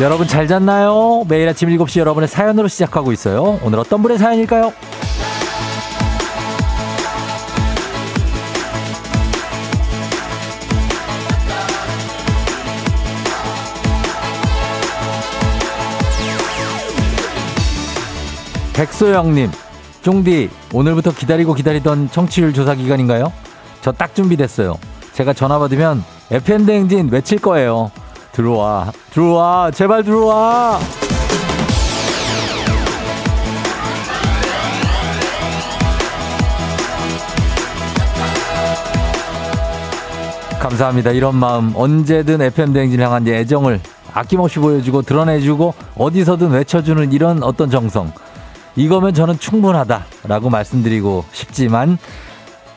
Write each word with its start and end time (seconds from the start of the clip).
여러분 0.00 0.28
잘 0.28 0.46
잤나요? 0.46 1.24
매일 1.28 1.48
아침 1.48 1.68
7시 1.70 1.98
여러분의 1.98 2.28
사연으로 2.28 2.68
시작하고 2.68 3.12
있어요. 3.12 3.58
오늘 3.64 3.80
어떤 3.80 4.00
분의 4.02 4.18
사연일까요? 4.18 4.72
백소영님, 18.74 19.50
쫑디, 20.02 20.50
오늘부터 20.72 21.12
기다리고 21.12 21.54
기다리던 21.54 22.10
청취율 22.10 22.52
조사 22.52 22.74
기간인가요? 22.74 23.32
저 23.80 23.92
딱 23.92 24.14
준비됐어요. 24.14 24.78
제가 25.14 25.32
전화 25.32 25.58
받으면 25.58 26.04
FM대행진 26.30 27.08
외칠 27.10 27.38
거예요. 27.40 27.90
들어와, 28.38 28.92
들어와, 29.10 29.68
제발 29.72 30.04
들어와! 30.04 30.78
감사합니다. 40.60 41.10
이런 41.10 41.34
마음 41.34 41.72
언제든 41.74 42.40
FM 42.40 42.72
대행진 42.72 43.00
향한 43.00 43.26
애정을 43.26 43.80
아낌없이 44.14 44.60
보여주고 44.60 45.02
드러내주고 45.02 45.74
어디서든 45.96 46.50
외쳐주는 46.50 47.10
이런 47.10 47.42
어떤 47.42 47.70
정성. 47.70 48.12
이거면 48.76 49.14
저는 49.14 49.40
충분하다라고 49.40 50.48
말씀드리고 50.48 51.24
싶지만 51.32 51.98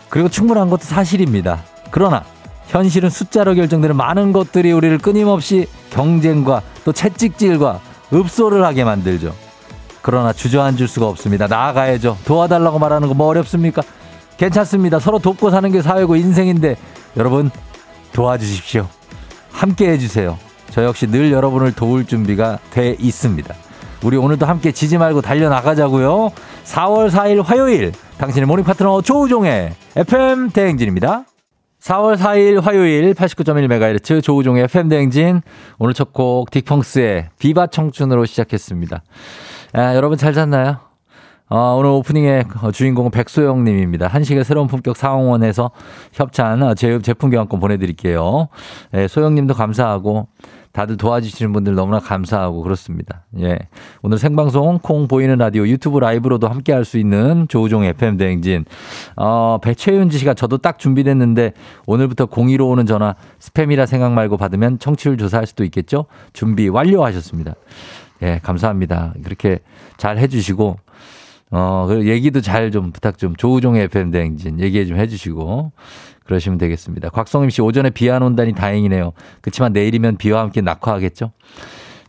그리고 0.10 0.28
충분한 0.28 0.72
것도 0.72 0.86
사실입니다. 0.86 1.62
그러나 1.92 2.24
현실은 2.72 3.10
숫자로 3.10 3.54
결정되는 3.56 3.96
많은 3.98 4.32
것들이 4.32 4.72
우리를 4.72 4.98
끊임없이 5.00 5.68
경쟁과 5.90 6.62
또 6.86 6.94
채찍질과 6.94 7.82
읍소를 8.14 8.64
하게 8.64 8.86
만들죠. 8.86 9.36
그러나 10.02 10.32
주저앉을 10.32 10.88
수가 10.88 11.06
없습니다. 11.08 11.48
나아가야죠. 11.48 12.18
도와달라고 12.26 12.80
말하는 12.80 13.08
거 13.10 13.14
뭐 13.14 13.28
어렵습니까? 13.28 13.82
괜찮습니다. 14.38 15.00
서로 15.00 15.20
돕고 15.20 15.52
사는 15.52 15.70
게 15.72 15.82
사회고 15.82 16.16
인생인데 16.16 16.78
여러분 17.18 17.52
도와주십시오. 18.14 18.88
함께 19.52 19.90
해주세요. 19.92 20.38
저 20.72 20.86
역시 20.86 21.08
늘 21.08 21.32
여러분을 21.34 21.74
도울 21.74 22.06
준비가 22.08 22.58
돼 22.72 22.96
있습니다. 22.98 23.54
우리 24.04 24.16
오늘도 24.16 24.46
함께 24.46 24.72
지지 24.72 24.98
말고 24.98 25.22
달려나가자고요. 25.22 26.32
4월 26.64 27.12
4일 27.12 27.44
화요일 27.44 27.92
당신의 28.18 28.48
모닝 28.48 28.64
파트너 28.64 29.02
조우종의 29.02 29.74
FM 29.98 30.52
대행진입니다. 30.52 31.26
4월 31.82 32.16
4일 32.16 32.62
화요일 32.62 33.14
89.1MHz 33.16 34.22
조우종의 34.22 34.68
대행진 34.88 35.42
오늘 35.80 35.96
첫 35.96 36.14
곡 36.14 36.52
딕펑스의 36.52 37.30
비바 37.40 37.68
청춘으로 37.68 38.26
시작했습니다. 38.26 39.02
아, 39.74 39.96
여러분 39.96 40.16
잘 40.16 40.34
잤나요? 40.34 40.78
어, 41.50 41.76
오늘 41.78 41.90
오프닝의 41.90 42.46
주인공은 42.72 43.10
백소영 43.10 43.64
님입니다. 43.64 44.08
한식의 44.08 44.46
새로운 44.46 44.68
품격 44.68 44.96
사옹원에서 44.96 45.72
협찬 46.14 46.76
제, 46.76 47.00
제품 47.00 47.32
교환권 47.32 47.60
보내드릴게요. 47.60 48.48
예, 48.94 49.08
소영 49.08 49.34
님도 49.34 49.56
감사하고 49.56 50.28
다들 50.72 50.98
도와주시는 50.98 51.52
분들 51.54 51.76
너무나 51.76 52.00
감사하고 52.00 52.62
그렇습니다. 52.62 53.26
예. 53.40 53.60
오늘 54.02 54.18
생방송 54.18 54.80
콩 54.82 55.08
보이는 55.08 55.38
라디오 55.38 55.68
유튜브 55.68 56.00
라이브로도 56.00 56.48
함께 56.48 56.72
할 56.74 56.86
수 56.86 56.98
있는 56.98 57.48
조우종 57.48 57.84
FM 57.84 58.18
대행진. 58.18 58.66
어, 59.16 59.60
배채윤지 59.62 60.18
씨가 60.18 60.34
저도 60.34 60.58
딱 60.58 60.80
준비됐는데 60.80 61.54
오늘부터 61.86 62.26
02로 62.26 62.70
오는 62.70 62.86
전화 62.86 63.16
스팸이라 63.40 63.86
생각 63.86 64.14
말고 64.14 64.38
받으면 64.38 64.80
청취율 64.80 65.18
조사할 65.18 65.46
수도 65.46 65.64
있겠죠? 65.64 66.06
준비 66.34 66.70
완료하셨습니다. 66.70 67.54
예, 68.24 68.40
감사합니다. 68.44 69.14
그렇게 69.24 69.60
잘 69.98 70.18
해주시고 70.18 70.78
어, 71.52 71.86
그 71.88 72.08
얘기도 72.08 72.42
잘 72.42 72.72
좀 72.72 72.92
부탁 72.92 73.18
좀 73.18 73.36
조우종의 73.36 73.84
FM 73.84 74.12
대행진 74.12 74.60
얘기해 74.60 74.86
좀 74.86 74.98
해주시고 74.98 75.72
그러시면 76.26 76.58
되겠습니다. 76.58 77.10
곽성임 77.10 77.50
씨 77.50 77.62
오전에 77.62 77.90
비 77.90 78.10
안 78.10 78.24
온다니 78.24 78.54
다행이네요. 78.54 79.12
그렇지만 79.42 79.74
내일이면 79.74 80.18
비와 80.18 80.42
함께 80.42 80.62
낙화하겠죠? 80.62 81.32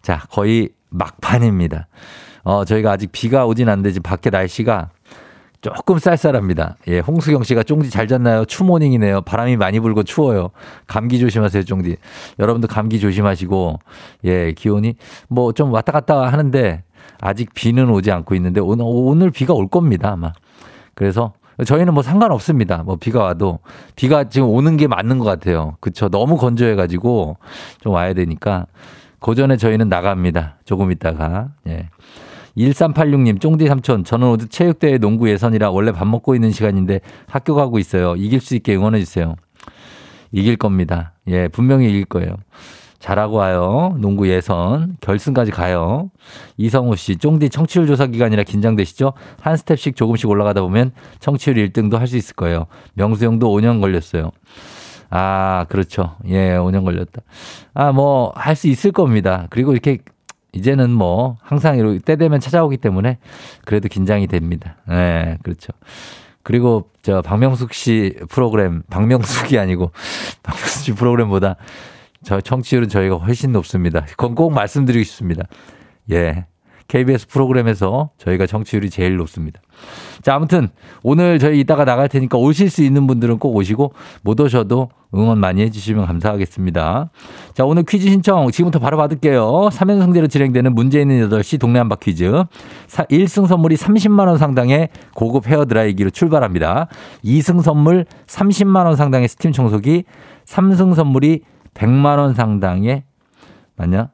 자, 0.02 0.22
거의 0.30 0.70
막판입니다. 0.90 1.88
어, 2.44 2.64
저희가 2.64 2.92
아직 2.92 3.10
비가 3.12 3.46
오진 3.46 3.68
않는데 3.68 3.90
지금 3.92 4.02
밖에 4.02 4.30
날씨가 4.30 4.90
조금 5.60 5.98
쌀쌀합니다. 5.98 6.76
예, 6.88 6.98
홍수경 6.98 7.44
씨가 7.44 7.62
쫑디 7.62 7.88
잘 7.90 8.08
잤나요? 8.08 8.44
추모닝이네요. 8.44 9.20
바람이 9.22 9.56
많이 9.56 9.78
불고 9.78 10.02
추워요. 10.02 10.50
감기 10.88 11.20
조심하세요, 11.20 11.62
쫑디. 11.62 11.96
여러분도 12.40 12.66
감기 12.66 12.98
조심하시고, 12.98 13.78
예, 14.24 14.52
기온이 14.54 14.96
뭐 15.28 15.52
좀 15.52 15.72
왔다 15.72 15.92
갔다 15.92 16.26
하는데 16.32 16.82
아직 17.22 17.54
비는 17.54 17.88
오지 17.88 18.10
않고 18.10 18.34
있는데 18.34 18.60
오늘, 18.60 18.84
오늘 18.86 19.30
비가 19.30 19.54
올 19.54 19.68
겁니다, 19.68 20.12
아마. 20.12 20.32
그래서 20.94 21.32
저희는 21.64 21.94
뭐 21.94 22.02
상관없습니다. 22.02 22.82
뭐 22.82 22.96
비가 22.96 23.22
와도 23.22 23.60
비가 23.94 24.28
지금 24.28 24.48
오는 24.48 24.76
게 24.76 24.88
맞는 24.88 25.18
것 25.18 25.24
같아요. 25.24 25.76
그쵸. 25.80 26.08
너무 26.08 26.36
건조해가지고 26.36 27.36
좀 27.80 27.92
와야 27.92 28.12
되니까 28.12 28.66
고전에 29.20 29.56
저희는 29.56 29.88
나갑니다. 29.88 30.56
조금 30.64 30.90
있다가. 30.90 31.50
예. 31.68 31.88
1386님, 32.56 33.40
쫑디 33.40 33.66
삼촌, 33.68 34.04
저는 34.04 34.26
오늘 34.26 34.48
체육대회 34.48 34.98
농구 34.98 35.30
예선이라 35.30 35.70
원래 35.70 35.92
밥 35.92 36.06
먹고 36.06 36.34
있는 36.34 36.50
시간인데 36.50 37.00
학교 37.26 37.54
가고 37.54 37.78
있어요. 37.78 38.14
이길 38.16 38.40
수 38.40 38.56
있게 38.56 38.74
응원해주세요. 38.74 39.36
이길 40.32 40.56
겁니다. 40.56 41.12
예, 41.28 41.48
분명히 41.48 41.88
이길 41.88 42.04
거예요. 42.04 42.34
잘하고 43.02 43.38
와요. 43.38 43.96
농구 43.98 44.28
예선. 44.28 44.96
결승까지 45.00 45.50
가요. 45.50 46.10
이성우 46.56 46.94
씨, 46.94 47.16
쫑디 47.16 47.50
청취율 47.50 47.88
조사 47.88 48.06
기간이라 48.06 48.44
긴장되시죠? 48.44 49.12
한 49.40 49.56
스텝씩 49.56 49.96
조금씩 49.96 50.30
올라가다 50.30 50.60
보면 50.60 50.92
청취율 51.18 51.56
1등도 51.56 51.98
할 51.98 52.06
수 52.06 52.16
있을 52.16 52.36
거예요. 52.36 52.66
명수 52.94 53.24
형도 53.24 53.48
5년 53.48 53.80
걸렸어요. 53.80 54.30
아, 55.10 55.66
그렇죠. 55.68 56.14
예, 56.28 56.56
5년 56.56 56.84
걸렸다. 56.84 57.22
아, 57.74 57.90
뭐, 57.90 58.32
할 58.36 58.54
수 58.54 58.68
있을 58.68 58.92
겁니다. 58.92 59.48
그리고 59.50 59.72
이렇게 59.72 59.98
이제는 60.52 60.90
뭐 60.90 61.38
항상 61.42 61.78
이렇게 61.78 61.98
때 61.98 62.14
되면 62.14 62.38
찾아오기 62.38 62.76
때문에 62.76 63.18
그래도 63.64 63.88
긴장이 63.88 64.28
됩니다. 64.28 64.76
네, 64.86 65.38
그렇죠. 65.42 65.72
그리고 66.44 66.90
저 67.02 67.20
박명숙 67.22 67.72
씨 67.72 68.14
프로그램 68.28 68.82
박명숙이 68.90 69.58
아니고 69.58 69.90
박명숙 70.42 70.82
씨 70.82 70.92
프로그램보다 70.92 71.56
저 72.22 72.40
청취율은 72.40 72.88
저희가 72.88 73.16
훨씬 73.16 73.52
높습니다. 73.52 74.04
그건 74.10 74.34
꼭 74.34 74.52
말씀드리고 74.52 75.02
싶습니다. 75.04 75.44
예. 76.10 76.46
KBS 76.88 77.26
프로그램에서 77.28 78.10
저희가 78.18 78.46
청취율이 78.46 78.90
제일 78.90 79.16
높습니다. 79.16 79.62
자, 80.20 80.34
아무튼 80.34 80.68
오늘 81.02 81.38
저희 81.38 81.58
이따가 81.60 81.86
나갈 81.86 82.08
테니까 82.08 82.36
오실 82.36 82.68
수 82.68 82.82
있는 82.82 83.06
분들은 83.06 83.38
꼭 83.38 83.56
오시고 83.56 83.94
못 84.20 84.38
오셔도 84.38 84.90
응원 85.14 85.38
많이 85.38 85.62
해주시면 85.62 86.06
감사하겠습니다. 86.06 87.10
자, 87.54 87.64
오늘 87.64 87.84
퀴즈 87.84 88.08
신청 88.10 88.50
지금부터 88.50 88.78
바로 88.78 88.98
받을게요. 88.98 89.70
3연승제로 89.72 90.28
진행되는 90.28 90.74
문제 90.74 91.00
있는 91.00 91.30
8시 91.30 91.58
동네 91.58 91.78
한바 91.78 91.96
퀴즈. 91.96 92.30
1승 92.88 93.46
선물이 93.46 93.76
30만원 93.76 94.36
상당의 94.36 94.90
고급 95.14 95.46
헤어 95.48 95.64
드라이기로 95.64 96.10
출발합니다. 96.10 96.88
2승 97.24 97.62
선물 97.62 98.04
30만원 98.26 98.96
상당의 98.96 99.28
스팀 99.28 99.52
청소기, 99.52 100.04
3승 100.44 100.94
선물이 100.94 101.40
100만 101.74 102.18
원 102.18 102.34
상당의 102.34 103.04
맞냐? 103.76 104.10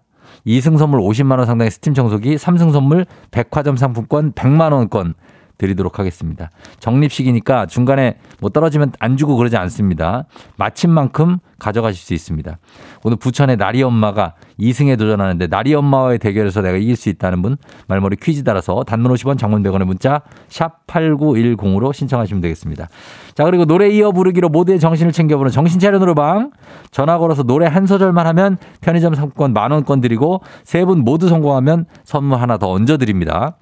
2승 0.46 0.78
선물 0.78 1.00
50만 1.00 1.38
원 1.38 1.46
상당의 1.46 1.70
스팀 1.70 1.94
청소기, 1.94 2.37
3승 2.37 2.72
선물 2.72 3.06
백화점 3.31 3.76
상품권 3.76 4.32
100만 4.32 4.72
원권 4.72 5.14
드리도록 5.58 5.99
하겠습니다. 5.99 6.50
적립식이니까 6.81 7.66
중간에 7.66 8.16
뭐 8.40 8.50
떨어지면 8.50 8.93
안 8.99 9.16
주고 9.16 9.37
그러지 9.37 9.56
않습니다. 9.56 10.25
맞힌 10.56 10.90
만큼 10.90 11.38
가져가실 11.58 12.00
수 12.00 12.14
있습니다. 12.14 12.58
오늘 13.02 13.16
부천의 13.19 13.56
나리 13.56 13.82
엄마가 13.82 14.34
2승에 14.60 14.96
도전하는데 14.99 15.49
나리 15.49 15.75
엄마와의 15.75 16.19
대결에서 16.19 16.62
내가 16.62 16.76
이길 16.76 16.96
수 16.96 17.08
있다는 17.08 17.43
분 17.43 17.56
말머리 17.88 18.16
퀴즈 18.16 18.44
따라서 18.44 18.84
단문 18.84 19.12
50원 19.12 19.38
장문 19.38 19.62
100원의 19.64 19.84
문자 19.84 20.22
샵 20.49 20.87
8910으로 20.87 21.93
신청하시면 21.93 22.40
되겠습니다. 22.40 22.88
자 23.34 23.44
그리고 23.44 23.64
노래 23.64 23.88
이어 23.90 24.12
부르기로 24.12 24.49
모두의 24.49 24.78
정신을 24.81 25.12
챙겨보는 25.12 25.50
정신차려 25.50 25.99
노래방 25.99 26.52
전화 26.93 27.19
걸어서 27.19 27.43
노래 27.43 27.66
한 27.66 27.87
소절만 27.87 28.26
하면 28.28 28.56
편의점 28.81 29.14
상품권 29.14 29.52
만원권 29.52 30.00
드리고 30.00 30.40
세 30.64 30.88
분 30.88 31.00
모두 31.00 31.28
성공하면 31.28 31.84
선물 32.04 32.40
하나 32.40 32.56
더 32.56 32.70
얹어드립니다. 32.70 33.56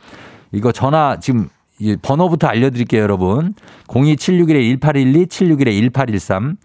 이거 0.52 0.70
전화 0.70 1.18
지금 1.18 1.48
번호부터 2.02 2.46
알려드릴게요, 2.48 3.02
여러분. 3.02 3.54
02761-1812, 3.88 5.26
761-1813, 5.28 6.56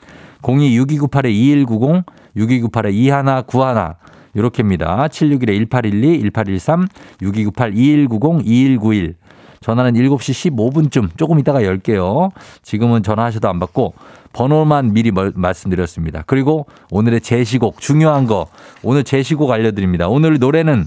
026298-2190, 0.41 2.03
6298-2191, 2.37 3.95
요렇게입니다. 4.35 5.07
761-1812, 5.07 6.21
1813, 6.21 6.87
6298-2190, 7.21 8.41
2191. 8.45 9.15
전화는 9.61 9.93
7시 9.93 10.55
15분쯤 10.55 11.17
조금 11.17 11.37
이따가 11.37 11.63
열게요. 11.63 12.31
지금은 12.63 13.03
전화하셔도 13.03 13.47
안 13.47 13.59
받고 13.59 13.93
번호만 14.33 14.93
미리 14.93 15.11
말씀드렸습니다. 15.11 16.23
그리고 16.25 16.65
오늘의 16.89 17.21
제시곡 17.21 17.79
중요한 17.79 18.25
거 18.25 18.47
오늘 18.81 19.03
제시곡 19.03 19.51
알려드립니다. 19.51 20.07
오늘 20.07 20.39
노래는 20.39 20.85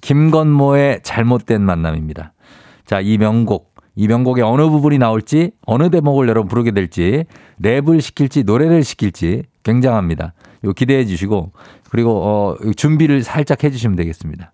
김건모의 0.00 1.00
잘못된 1.04 1.62
만남입니다. 1.62 2.32
자, 2.92 3.00
이 3.00 3.16
명곡 3.16 3.74
이 3.96 4.06
명곡의 4.06 4.44
어느 4.44 4.68
부분이 4.68 4.98
나올지 4.98 5.52
어느 5.64 5.88
대목을 5.88 6.28
여러분 6.28 6.46
부르게 6.46 6.72
될지 6.72 7.24
랩을 7.58 8.02
시킬지 8.02 8.44
노래를 8.44 8.84
시킬지 8.84 9.44
굉장합니다. 9.62 10.34
요 10.64 10.72
기대해 10.74 11.06
주시고 11.06 11.52
그리고 11.88 12.22
어 12.22 12.56
준비를 12.76 13.22
살짝 13.22 13.64
해 13.64 13.70
주시면 13.70 13.96
되겠습니다. 13.96 14.52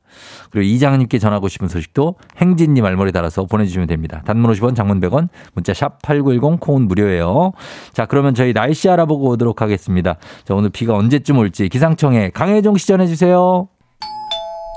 그리고 0.53 0.73
이장님께 0.73 1.19
전하고 1.19 1.49
싶은 1.49 1.67
소식도 1.67 2.15
행진님 2.37 2.85
말머리 2.85 3.11
달아서 3.11 3.47
보내주시면 3.47 3.89
됩니다. 3.89 4.23
단문 4.25 4.53
50원, 4.53 4.77
장문 4.77 5.01
100원, 5.01 5.31
문자 5.55 5.75
샵 5.75 6.01
8910, 6.03 6.61
콩은 6.61 6.87
무료예요. 6.87 7.55
자, 7.93 8.07
그러면 8.07 8.37
저희 8.37 8.53
날씨 8.53 8.89
알아보고 8.89 9.31
오도록 9.31 9.63
하겠습니다. 9.63 10.15
자, 10.45 10.55
오늘 10.55 10.71
비가 10.71 10.95
언제쯤 10.95 11.39
올지 11.39 11.69
기상청에 11.69 12.31
강혜종 12.31 12.77
씨 12.77 12.87
전해 12.87 13.09
주세요. 13.09 13.67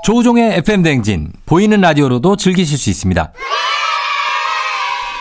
조우종의 0.02 0.58
FM대행진, 0.58 1.32
보이는 1.46 1.80
라디오로도 1.80 2.36
즐기실 2.36 2.76
수 2.76 2.90
있습니다. 2.90 3.32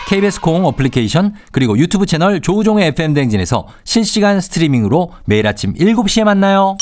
KBS 0.08 0.42
콩 0.42 0.66
어플리케이션 0.66 1.36
그리고 1.52 1.78
유튜브 1.78 2.06
채널 2.06 2.42
조우종의 2.42 2.88
FM 2.88 3.14
댕진에서 3.14 3.68
실시간 3.86 4.42
스트리밍으로 4.42 5.14
매일 5.26 5.48
아침 5.48 5.74
7시에 5.74 6.24
만나요. 6.24 6.76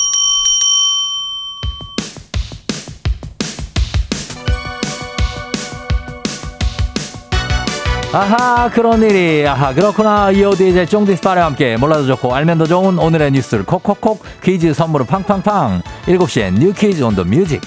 아하 8.11 8.69
그런 8.71 9.03
일이 9.03 9.45
아하 9.47 9.71
그렇구나 9.73 10.31
이어디제 10.31 10.87
쫑디스타와 10.87 11.45
함께 11.45 11.77
몰라도 11.77 12.07
좋고 12.07 12.33
알면 12.33 12.57
더 12.57 12.65
좋은 12.65 12.97
오늘의 12.97 13.31
뉴스를 13.31 13.65
콕콕콕 13.65 14.23
퀴즈 14.43 14.73
선물을 14.73 15.05
팡팡팡 15.05 15.83
7시엔 16.05 16.53
뉴 16.57 16.73
퀴즈 16.73 17.03
on 17.03 17.15
the 17.15 17.23
music 17.23 17.61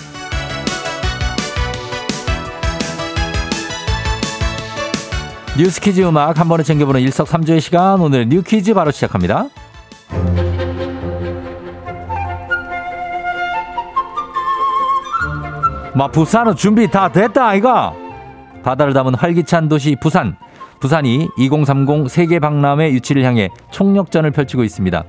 뉴스 5.58 5.82
퀴즈 5.82 6.00
음악 6.00 6.40
한 6.40 6.49
번에 6.49 6.62
챙겨보는 6.62 7.02
일석삼조의 7.02 7.60
시간 7.60 8.00
오늘 8.00 8.26
뉴 8.26 8.43
퀴즈 8.43 8.72
바로 8.72 8.90
시작합니다. 8.90 9.49
마 15.94 16.08
부산은 16.08 16.56
준비 16.56 16.90
다 16.90 17.12
됐다 17.12 17.49
아이가 17.49 17.93
바다를 18.62 18.94
담은 18.94 19.14
활기찬 19.14 19.69
도시 19.69 19.94
부산 20.00 20.38
부산이 20.81 21.28
2030 21.37 22.08
세계 22.08 22.38
박람회 22.38 22.90
유치를 22.93 23.22
향해 23.22 23.50
총력전을 23.70 24.31
펼치고 24.31 24.64
있습니다. 24.64 25.05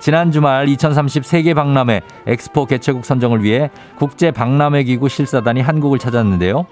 지난 0.00 0.32
주말 0.32 0.68
2030 0.68 1.26
세계 1.26 1.52
박람회 1.52 2.00
엑스포 2.26 2.64
개최국 2.64 3.04
선정을 3.04 3.44
위해 3.44 3.70
국제 3.98 4.30
박람회 4.30 4.84
기구 4.84 5.10
실사단이 5.10 5.60
한국을 5.60 5.98
찾았는데요. 5.98 6.66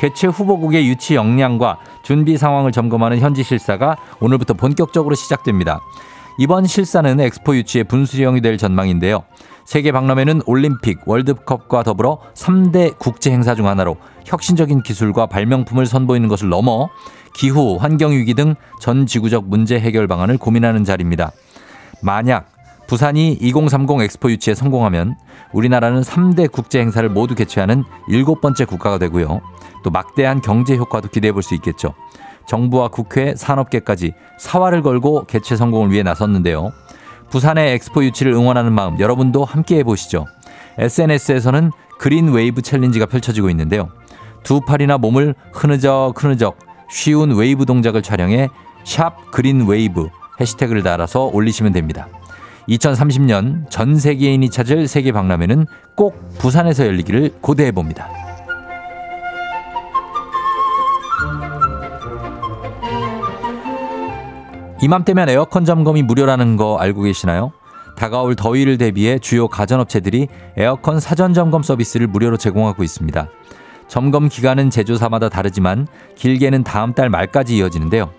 개최 0.00 0.28
후보국의 0.28 0.88
유치 0.88 1.14
역량과 1.14 1.78
준비 2.02 2.38
상황을 2.38 2.72
점검하는 2.72 3.18
현지 3.18 3.42
실사가 3.42 3.98
오늘부터 4.20 4.54
본격적으로 4.54 5.14
시작됩니다. 5.14 5.80
이번 6.38 6.66
실사는 6.66 7.20
엑스포 7.20 7.54
유치의 7.54 7.84
분수령이 7.84 8.40
될 8.40 8.56
전망인데요. 8.56 9.24
세계 9.66 9.92
박람회는 9.92 10.40
올림픽, 10.46 11.00
월드컵과 11.04 11.82
더불어 11.82 12.18
3대 12.34 12.98
국제 12.98 13.30
행사 13.30 13.54
중 13.54 13.68
하나로 13.68 13.98
혁신적인 14.24 14.82
기술과 14.82 15.26
발명품을 15.26 15.84
선보이는 15.84 16.28
것을 16.28 16.48
넘어 16.48 16.88
기후, 17.34 17.76
환경 17.78 18.12
위기 18.12 18.32
등 18.34 18.54
전 18.80 19.04
지구적 19.04 19.48
문제 19.48 19.78
해결 19.78 20.08
방안을 20.08 20.38
고민하는 20.38 20.84
자리입니다. 20.84 21.30
만약 22.02 22.50
부산이 22.90 23.38
2030 23.40 24.00
엑스포 24.00 24.32
유치에 24.32 24.56
성공하면 24.56 25.14
우리나라는 25.52 26.00
3대 26.00 26.50
국제 26.50 26.80
행사를 26.80 27.08
모두 27.08 27.36
개최하는 27.36 27.84
일곱 28.08 28.40
번째 28.40 28.64
국가가 28.64 28.98
되고요. 28.98 29.42
또 29.84 29.90
막대한 29.90 30.40
경제 30.40 30.76
효과도 30.76 31.08
기대해 31.08 31.30
볼 31.30 31.44
수 31.44 31.54
있겠죠. 31.54 31.94
정부와 32.48 32.88
국회, 32.88 33.36
산업계까지 33.36 34.12
사활을 34.40 34.82
걸고 34.82 35.26
개최 35.26 35.54
성공을 35.54 35.92
위해 35.92 36.02
나섰는데요. 36.02 36.72
부산의 37.30 37.74
엑스포 37.74 38.02
유치를 38.02 38.32
응원하는 38.32 38.72
마음 38.72 38.98
여러분도 38.98 39.44
함께 39.44 39.76
해보시죠. 39.78 40.26
SNS에서는 40.76 41.70
green 41.96 42.32
wave 42.32 42.60
challenge가 42.60 43.06
펼쳐지고 43.06 43.50
있는데요. 43.50 43.88
두 44.42 44.60
팔이나 44.62 44.98
몸을 44.98 45.36
흐느적 45.52 46.12
흐느적 46.16 46.58
쉬운 46.90 47.36
웨이브 47.36 47.66
동작을 47.66 48.02
촬영해 48.02 48.48
샵 48.82 49.30
green 49.30 49.68
wave 49.68 50.08
해시태그를 50.40 50.82
달아서 50.82 51.26
올리시면 51.26 51.72
됩니다. 51.72 52.08
2030년 52.70 53.68
전 53.68 53.98
세계인이 53.98 54.48
찾을 54.48 54.86
세계 54.86 55.12
박람회는 55.12 55.66
꼭 55.96 56.16
부산에서 56.38 56.86
열리기를 56.86 57.34
고대해 57.40 57.72
봅니다. 57.72 58.08
이맘때면 64.82 65.28
에어컨 65.28 65.64
점검이 65.64 66.02
무료라는 66.02 66.56
거 66.56 66.78
알고 66.78 67.02
계시나요? 67.02 67.52
다가올 67.96 68.34
더위를 68.34 68.78
대비해 68.78 69.18
주요 69.18 69.46
가전업체들이 69.46 70.28
에어컨 70.56 71.00
사전 71.00 71.34
점검 71.34 71.62
서비스를 71.62 72.06
무료로 72.06 72.38
제공하고 72.38 72.82
있습니다. 72.82 73.28
점검 73.88 74.28
기간은 74.28 74.70
제조사마다 74.70 75.28
다르지만 75.28 75.86
길게는 76.14 76.64
다음 76.64 76.94
달 76.94 77.10
말까지 77.10 77.56
이어지는데요. 77.56 78.10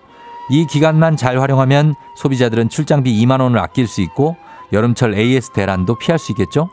이 0.50 0.66
기간만 0.66 1.18
잘 1.18 1.40
활용하면 1.40 1.96
소비자들은 2.16 2.70
출장비 2.70 3.14
2만 3.24 3.42
원을 3.42 3.60
아낄 3.60 3.88
수 3.88 4.02
있고 4.02 4.36
여름철 4.74 5.16
AS 5.16 5.52
대란도 5.52 5.96
피할 5.96 6.20
수 6.20 6.32
있겠죠? 6.32 6.70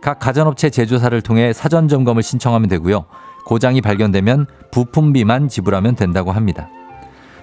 각 0.00 0.18
가전업체 0.18 0.70
제조사를 0.70 1.20
통해 1.22 1.52
사전 1.52 1.88
점검을 1.88 2.22
신청하면 2.22 2.68
되고요. 2.68 3.04
고장이 3.44 3.80
발견되면 3.80 4.46
부품비만 4.70 5.48
지불하면 5.48 5.96
된다고 5.96 6.32
합니다. 6.32 6.68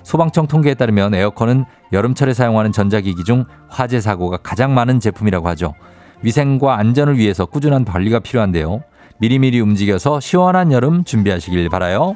소방청 0.03 0.48
통계에 0.48 0.74
따르면 0.74 1.13
에어컨은 1.13 1.65
여름철에 1.91 2.34
사용하는 2.34 2.72
전자기기 2.72 3.25
중 3.25 3.43
화재 3.67 4.00
사고가 4.00 4.38
가장 4.38 4.74
많은 4.74 5.00
제품이라고 5.00 5.48
하죠. 5.50 5.74
위생과 6.22 6.77
안전을 6.77 7.17
위해서 7.17 7.46
꾸준한 7.46 7.86
관리가 7.86 8.20
필요한데요. 8.20 8.84
미리미리 9.20 9.60
움직여서 9.60 10.20
시원한 10.20 10.72
여름 10.72 11.03
준비하시길 11.03 11.70
바라요. 11.70 12.15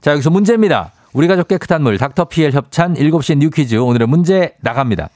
자, 0.00 0.12
여기서 0.12 0.30
문제입니다. 0.30 0.92
우리 1.14 1.28
가족 1.28 1.46
깨끗한 1.46 1.80
물 1.80 1.96
닥터피엘 1.96 2.50
협찬 2.50 2.94
7시 2.94 3.38
뉴 3.38 3.48
퀴즈 3.48 3.76
오늘의 3.76 4.08
문제 4.08 4.56
나갑니다. 4.62 5.10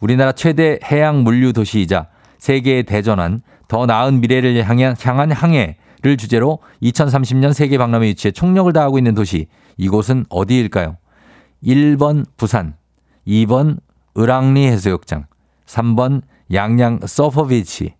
우리나라 0.00 0.32
최대 0.32 0.78
해양 0.84 1.24
물류 1.24 1.54
도시이자 1.54 2.08
세계의 2.36 2.82
대전환 2.82 3.40
더 3.68 3.86
나은 3.86 4.20
미래를 4.20 4.62
향한, 4.68 4.94
향한 5.02 5.32
항해를 5.32 6.18
주제로 6.18 6.58
2030년 6.82 7.54
세계 7.54 7.78
박람회 7.78 8.06
유치에 8.08 8.32
총력을 8.32 8.70
다하고 8.74 8.98
있는 8.98 9.14
도시 9.14 9.46
이곳은 9.78 10.26
어디일까요? 10.28 10.98
1번 11.64 12.26
부산, 12.36 12.74
2번 13.26 13.78
을왕리 14.16 14.66
해수욕장, 14.66 15.24
3번 15.64 16.20
양양 16.52 17.00
서퍼비치, 17.06 17.94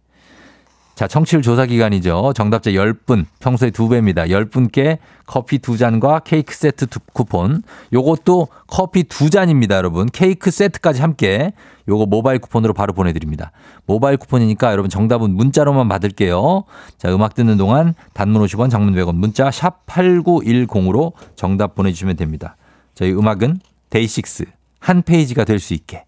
자, 0.98 1.06
청취율 1.06 1.42
조사 1.42 1.64
기간이죠. 1.64 2.32
정답자 2.34 2.72
10분, 2.72 3.26
평소에 3.38 3.70
2배입니다. 3.70 4.28
10분께 4.30 4.98
커피 5.26 5.58
2잔과 5.58 6.24
케이크 6.24 6.52
세트 6.52 6.86
쿠폰. 7.12 7.62
요것도 7.92 8.48
커피 8.66 9.04
2잔입니다, 9.04 9.74
여러분. 9.74 10.06
케이크 10.06 10.50
세트까지 10.50 11.00
함께 11.00 11.52
요거 11.86 12.06
모바일 12.06 12.40
쿠폰으로 12.40 12.74
바로 12.74 12.94
보내드립니다. 12.94 13.52
모바일 13.86 14.16
쿠폰이니까 14.16 14.72
여러분 14.72 14.90
정답은 14.90 15.30
문자로만 15.36 15.86
받을게요. 15.86 16.64
자, 16.96 17.14
음악 17.14 17.36
듣는 17.36 17.58
동안 17.58 17.94
단문 18.12 18.42
50원, 18.42 18.68
장문 18.68 18.92
100원, 18.94 19.14
문자 19.14 19.52
샵 19.52 19.86
8910으로 19.86 21.12
정답 21.36 21.76
보내주시면 21.76 22.16
됩니다. 22.16 22.56
저희 22.96 23.12
음악은 23.12 23.60
데이식스 23.90 24.46
한 24.80 25.02
페이지가 25.02 25.44
될 25.44 25.60
수 25.60 25.74
있게. 25.74 26.07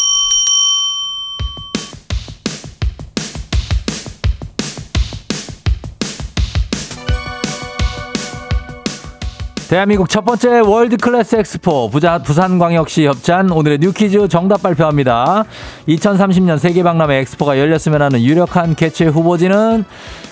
대한민국 9.71 10.09
첫 10.09 10.25
번째 10.25 10.59
world 10.59 10.97
class 10.97 11.37
엑스포 11.37 11.89
부자 11.89 12.17
부산광역시 12.17 13.05
협찬 13.05 13.49
오늘의 13.51 13.77
뉴퀴즈 13.79 14.27
정답 14.27 14.63
발표합니다. 14.63 15.45
2030년 15.87 16.57
세계박람회 16.57 17.19
엑스포가 17.19 17.57
열렸으면 17.57 18.01
하는 18.01 18.21
유력한 18.21 18.75
개최 18.75 19.05
후보지는 19.05 19.85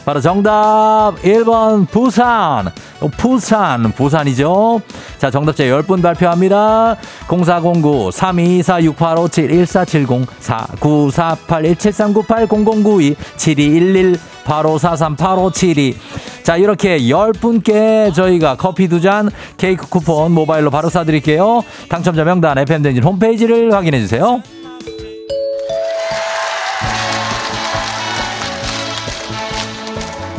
바로 0.05 0.21
정답 0.21 1.13
1번 1.23 1.87
부산 1.89 2.71
부산 3.17 3.91
부산이죠. 3.91 4.81
자 5.17 5.29
정답자 5.29 5.63
10분 5.65 6.01
발표합니다. 6.01 6.95
0409 7.27 8.09
32246857 8.09 9.49
1470 9.49 10.27
4948 10.39 11.63
1739 11.75 12.47
0092 12.47 13.15
7211 13.37 14.19
8543 14.45 15.15
8572 15.15 15.97
자, 16.43 16.57
이렇게 16.57 16.97
10분께 16.97 18.11
저희가 18.11 18.55
커피 18.55 18.87
두 18.87 18.99
잔, 19.01 19.29
케이크 19.57 19.87
쿠폰 19.87 20.31
모바일로 20.31 20.71
바로 20.71 20.89
쏴드릴게요. 20.89 21.63
당첨자 21.89 22.23
명단 22.23 22.57
FM댕진 22.57 23.03
홈페이지를 23.03 23.71
확인해주세요. 23.71 24.41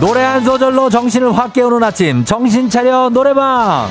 노래 0.01 0.23
한 0.23 0.43
소절로 0.43 0.89
정신을 0.89 1.37
확 1.37 1.53
깨우는 1.53 1.83
아침, 1.83 2.25
정신 2.25 2.71
차려 2.71 3.11
노래방! 3.11 3.87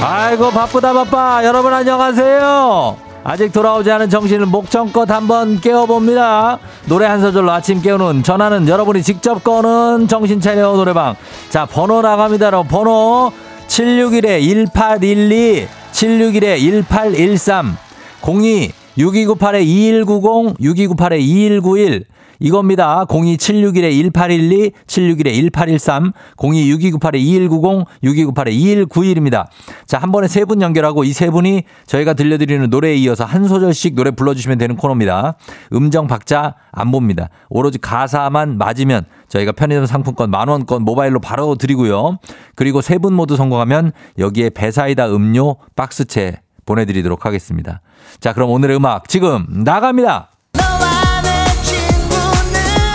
아이고, 0.00 0.50
바쁘다, 0.50 0.94
바빠. 0.94 1.44
여러분 1.44 1.74
안녕하세요. 1.74 2.96
아직 3.24 3.52
돌아오지 3.52 3.90
않은 3.90 4.08
정신을 4.08 4.46
목청껏 4.46 5.10
한번 5.10 5.60
깨워봅니다. 5.60 6.58
노래 6.86 7.04
한 7.04 7.20
소절로 7.20 7.52
아침 7.52 7.82
깨우는 7.82 8.22
전화는 8.22 8.68
여러분이 8.68 9.02
직접 9.02 9.44
거는 9.44 10.08
정신 10.08 10.40
차려 10.40 10.72
노래방. 10.72 11.14
자, 11.50 11.66
번호 11.66 12.00
나갑니다. 12.00 12.62
번호 12.62 13.32
761-1812, 13.68 15.66
761-1813, 15.92 17.76
02 18.22 18.83
6298-2190, 18.98 20.58
6298-2191, 20.60 22.04
이겁니다. 22.40 23.04
02761-1812, 23.06 24.72
761-1813, 24.86 26.12
026298-2190, 26.36 27.86
6298-2191입니다. 28.02 29.46
자, 29.86 29.98
한 29.98 30.10
번에 30.12 30.26
세 30.28 30.44
분 30.44 30.60
연결하고 30.60 31.04
이 31.04 31.12
세 31.12 31.30
분이 31.30 31.62
저희가 31.86 32.14
들려드리는 32.14 32.68
노래에 32.70 32.96
이어서 32.96 33.24
한 33.24 33.46
소절씩 33.46 33.94
노래 33.94 34.10
불러주시면 34.10 34.58
되는 34.58 34.76
코너입니다. 34.76 35.36
음정 35.72 36.06
박자 36.08 36.56
안 36.72 36.90
봅니다. 36.90 37.30
오로지 37.48 37.78
가사만 37.78 38.58
맞으면 38.58 39.04
저희가 39.28 39.52
편의점 39.52 39.86
상품권 39.86 40.30
만원권 40.30 40.82
모바일로 40.82 41.20
바로 41.20 41.54
드리고요. 41.54 42.18
그리고 42.56 42.80
세 42.82 42.98
분 42.98 43.14
모두 43.14 43.36
성공하면 43.36 43.92
여기에 44.18 44.50
배사이다 44.50 45.08
음료 45.14 45.56
박스채 45.76 46.40
보내드리도록 46.66 47.26
하겠습니다. 47.26 47.80
자, 48.20 48.32
그럼 48.32 48.50
오늘의 48.50 48.76
음악 48.76 49.08
지금 49.08 49.46
나갑니다. 49.50 50.28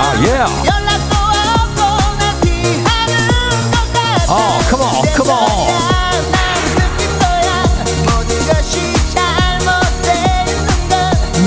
아, 0.02 0.14
예. 0.24 0.30
Yeah. 0.30 0.70
어, 4.30 4.60
컴온. 4.70 5.10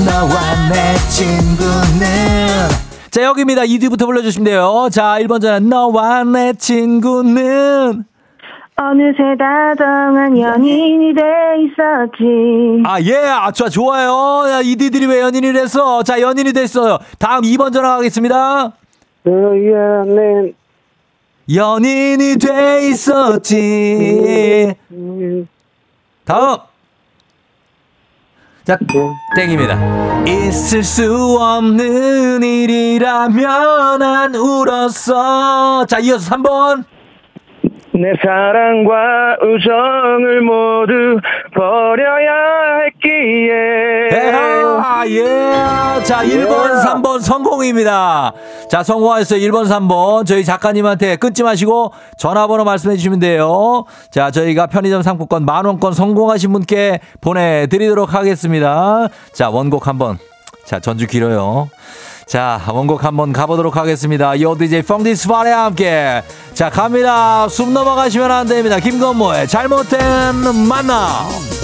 너와 0.04 0.68
내 0.70 0.96
친구는 1.10 2.68
자, 3.10 3.22
여기입니다. 3.22 3.62
2뒤부터 3.62 4.06
불러주시면 4.06 4.44
돼요. 4.44 4.88
자, 4.90 5.16
1번 5.20 5.40
전화. 5.40 5.58
너와 5.60 6.24
내 6.24 6.54
친구는 6.54 8.04
어느새 8.74 9.36
다정한 9.38 10.36
연인이 10.38 11.14
돼 11.14 11.22
있었지. 11.62 12.82
아, 12.84 13.00
예. 13.02 13.16
아, 13.28 13.50
좋아, 13.52 13.68
좋아요. 13.68 14.50
야, 14.50 14.60
이디들이 14.62 15.06
왜 15.06 15.20
연인이 15.20 15.52
됐어? 15.52 16.02
자, 16.02 16.20
연인이 16.20 16.52
됐어요. 16.52 16.98
다음 17.18 17.42
2번 17.42 17.72
전화 17.72 17.96
가겠습니다. 17.96 18.72
너야는 19.24 20.54
연인이 21.54 22.36
돼 22.38 22.88
있었지. 22.88 24.74
다음. 26.24 26.56
자, 28.64 28.78
땡입니다. 29.36 30.24
있을 30.26 30.82
수 30.82 31.36
없는 31.38 32.42
일이라면 32.42 34.02
안 34.02 34.34
울었어. 34.34 35.84
자, 35.86 35.98
이어서 35.98 36.34
3번. 36.36 36.84
내 37.94 38.12
사랑과 38.22 39.36
우정을 39.42 40.40
모두 40.40 41.20
버려야 41.54 42.84
했기에. 42.86 44.08
에하, 44.10 45.04
예. 45.08 46.02
자, 46.02 46.24
1번, 46.24 46.82
3번 46.82 47.20
성공입니다. 47.20 48.32
자, 48.70 48.82
성공하셨어요. 48.82 49.40
1번, 49.40 49.64
3번. 49.66 50.24
저희 50.26 50.42
작가님한테 50.42 51.16
끊지 51.16 51.42
마시고 51.42 51.92
전화번호 52.16 52.64
말씀해 52.64 52.96
주시면 52.96 53.18
돼요. 53.18 53.84
자, 54.10 54.30
저희가 54.30 54.68
편의점 54.68 55.02
상품권 55.02 55.44
만원권 55.44 55.92
성공하신 55.92 56.50
분께 56.52 57.00
보내드리도록 57.20 58.14
하겠습니다. 58.14 59.08
자, 59.34 59.50
원곡 59.50 59.86
한번. 59.86 60.16
자, 60.64 60.80
전주 60.80 61.06
길어요. 61.06 61.68
자, 62.26 62.60
원곡 62.68 63.04
한번 63.04 63.32
가보도록 63.32 63.76
하겠습니다. 63.76 64.40
요 64.40 64.56
DJ 64.56 64.82
펑디스파레와 64.82 65.64
함께. 65.66 66.22
자, 66.54 66.70
갑니다. 66.70 67.48
숨 67.48 67.72
넘어가시면 67.72 68.30
안 68.30 68.46
됩니다. 68.46 68.78
김건모의 68.78 69.48
잘못된 69.48 69.98
만남. 70.68 71.61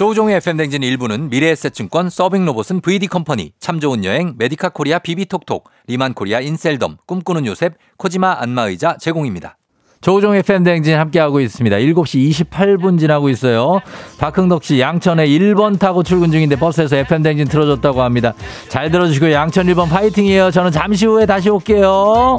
조우종의 0.00 0.36
FM댕진 0.36 0.82
일부는 0.82 1.28
미래에셋증권 1.28 2.08
서빙로봇은 2.08 2.80
VD컴퍼니 2.80 3.52
참 3.60 3.80
좋은 3.80 4.02
여행 4.06 4.32
메디카 4.38 4.70
코리아 4.70 4.98
비비톡톡 4.98 5.68
리만 5.88 6.14
코리아 6.14 6.40
인셀덤 6.40 6.96
꿈꾸는 7.04 7.44
요셉 7.44 7.74
코지마 7.98 8.38
안마의자 8.40 8.96
제공입니다. 8.98 9.58
조우종 10.00 10.34
FM댕진 10.36 10.96
함께하고 10.96 11.40
있습니다. 11.40 11.76
7시 11.76 12.30
28분 12.30 12.98
지나고 12.98 13.28
있어요. 13.28 13.80
박흥덕 14.18 14.64
씨 14.64 14.80
양천에 14.80 15.26
1번 15.26 15.78
타고 15.78 16.02
출근 16.02 16.30
중인데 16.30 16.56
버스에서 16.56 16.96
FM댕진 16.96 17.48
틀어줬다고 17.48 18.00
합니다. 18.00 18.32
잘 18.70 18.90
들어주시고 18.90 19.32
양천 19.32 19.66
1번 19.66 19.90
파이팅이에요. 19.90 20.50
저는 20.50 20.70
잠시 20.70 21.04
후에 21.04 21.26
다시 21.26 21.50
올게요. 21.50 22.38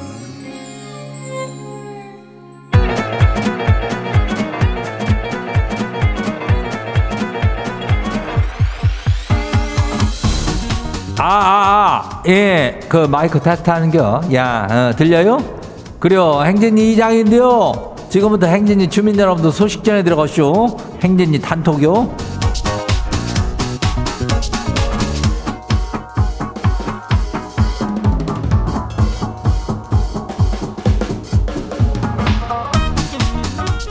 아, 11.23 11.23
아, 11.23 12.01
아, 12.01 12.23
예, 12.27 12.79
그 12.89 12.97
마이크 12.97 13.39
테스트 13.39 13.69
하는겨. 13.69 14.21
야, 14.33 14.67
어, 14.71 14.95
들려요? 14.95 15.37
그래요. 15.99 16.41
행진이 16.43 16.93
이장인데요. 16.93 17.95
지금부터 18.09 18.47
행진이 18.47 18.89
주민 18.89 19.19
여러분들 19.19 19.51
소식 19.51 19.83
전해 19.83 20.01
들어가시오. 20.01 20.75
행진이 21.03 21.39
단톡요. 21.39 22.15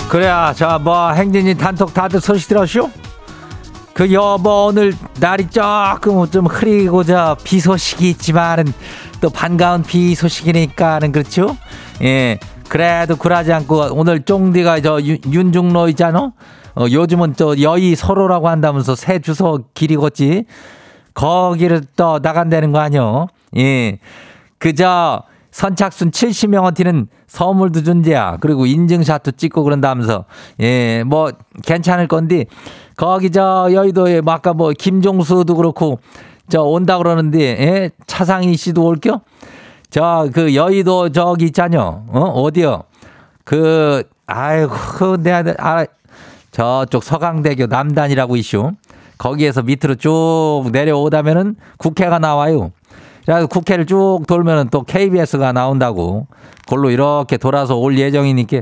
그래야, 0.08 0.52
자, 0.52 0.80
뭐, 0.82 1.12
행진이 1.12 1.54
단톡 1.54 1.94
다들 1.94 2.20
소식 2.20 2.48
들었쇼? 2.48 2.90
그 4.00 4.10
여보 4.14 4.68
오늘 4.68 4.94
날이 5.20 5.46
조금 5.50 6.26
좀 6.30 6.46
흐리고자 6.46 7.36
비 7.44 7.60
소식이 7.60 8.08
있지만은 8.08 8.64
또 9.20 9.28
반가운 9.28 9.82
비 9.82 10.14
소식이니까는 10.14 11.12
그렇죠? 11.12 11.54
예. 12.00 12.38
그래도 12.70 13.14
굴하지 13.16 13.52
않고 13.52 13.90
오늘 13.92 14.22
쫑디가 14.22 14.80
저 14.80 15.02
윤- 15.02 15.18
윤중로 15.30 15.90
있잖아? 15.90 16.32
어, 16.76 16.86
요즘은 16.90 17.34
또 17.34 17.60
여의 17.60 17.94
서로라고 17.94 18.48
한다면서 18.48 18.94
새 18.94 19.18
주소 19.18 19.64
길이 19.74 19.96
걷지? 19.96 20.46
거기를 21.12 21.82
또 21.94 22.20
나간다는 22.22 22.72
거 22.72 22.78
아니요? 22.78 23.26
예. 23.58 23.98
그저 24.56 25.24
선착순 25.50 26.12
70명한테는 26.12 27.08
선물도 27.26 27.82
준대야. 27.82 28.38
그리고 28.40 28.64
인증샷도 28.64 29.32
찍고 29.32 29.62
그런다면서. 29.64 30.24
예, 30.60 31.02
뭐 31.04 31.32
괜찮을 31.66 32.08
건데 32.08 32.46
거기 33.00 33.30
저 33.30 33.70
여의도에 33.72 34.20
뭐 34.20 34.34
아까 34.34 34.52
뭐 34.52 34.72
김종수도 34.78 35.54
그렇고 35.54 36.00
저 36.50 36.60
온다 36.60 36.98
그러는데 36.98 37.40
예? 37.40 37.90
차상희 38.06 38.54
씨도 38.56 38.84
올겨? 38.84 39.22
저 39.88 40.28
그 40.34 40.54
여의도 40.54 41.08
저기 41.08 41.46
있잖요. 41.46 42.04
어? 42.08 42.20
어디요? 42.20 42.82
그 43.44 44.02
아이고 44.26 44.74
그 44.98 45.16
내가 45.22 45.54
아 45.58 45.86
저쪽 46.50 47.02
서강대교 47.02 47.68
남단이라고 47.68 48.36
이슈. 48.36 48.72
거기에서 49.16 49.62
밑으로 49.62 49.94
쭉 49.94 50.64
내려오다면은 50.70 51.56
국회가 51.78 52.18
나와요. 52.18 52.70
그래서 53.24 53.46
국회를 53.46 53.86
쭉 53.86 54.24
돌면은 54.28 54.68
또 54.70 54.82
KBS가 54.82 55.52
나온다고. 55.52 56.26
그걸로 56.66 56.90
이렇게 56.90 57.38
돌아서 57.38 57.76
올 57.76 57.98
예정이니까 57.98 58.60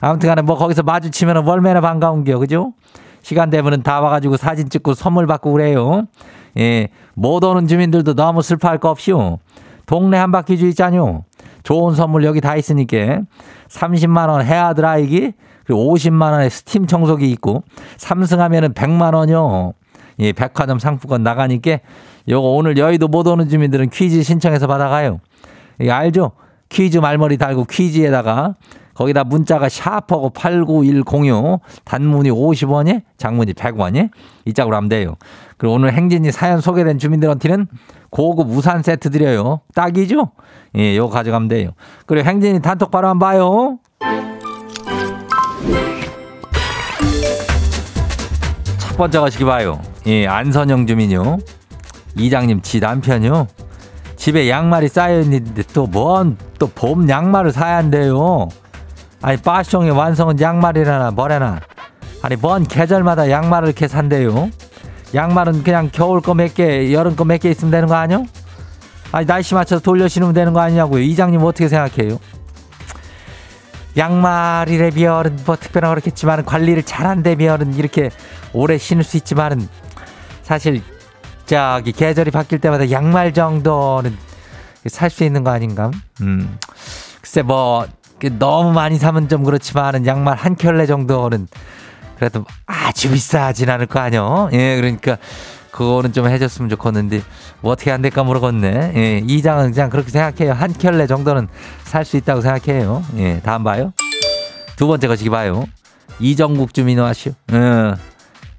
아무튼 0.00 0.28
간에 0.28 0.42
뭐 0.42 0.56
거기서 0.56 0.82
마주치면은 0.82 1.46
얼마나 1.46 1.80
반가운 1.80 2.24
겨. 2.24 2.40
그죠? 2.40 2.72
시간 3.26 3.50
되면은 3.50 3.82
다 3.82 4.00
와가지고 4.00 4.36
사진 4.36 4.68
찍고 4.68 4.94
선물 4.94 5.26
받고 5.26 5.50
그래요. 5.50 6.04
예. 6.58 6.86
못 7.14 7.42
오는 7.42 7.66
주민들도 7.66 8.14
너무 8.14 8.40
슬퍼할 8.40 8.78
거 8.78 8.88
없이요. 8.90 9.40
동네 9.84 10.16
한 10.16 10.30
바퀴즈 10.30 10.68
있잖요. 10.68 11.24
좋은 11.64 11.96
선물 11.96 12.22
여기 12.22 12.40
다 12.40 12.54
있으니까 12.54 13.22
30만 13.66 14.28
원 14.28 14.44
헤어 14.44 14.74
드라이기 14.74 15.32
그리고 15.66 15.92
50만 15.92 16.30
원의 16.30 16.50
스팀 16.50 16.86
청소기 16.86 17.28
있고 17.32 17.64
삼승하면은 17.96 18.74
100만원이요. 18.74 19.72
예, 20.20 20.30
백화점 20.30 20.78
상품권 20.78 21.24
나가니까 21.24 21.78
요거 22.28 22.46
오늘 22.50 22.78
여의도 22.78 23.08
못 23.08 23.26
오는 23.26 23.48
주민들은 23.48 23.90
퀴즈 23.90 24.22
신청해서 24.22 24.68
받아가요. 24.68 25.18
이거 25.80 25.92
알죠? 25.94 26.30
퀴즈 26.68 26.98
말머리 26.98 27.38
달고 27.38 27.64
퀴즈에다가 27.64 28.54
거기다 28.96 29.24
문자가 29.24 29.68
샤프하고 29.68 30.30
89106 30.30 31.60
단문이 31.84 32.30
50원에 32.30 33.02
장문이 33.18 33.52
100원에 33.52 34.10
이 34.46 34.54
짝으로 34.54 34.74
하면 34.76 34.88
돼요. 34.88 35.16
그리고 35.58 35.74
오늘 35.74 35.92
행진이 35.92 36.32
사연 36.32 36.60
소개된 36.62 36.98
주민들한테는 36.98 37.66
고급 38.10 38.48
우산 38.50 38.82
세트 38.82 39.10
드려요. 39.10 39.60
딱이죠? 39.74 40.30
예, 40.76 40.96
요거 40.96 41.12
가져가면 41.12 41.48
돼요. 41.48 41.70
그리고 42.06 42.26
행진이 42.26 42.62
단톡 42.62 42.90
바로 42.90 43.08
한번 43.08 43.28
봐요. 43.30 43.78
첫 48.78 48.96
번째 48.96 49.18
가시기 49.20 49.44
봐요. 49.44 49.80
예, 50.06 50.26
안선영 50.26 50.86
주민요. 50.86 51.38
이장님, 52.16 52.62
지 52.62 52.80
남편요. 52.80 53.46
집에 54.16 54.48
양말이 54.48 54.88
쌓여 54.88 55.20
있는데 55.20 55.62
또 55.74 55.86
뭔 55.86 56.38
또 56.58 56.66
봄 56.74 57.06
양말을 57.08 57.52
사야 57.52 57.76
한대요. 57.76 58.48
아니 59.22 59.36
빠숑의 59.38 59.96
완성은 59.96 60.40
양말이라나 60.40 61.10
뭐래나. 61.12 61.60
아니 62.22 62.36
뭔 62.36 62.64
계절마다 62.64 63.30
양말을 63.30 63.68
이렇게 63.68 63.88
산대요. 63.88 64.50
양말은 65.14 65.62
그냥 65.62 65.90
겨울 65.92 66.20
거 66.20 66.34
몇 66.34 66.54
개, 66.54 66.92
여름 66.92 67.16
거 67.16 67.24
몇 67.24 67.40
개 67.40 67.50
있으면 67.50 67.70
되는 67.70 67.88
거 67.88 67.94
아니요? 67.94 68.26
아니 69.12 69.24
날씨 69.26 69.54
맞춰서 69.54 69.80
돌려 69.82 70.08
신으면 70.08 70.34
되는 70.34 70.52
거 70.52 70.60
아니냐고요. 70.60 71.02
이장님 71.02 71.42
어떻게 71.42 71.68
생각해요? 71.68 72.18
양말이래 73.96 74.90
비열은 74.90 75.38
뭐 75.46 75.56
특별한 75.56 75.90
그렇겠지만 75.92 76.44
관리를 76.44 76.82
잘한대 76.82 77.36
비열은 77.36 77.74
이렇게 77.74 78.10
오래 78.52 78.76
신을 78.76 79.04
수 79.04 79.16
있지만은 79.16 79.68
사실 80.42 80.82
저기 81.46 81.92
계절이 81.92 82.30
바뀔 82.30 82.58
때마다 82.58 82.90
양말 82.90 83.32
정도는 83.32 84.16
살 84.88 85.08
수 85.10 85.24
있는 85.24 85.42
거 85.44 85.50
아닌가? 85.50 85.90
음. 86.20 86.58
글쎄 87.22 87.42
뭐 87.42 87.86
너무 88.38 88.72
많이 88.72 88.98
사면 88.98 89.28
좀 89.28 89.44
그렇지만은 89.44 90.06
양말 90.06 90.36
한 90.36 90.54
켤레 90.56 90.86
정도는 90.86 91.48
그래도 92.16 92.44
아주 92.66 93.10
비싸진 93.10 93.68
않을 93.68 93.86
거 93.86 94.00
아니요? 94.00 94.48
예, 94.52 94.76
그러니까 94.76 95.18
그거는 95.70 96.14
좀 96.14 96.26
해줬으면 96.26 96.70
좋겠는데 96.70 97.20
뭐 97.60 97.72
어떻게 97.72 97.92
안 97.92 98.00
될까 98.00 98.24
모르겠네. 98.24 98.92
예, 98.96 99.22
이 99.26 99.42
장은 99.42 99.72
그냥 99.72 99.90
그렇게 99.90 100.10
생각해요. 100.10 100.54
한 100.54 100.72
켤레 100.72 101.06
정도는 101.06 101.48
살 101.84 102.04
수 102.06 102.16
있다고 102.16 102.40
생각해요. 102.40 103.04
예, 103.18 103.40
다음 103.44 103.62
봐요. 103.64 103.92
두 104.76 104.86
번째 104.86 105.08
거시기 105.08 105.28
봐요. 105.28 105.66
이정국 106.18 106.72
주민호 106.72 107.04
하시오. 107.04 107.32
어, 107.52 107.94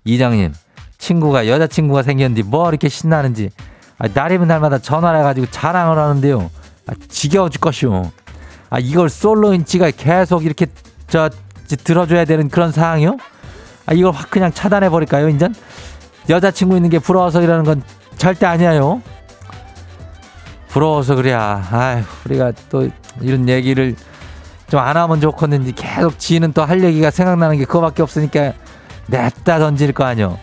이장님 0.06 0.54
친구가 1.00 1.48
여자친구가 1.48 2.04
생겼는데 2.04 2.43
뭐 2.48 2.70
이렇게 2.70 2.89
신나는지 2.89 3.50
아, 3.98 4.08
날이면 4.13 4.48
날마다 4.48 4.78
전화를 4.78 5.20
해가지고 5.20 5.48
자랑을 5.50 5.98
하는데요. 5.98 6.52
아, 6.88 6.93
지겨워 7.10 7.50
죽겠쇼. 7.50 8.12
아 8.70 8.80
이걸 8.80 9.10
솔로 9.10 9.54
인치가 9.54 9.92
계속 9.92 10.46
이렇게 10.46 10.68
저 11.08 11.30
들어줘야 11.84 12.26
되는 12.26 12.50
그런 12.50 12.72
상황이요? 12.72 13.18
아 13.86 13.94
이걸 13.94 14.12
확 14.12 14.30
그냥 14.30 14.52
차단해 14.52 14.90
버릴까요, 14.90 15.30
인전? 15.30 15.56
여자친구 16.30 16.76
있는 16.76 16.90
게 16.90 17.00
부러워서 17.00 17.42
이러는 17.42 17.64
건 17.64 17.82
절대 18.18 18.46
아니에요. 18.46 19.02
부러워서 20.70 21.16
그래야. 21.16 21.66
아휴, 21.72 22.04
우리가 22.26 22.52
또 22.70 22.90
이런 23.22 23.48
얘기를 23.48 23.96
좀 24.70 24.82
안 24.82 24.98
하면 24.98 25.22
좋겠는데 25.22 25.72
계속 25.72 26.20
지는 26.20 26.52
또할 26.52 26.84
얘기가 26.84 27.10
생각나는 27.10 27.58
게 27.58 27.64
그거밖에 27.64 28.04
없으니까 28.04 28.52
냅다 29.08 29.60
던질 29.60 29.94
거 29.94 30.04
아니요. 30.04 30.38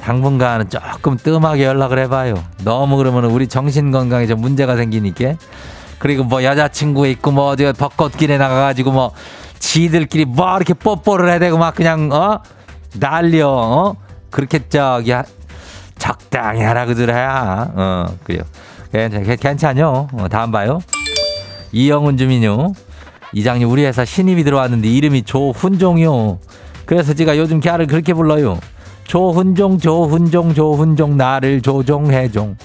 당분간은 0.00 0.70
조금 0.70 1.16
뜸하게 1.18 1.64
연락을 1.64 1.98
해봐요. 2.00 2.42
너무 2.64 2.96
그러면 2.96 3.26
우리 3.26 3.46
정신 3.46 3.90
건강에 3.90 4.26
좀 4.26 4.40
문제가 4.40 4.76
생기니까. 4.76 5.34
그리고 6.04 6.22
뭐 6.22 6.44
여자친구 6.44 7.06
있고 7.06 7.30
뭐저 7.30 7.72
벚꽃길에 7.72 8.36
나가가지고 8.36 8.92
뭐 8.92 9.12
지들끼리 9.58 10.26
뭐 10.26 10.54
이렇게 10.56 10.74
뽀뽀를 10.74 11.30
해대고 11.32 11.56
막 11.56 11.74
그냥 11.74 12.12
어 12.12 12.40
난리여 12.92 13.48
어 13.48 13.96
그렇게 14.28 14.68
저기 14.68 15.12
하- 15.12 15.24
적당히 15.98 16.60
하라 16.60 16.84
그들어야 16.84 17.70
어 17.74 18.06
그래요. 18.22 18.42
괜찮 18.92 19.24
괜찮요. 19.38 20.08
어, 20.12 20.28
다음 20.28 20.50
봐요. 20.50 20.80
이영훈 21.72 22.18
주민요. 22.18 22.74
이장님 23.32 23.70
우리 23.70 23.86
회사 23.86 24.04
신입이 24.04 24.44
들어왔는데 24.44 24.86
이름이 24.86 25.22
조훈종이요. 25.22 26.38
그래서 26.84 27.14
제가 27.14 27.38
요즘 27.38 27.60
걔를 27.60 27.86
그렇게 27.86 28.12
불러요. 28.12 28.58
조훈종 29.04 29.78
조훈종 29.78 30.52
조훈종 30.52 31.16
나를 31.16 31.62
조종해종. 31.62 32.58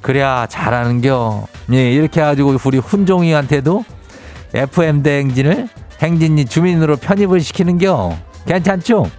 그래야 0.00 0.46
잘하는겨. 0.48 1.46
예, 1.72 1.92
이렇게 1.92 2.20
해가지고 2.20 2.56
우리 2.64 2.78
훈종이한테도 2.78 3.84
FM 4.54 5.02
대행진을 5.02 5.68
행진이 6.00 6.46
주민으로 6.46 6.96
편입을 6.96 7.40
시키는겨. 7.40 8.16
괜찮죠? 8.46 9.10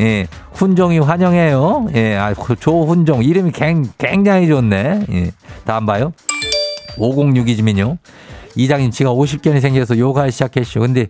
예, 0.00 0.26
훈종이 0.52 0.98
환영해요. 0.98 1.88
예, 1.94 2.16
아, 2.16 2.34
그 2.34 2.56
조훈종 2.56 3.22
이름이 3.22 3.52
굉, 3.52 3.84
굉장히 3.98 4.48
좋네. 4.48 5.06
예, 5.12 5.30
다음 5.64 5.86
봐요. 5.86 6.12
5062 6.98 7.56
주민요. 7.56 7.98
이장님 8.56 8.90
지가 8.90 9.10
50견이 9.10 9.60
생겨서 9.60 9.98
요가 9.98 10.30
시작했쇼. 10.30 10.80
근데 10.80 11.06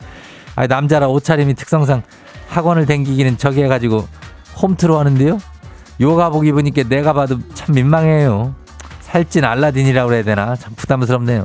아, 0.57 0.67
남자라 0.67 1.09
옷차림이 1.09 1.55
특성상 1.55 2.03
학원을 2.49 2.87
댕기기는 2.87 3.39
저기 3.39 3.63
해가지고 3.63 4.07
홈트로 4.61 4.99
하는데요. 4.99 5.39
요가복 6.01 6.47
입으니까 6.47 6.85
내가 6.85 7.13
봐도 7.13 7.39
참 7.55 7.75
민망해요. 7.75 8.55
살찐 9.15 9.45
알라딘이라고 9.45 10.09
그래야 10.09 10.25
되나? 10.25 10.57
참 10.57 10.73
부담스럽네요. 10.75 11.45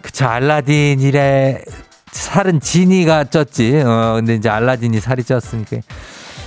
그쵸, 0.00 0.26
알라딘이래. 0.26 1.64
살은 2.12 2.60
지니가 2.60 3.24
쪘지. 3.24 3.84
어, 3.84 4.14
근데 4.14 4.36
이제 4.36 4.48
알라딘이 4.48 5.00
살이 5.00 5.24
쪘으니까 5.24 5.82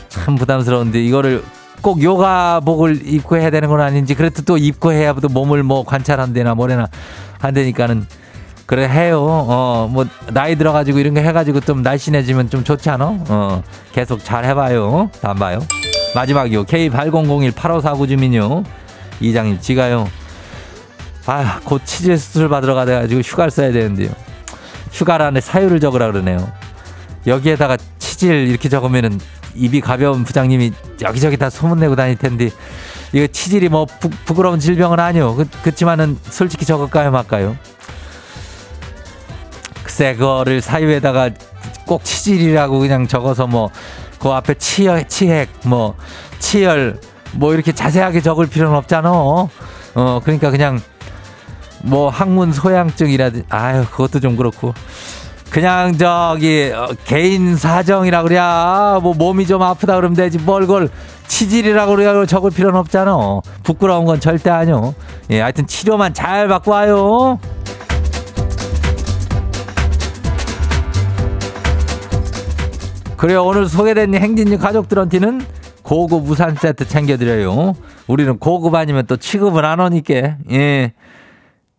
참 0.08 0.36
부담스러운데 0.36 1.04
이거를 1.04 1.44
꼭 1.82 2.02
요가복을 2.02 3.02
입고 3.06 3.36
해야 3.36 3.50
되는 3.50 3.68
건 3.68 3.82
아닌지 3.82 4.16
그래도 4.16 4.42
또 4.44 4.58
입고 4.58 4.94
해야 4.94 5.12
또 5.14 5.28
몸을 5.28 5.64
뭐 5.64 5.84
관찰한대나 5.84 6.56
뭐래나 6.56 6.88
한다니까는 7.40 8.08
그래 8.66 8.88
해요. 8.88 9.22
어, 9.22 9.90
뭐 9.92 10.06
나이 10.32 10.56
들어가지고 10.56 11.00
이런 11.00 11.14
거 11.14 11.20
해가지고 11.20 11.60
좀 11.60 11.82
날씬해지면 11.82 12.50
좀 12.50 12.64
좋지 12.64 12.90
않아? 12.90 13.06
어, 13.28 13.64
계속 13.92 14.24
잘 14.24 14.46
해봐요. 14.46 15.10
다음 15.22 15.38
봐요. 15.38 15.60
마지막이요. 16.16 16.64
K80018549 16.64 18.08
주민요. 18.08 18.64
이장님 19.20 19.60
지가요. 19.60 20.10
아, 21.26 21.60
곧 21.64 21.82
치질 21.86 22.18
수술 22.18 22.50
받으러 22.50 22.76
가가지고 22.76 23.22
휴가를 23.22 23.52
써야 23.52 23.72
되는데요. 23.72 24.12
휴가란에 24.92 25.42
사유를 25.42 25.80
적으라 25.80 26.12
그러네요. 26.12 26.52
여기에다가 27.26 27.78
치질 27.98 28.48
이렇게 28.48 28.70
적으면은 28.70 29.20
입이 29.56 29.82
가벼운 29.82 30.24
부장님이 30.24 30.72
여기저기 31.02 31.38
다 31.38 31.50
소문내고 31.50 31.96
다닐 31.96 32.18
텐데 32.18 32.52
이거 33.14 33.26
치질이 33.28 33.70
뭐 33.70 33.86
부, 33.86 34.10
부끄러운 34.10 34.60
질병은 34.60 35.00
아니요. 35.00 35.36
그, 35.36 35.48
그렇지만은 35.64 36.18
솔직히 36.24 36.66
적을까요 36.66 37.12
말까요? 37.12 37.58
글쎄 39.84 40.16
그거를 40.16 40.62
사유에다가 40.62 41.32
꼭 41.86 42.04
치질이라고 42.04 42.80
그냥 42.80 43.08
적어서 43.08 43.48
뭐 43.48 43.72
그 44.26 44.32
앞에 44.32 44.56
치열, 44.56 45.08
치핵, 45.08 45.50
뭐 45.66 45.96
치열 46.40 47.00
뭐 47.36 47.54
이렇게 47.54 47.72
자세하게 47.72 48.22
적을 48.22 48.48
필요는 48.48 48.76
없잖아. 48.78 49.12
어 49.12 50.20
그러니까 50.24 50.52
그냥 50.52 50.82
뭐 51.84 52.10
학문 52.10 52.52
소양증이라든 52.52 53.44
아유 53.50 53.86
그것도 53.92 54.20
좀 54.20 54.36
그렇고. 54.36 54.74
그냥 55.52 55.98
저기 55.98 56.72
어, 56.76 56.90
개인 57.06 57.56
사정이라 57.56 58.24
그래야 58.24 59.00
뭐 59.02 59.14
몸이 59.14 59.48
좀 59.48 59.62
아프다 59.62 59.96
그러면 59.96 60.16
되지. 60.16 60.38
뭘 60.40 60.62
그걸 60.62 60.90
치질이라고 61.28 61.96
그래야 61.96 62.26
적을 62.26 62.52
필요는 62.52 62.80
없잖아. 62.80 63.16
부끄러운 63.64 64.06
건 64.06 64.20
절대 64.20 64.50
아니요 64.50 64.96
예 65.30 65.42
하여튼 65.42 65.66
치료만 65.68 66.14
잘 66.14 66.48
받고 66.48 66.72
와요. 66.72 67.40
그래요 73.18 73.44
오늘 73.46 73.68
소개된 73.68 74.14
행진이 74.14 74.58
가족들한테는 74.58 75.46
고급 75.86 76.28
우산 76.28 76.56
세트 76.56 76.88
챙겨드려요 76.88 77.74
우리는 78.08 78.38
고급 78.40 78.74
아니면 78.74 79.06
또 79.08 79.18
취급을 79.18 79.64
안 79.66 79.80
하니까 79.80 80.38
예 80.52 80.94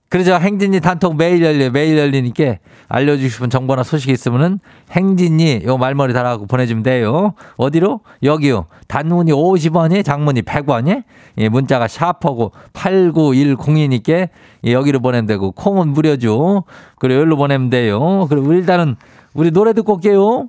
그러죠. 0.08 0.34
행진이 0.34 0.80
단톡 0.80 1.16
매일 1.16 1.42
열려 1.42 1.68
매일 1.70 1.98
열리니까 1.98 2.56
알려주고 2.88 3.28
싶은 3.28 3.50
정보나 3.50 3.82
소식이 3.82 4.12
있으면은 4.12 4.60
행진이 4.92 5.62
요 5.64 5.78
말머리 5.78 6.12
달아갖고 6.12 6.46
보내주면 6.46 6.84
돼요. 6.84 7.34
어디로? 7.56 8.00
여기요. 8.22 8.66
단문이 8.86 9.32
50원이 9.32 10.04
장문이 10.04 10.42
100원이 10.42 11.02
예, 11.38 11.48
문자가 11.48 11.88
샤퍼고 11.88 12.52
8910이니까 12.72 14.28
예, 14.66 14.72
여기로 14.72 15.00
보내면 15.00 15.26
되고 15.26 15.50
콩은 15.50 15.88
무료죠. 15.88 16.62
그래 17.00 17.16
여기로 17.16 17.36
보내면 17.36 17.68
돼요. 17.68 18.26
그리고 18.28 18.52
일단은 18.52 18.94
우리 19.34 19.50
노래 19.50 19.72
듣고 19.72 19.94
올게요. 19.94 20.48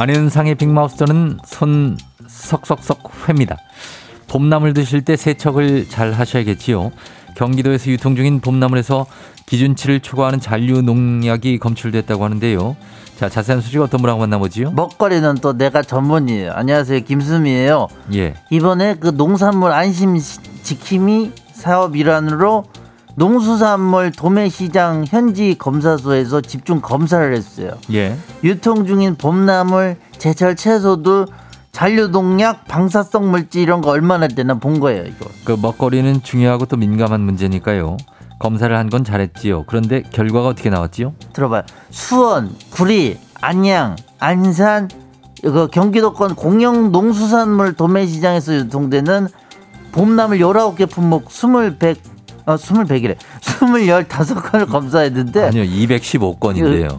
안현상의 0.00 0.54
빅마우스는 0.54 1.40
손 1.44 1.98
석석석 2.26 3.28
회입니다. 3.28 3.58
봄나물 4.28 4.72
드실 4.72 5.02
때 5.04 5.14
세척을 5.14 5.90
잘 5.90 6.12
하셔야겠지요. 6.12 6.90
경기도에서 7.34 7.90
유통 7.90 8.16
중인 8.16 8.40
봄나물에서 8.40 9.04
기준치를 9.44 10.00
초과하는 10.00 10.40
잔류 10.40 10.80
농약이 10.80 11.58
검출됐다고 11.58 12.24
하는데요. 12.24 12.76
자, 13.18 13.28
자세한 13.28 13.60
소식 13.60 13.78
어떤 13.82 14.00
분하고 14.00 14.20
만나보지요? 14.20 14.70
먹거리는 14.70 15.34
또 15.42 15.52
내가 15.58 15.82
전문이에요. 15.82 16.52
안녕하세요. 16.54 17.00
김수미예요. 17.00 17.88
예. 18.14 18.32
이번에 18.48 18.94
그 18.94 19.08
농산물 19.08 19.70
안심 19.70 20.16
시- 20.18 20.38
지킴이 20.62 21.32
사업 21.52 21.94
일환으로 21.96 22.64
농수산물 23.16 24.12
도매시장 24.12 25.04
현지 25.06 25.56
검사소에서 25.58 26.40
집중 26.40 26.80
검사를 26.80 27.34
했어요. 27.34 27.72
예. 27.92 28.16
유통 28.44 28.86
중인 28.86 29.16
봄나물, 29.16 29.96
제철 30.18 30.56
채소도 30.56 31.26
잔류농약, 31.72 32.66
방사성 32.66 33.30
물질 33.30 33.62
이런 33.62 33.80
거 33.80 33.90
얼마나 33.90 34.26
되나 34.28 34.54
본 34.54 34.80
거예요. 34.80 35.04
이거. 35.04 35.26
그 35.44 35.56
먹거리는 35.60 36.22
중요하고 36.22 36.66
또 36.66 36.76
민감한 36.76 37.20
문제니까요. 37.20 37.96
검사를 38.38 38.74
한 38.76 38.88
건 38.90 39.04
잘했지요. 39.04 39.64
그런데 39.66 40.02
결과가 40.02 40.48
어떻게 40.48 40.70
나왔지요? 40.70 41.14
들어봐요. 41.32 41.62
수원, 41.90 42.50
구리, 42.70 43.18
안양, 43.40 43.96
안산, 44.18 44.88
그 45.42 45.68
경기도권 45.68 46.34
공영 46.34 46.90
농수산물 46.90 47.74
도매시장에서 47.74 48.54
유통되는 48.56 49.28
봄나물 49.92 50.38
19개 50.38 50.88
품목 50.90 51.30
20, 51.30 51.78
100, 51.78 52.09
어, 52.50 52.54
20, 52.56 52.72
100이래. 52.88 53.16
20, 53.42 54.08
15건을 54.08 54.68
검사했는데, 54.68 55.44
아니요, 55.46 55.62
215건인데요. 55.64 56.98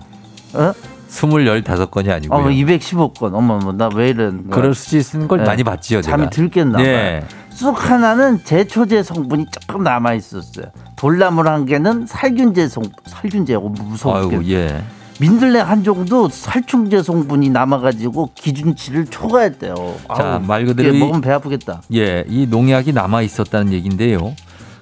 어? 0.53 0.73
20, 1.09 1.29
15건이 1.65 2.09
아니고요. 2.09 2.37
어머, 2.39 2.49
215건. 2.49 3.33
어머, 3.33 3.57
뭐, 3.57 3.73
나왜 3.73 4.09
이런 4.09 4.47
거야. 4.49 4.55
그럴 4.55 4.73
수 4.73 4.97
있는 4.97 5.27
걸 5.27 5.39
네. 5.39 5.45
많이 5.45 5.63
봤지요, 5.63 6.01
제가. 6.01 6.17
잠이 6.17 6.29
들겠나. 6.29 6.81
예. 6.83 7.23
쑥 7.49 7.89
하나는 7.89 8.43
제초제 8.43 9.03
성분이 9.03 9.45
조금 9.51 9.83
남아 9.83 10.13
있었어요. 10.13 10.67
돌나물 10.95 11.47
한 11.47 11.65
개는 11.65 12.05
살균제 12.07 12.67
성 12.69 12.83
살균제 13.05 13.55
어, 13.55 13.59
무서워. 13.61 14.31
예. 14.47 14.81
민들레 15.19 15.59
한 15.59 15.83
종도 15.83 16.29
살충제 16.29 17.03
성분이 17.03 17.49
남아가지고 17.49 18.31
기준치를 18.33 19.05
초과했대요. 19.07 19.75
자, 20.15 20.23
아우, 20.35 20.39
말 20.39 20.65
그대로 20.65 20.93
이- 20.95 20.99
먹으면 20.99 21.21
배 21.21 21.29
아프겠다. 21.31 21.81
예, 21.93 22.23
이 22.27 22.47
농약이 22.47 22.93
남아 22.93 23.21
있었다는 23.21 23.73
얘기인데요. 23.73 24.33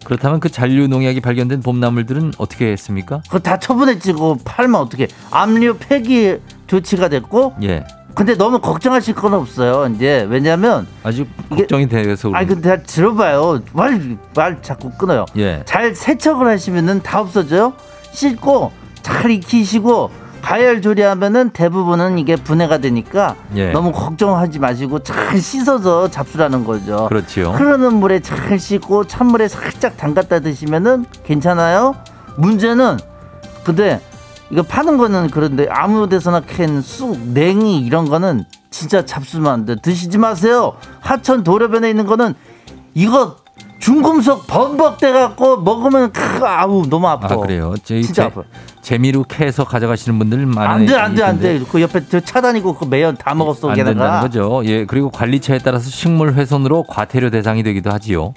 그렇다면 0.09 0.39
그 0.39 0.49
잔류 0.49 0.87
농약이 0.87 1.21
발견된 1.21 1.61
봄나물들은 1.61 2.33
어떻게 2.39 2.71
했습니까? 2.71 3.21
그거 3.27 3.37
다 3.37 3.59
처분했지. 3.59 4.13
그거 4.13 4.37
팔면 4.43 4.81
어떻게? 4.81 5.07
압류 5.29 5.77
폐기 5.77 6.37
조치가 6.65 7.09
됐고. 7.09 7.53
예, 7.61 7.85
근데 8.15 8.35
너무 8.35 8.59
걱정하실 8.59 9.13
건 9.13 9.35
없어요. 9.35 9.93
이제 9.93 10.25
왜냐하면 10.27 10.87
아주 11.03 11.27
이게- 11.51 11.61
걱정이 11.61 11.87
돼서 11.87 12.31
아니 12.33 12.47
근데 12.47 12.69
잘 12.69 12.81
들어봐요. 12.83 13.59
말말 13.71 14.63
자꾸 14.63 14.89
끊어요. 14.89 15.25
예, 15.37 15.61
잘 15.65 15.93
세척을 15.93 16.47
하시면은 16.47 17.03
다 17.03 17.21
없어져요. 17.21 17.73
씻고 18.11 18.71
잘 19.03 19.29
익히시고 19.29 20.09
가열 20.41 20.81
조리하면은 20.81 21.51
대부분은 21.51 22.17
이게 22.17 22.35
분해가 22.35 22.79
되니까 22.79 23.35
예. 23.55 23.71
너무 23.71 23.91
걱정하지 23.91 24.59
마시고 24.59 24.99
잘 24.99 25.37
씻어서 25.39 26.09
잡수라는 26.09 26.65
거죠. 26.65 27.07
그렇지요. 27.07 27.51
흐르는 27.51 27.95
물에 27.95 28.19
잘 28.19 28.59
씻고 28.59 29.05
찬물에 29.05 29.47
살짝 29.47 29.97
담갔다 29.97 30.39
드시면은 30.39 31.05
괜찮아요. 31.23 31.95
문제는 32.37 32.97
근데 33.63 34.01
이거 34.49 34.63
파는 34.63 34.97
거는 34.97 35.29
그런데 35.29 35.67
아무 35.69 36.09
데서나 36.09 36.41
캔 36.41 36.81
쑥, 36.81 37.17
냉이 37.19 37.81
이런 37.85 38.09
거는 38.09 38.45
진짜 38.71 39.05
잡수면 39.05 39.51
안 39.51 39.65
돼. 39.65 39.75
드시지 39.75 40.17
마세요. 40.17 40.73
하천 41.01 41.43
도로변에 41.43 41.89
있는 41.89 42.05
거는 42.05 42.33
이거 42.93 43.37
중금속 43.79 44.45
범벅돼 44.47 45.11
갖고 45.11 45.57
먹으면 45.61 46.11
크 46.11 46.45
아우 46.45 46.85
너무 46.89 47.07
아파. 47.07 47.33
아 47.33 47.37
그래요. 47.37 47.73
저희 47.83 48.03
진짜 48.03 48.23
재- 48.23 48.27
아파. 48.27 48.43
재미로 48.81 49.23
캐서 49.23 49.65
가져가시는 49.65 50.17
분들 50.19 50.45
많아요. 50.45 50.69
안 50.69 50.85
돼, 50.85 50.95
안 50.95 51.15
돼, 51.15 51.23
안 51.23 51.39
돼. 51.39 51.59
그 51.69 51.81
옆에 51.81 52.05
저 52.07 52.19
차단이고 52.19 52.75
그 52.75 52.85
매연 52.85 53.17
다 53.17 53.33
먹었어. 53.35 53.69
안 53.69 53.75
된다는 53.75 53.99
게다가. 54.01 54.21
거죠. 54.21 54.61
예, 54.65 54.85
그리고 54.85 55.09
관리처에 55.11 55.59
따라서 55.59 55.89
식물 55.89 56.33
훼손으로 56.33 56.83
과태료 56.83 57.29
대상이 57.29 57.61
되기도 57.63 57.91
하지요. 57.91 58.33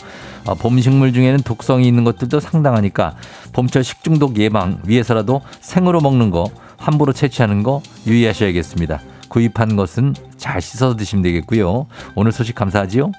아, 0.47 0.55
봄 0.55 0.81
식물 0.81 1.13
중에는 1.13 1.41
독성이 1.43 1.87
있는 1.87 2.05
것들도 2.05 2.41
상당하니까 2.41 3.15
봄철 3.53 3.85
식중독 3.85 4.37
예방 4.39 4.79
위해서라도 4.85 5.41
생으로 5.61 6.01
먹는 6.01 6.31
거 6.31 6.51
함부로 6.77 7.13
채취하는 7.13 7.63
거 7.63 7.81
유의하셔야겠습니다. 8.07 9.01
구입한 9.29 9.77
것은 9.77 10.15
잘 10.37 10.61
씻어서 10.61 10.97
드시면 10.97 11.23
되겠고요. 11.23 11.87
오늘 12.15 12.33
소식 12.33 12.55
감사하지요. 12.55 13.13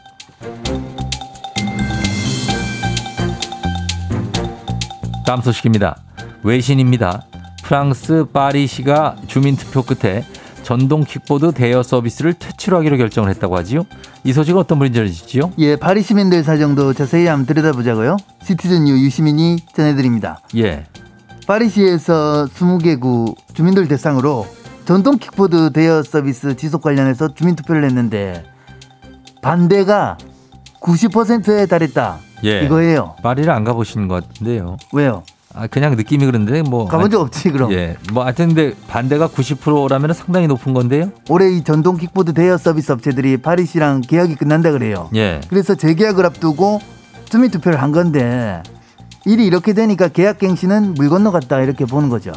다음 5.26 5.42
소식입니다. 5.42 5.98
외신입니다. 6.44 7.24
프랑스 7.64 8.26
파리시가 8.34 9.16
주민투표 9.28 9.84
끝에 9.84 10.26
전동 10.64 11.04
킥보드 11.04 11.54
대여 11.54 11.84
서비스를 11.84 12.34
퇴출 12.34 12.76
하기로 12.76 12.98
결정을 12.98 13.30
했다고 13.30 13.56
하지요. 13.58 13.86
이 14.24 14.34
소식은 14.34 14.60
어떤 14.60 14.80
분이 14.80 14.94
전해주시죠? 14.94 15.54
예, 15.60 15.76
파리 15.76 16.02
시민들 16.02 16.44
사정도 16.44 16.94
자세히 16.94 17.28
한번 17.28 17.46
들여다보자고요. 17.46 18.18
시티즌 18.44 18.88
유 18.88 18.98
유시민이 18.98 19.58
전해드립니다. 19.76 20.42
예. 20.58 20.86
파리시에서 21.48 22.48
20개 22.54 23.00
구 23.00 23.36
주민들 23.54 23.88
대상으로 23.88 24.48
전동 24.86 25.18
킥보드 25.18 25.72
대여 25.74 26.04
서비스 26.04 26.56
지속 26.56 26.82
관련해서 26.82 27.34
주민 27.34 27.56
투표를 27.56 27.84
했는데 27.86 28.44
반대가 29.42 30.18
90%에 30.82 31.66
달했다. 31.66 32.20
예. 32.44 32.62
이거예요. 32.64 33.16
파리를 33.24 33.52
안 33.52 33.64
가보시는 33.64 34.08
것 34.08 34.28
같은데요. 34.28 34.78
왜요? 34.92 35.24
아, 35.56 35.68
그냥 35.68 35.96
느낌이 35.96 36.26
그런데 36.26 36.62
뭐. 36.64 36.88
가본 36.88 37.12
적 37.12 37.22
없지 37.22 37.52
그럼. 37.52 37.72
예. 37.74 37.96
뭐 38.12 38.24
하여튼 38.24 38.48
근데 38.48 38.74
반대가 38.88 39.28
90%라면 39.28 40.14
상당히 40.14 40.48
높은 40.48 40.74
건데요. 40.74 41.12
올해 41.30 41.52
이 41.52 41.64
전동 41.64 41.98
킥보드 41.98 42.34
대여 42.34 42.58
서비스 42.58 42.92
업체들이 42.92 43.38
파리시랑 43.38 44.02
계약이 44.02 44.36
끝난다 44.36 44.72
그래요. 44.72 45.10
예. 45.16 45.42
그래서 45.50 45.76
재계약을 45.76 46.26
앞두고 46.26 46.82
주민 47.30 47.52
투표를 47.52 47.82
한 47.82 47.92
건데 47.92 48.64
일이 49.26 49.46
이렇게 49.46 49.74
되니까 49.74 50.08
계약 50.08 50.40
갱신은 50.40 50.96
물 50.96 51.10
건너갔다 51.10 51.62
이렇게 51.62 51.86
보는 51.86 52.10
거죠. 52.10 52.32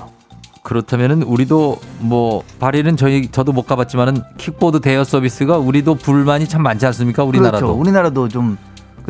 그렇다면은 0.63 1.23
우리도 1.23 1.79
뭐 2.01 2.43
파리는 2.59 2.97
저희 2.97 3.29
저도 3.31 3.53
못 3.53 3.67
가봤지만은 3.67 4.23
킥보드 4.37 4.81
대여 4.81 5.05
서비스가 5.05 5.59
우리도 5.59 5.95
불만이 5.95 6.49
참 6.49 6.63
많지 6.63 6.85
않습니까? 6.87 7.23
우리나라도. 7.25 7.67
그렇죠. 7.67 7.81
우리나라도 7.81 8.29
좀그 8.29 8.57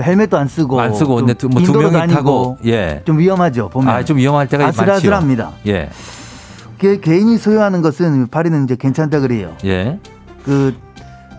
헬멧도 0.01 0.37
안 0.37 0.49
쓰고 0.49 0.81
안 0.81 0.95
쓰고 0.95 1.27
좀 1.35 1.51
뭐두 1.51 1.67
인도로 1.69 1.91
명이 1.91 1.93
다니고 2.01 2.15
타고 2.17 2.59
예. 2.67 3.03
좀 3.05 3.19
위험하죠. 3.19 3.69
보면 3.71 3.89
아, 3.95 4.05
좀 4.05 4.19
위험할 4.19 4.49
때가. 4.49 4.67
아슬아슬합니다. 4.67 5.53
예. 5.67 5.91
개, 6.79 7.01
개인이 7.01 7.37
소유하는 7.39 7.81
것은 7.83 8.29
파리는 8.29 8.65
이제 8.65 8.77
괜찮다 8.77 9.21
그래요. 9.21 9.55
예. 9.65 9.99
그 10.45 10.75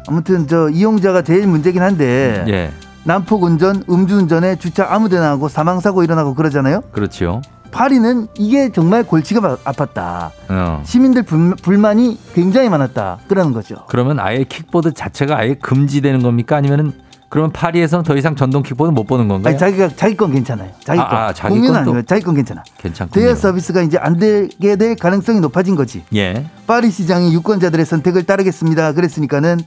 아무튼 0.07 0.47
저 0.47 0.69
이용자가 0.69 1.21
제일 1.21 1.47
문제긴 1.47 1.81
한데 1.81 2.43
예. 2.47 2.71
난폭 3.03 3.43
운전, 3.43 3.83
음주운전에 3.89 4.57
주차 4.57 4.87
아무데나 4.89 5.29
하고 5.29 5.47
사망 5.47 5.79
사고 5.79 6.03
일어나고 6.03 6.33
그러잖아요. 6.33 6.81
그렇죠. 6.91 7.41
파리는 7.71 8.27
이게 8.37 8.71
정말 8.71 9.03
골치가 9.03 9.57
아- 9.63 9.71
아팠다. 9.71 10.31
어. 10.49 10.81
시민들 10.85 11.23
불, 11.23 11.53
불만이 11.61 12.17
굉장히 12.33 12.69
많았다. 12.69 13.19
그러는 13.27 13.53
거죠. 13.53 13.75
그러면 13.87 14.19
아예 14.19 14.43
킥보드 14.43 14.93
자체가 14.93 15.37
아예 15.37 15.53
금지되는 15.55 16.21
겁니까? 16.23 16.55
아니면은 16.55 16.93
그러면 17.29 17.51
파리에서는 17.51 18.03
더 18.03 18.15
이상 18.15 18.35
전동 18.35 18.63
킥보드 18.63 18.91
못 18.91 19.05
보는 19.05 19.27
건가요? 19.27 19.51
아니 19.51 19.59
자기가 19.59 19.89
자기 19.95 20.15
건 20.15 20.31
괜찮아요. 20.31 20.69
자기 20.83 20.99
아, 20.99 21.07
건. 21.09 21.17
아, 21.17 21.33
자기 21.33 21.55
공유는 21.55 21.79
아니고 21.79 22.01
자기 22.03 22.23
건 22.23 22.35
괜찮아. 22.35 22.63
괜찮군요. 22.77 23.25
대여 23.25 23.35
서비스가 23.35 23.81
이제 23.81 23.97
안 23.97 24.17
되게 24.17 24.75
될 24.77 24.95
가능성이 24.95 25.39
높아진 25.41 25.75
거지. 25.75 26.03
예. 26.15 26.45
파리 26.65 26.89
시장이 26.89 27.33
유권자들의 27.33 27.85
선택을 27.85 28.23
따르겠습니다. 28.23 28.93
그랬으니까는 28.93 29.59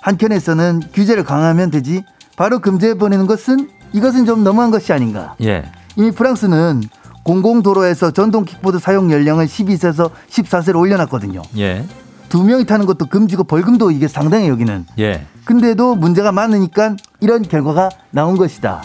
한켠에서는 0.00 0.82
규제를 0.94 1.24
강화하면 1.24 1.70
되지. 1.70 2.04
바로 2.36 2.60
금지해 2.60 2.94
버리는 2.94 3.26
것은 3.26 3.68
이것은 3.92 4.24
좀 4.24 4.42
너무한 4.42 4.70
것이 4.70 4.92
아닌가. 4.92 5.34
예. 5.42 5.64
이미 5.96 6.10
프랑스는 6.10 6.82
공공도로에서 7.24 8.10
전동 8.12 8.44
킥보드 8.44 8.78
사용 8.78 9.12
연령을 9.12 9.46
12세에서 9.46 10.10
14세로 10.30 10.78
올려놨거든요. 10.78 11.42
예. 11.58 11.84
두 12.32 12.42
명이 12.44 12.64
타는 12.64 12.86
것도 12.86 13.06
금지고 13.06 13.44
벌금도 13.44 13.90
이게 13.90 14.08
상당해 14.08 14.48
여기는. 14.48 14.86
예. 14.98 15.26
근데도 15.44 15.96
문제가 15.96 16.32
많으니까 16.32 16.96
이런 17.20 17.42
결과가 17.42 17.90
나온 18.10 18.38
것이다. 18.38 18.80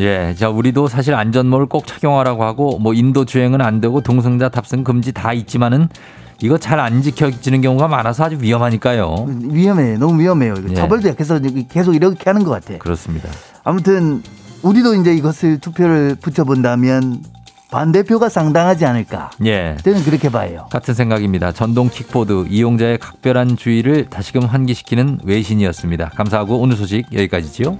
예. 0.00 0.34
자, 0.36 0.48
우리도 0.48 0.88
사실 0.88 1.14
안전모를 1.14 1.66
꼭 1.66 1.86
착용하라고 1.86 2.42
하고 2.42 2.80
뭐 2.80 2.94
인도 2.94 3.24
주행은 3.24 3.60
안 3.60 3.80
되고 3.80 4.00
동승자 4.00 4.48
탑승 4.48 4.82
금지 4.82 5.12
다 5.12 5.32
있지만은 5.32 5.88
이거 6.42 6.58
잘 6.58 6.80
안 6.80 7.00
지켜지는 7.00 7.60
경우가 7.60 7.86
많아서 7.86 8.24
아주 8.24 8.36
위험하니까요. 8.40 9.26
위험해, 9.42 9.96
너무 9.96 10.20
위험해요. 10.20 10.56
예. 10.68 10.74
처벌도 10.74 11.08
약해서 11.08 11.38
계속 11.68 11.94
이렇게 11.94 12.24
하는 12.24 12.42
것 12.42 12.50
같아. 12.50 12.78
그렇습니다. 12.78 13.28
아무튼 13.62 14.24
우리도 14.62 14.96
이제 14.96 15.14
이것을 15.14 15.58
투표를 15.58 16.16
붙여본다면 16.20 17.22
반대표가 17.70 18.28
상당하지 18.28 18.86
않을까. 18.86 19.30
예. 19.44 19.76
저는 19.84 20.02
그렇게 20.02 20.30
봐요. 20.30 20.66
같은 20.70 20.94
생각입니다. 20.94 21.52
전동 21.52 21.88
킥보드 21.90 22.46
이용자의 22.48 22.98
각별한 22.98 23.56
주의를 23.56 24.06
다시금 24.08 24.44
환기시키는 24.44 25.20
외신이었습니다. 25.24 26.10
감사하고 26.10 26.58
오늘 26.58 26.76
소식 26.76 27.04
여기까지지요. 27.12 27.78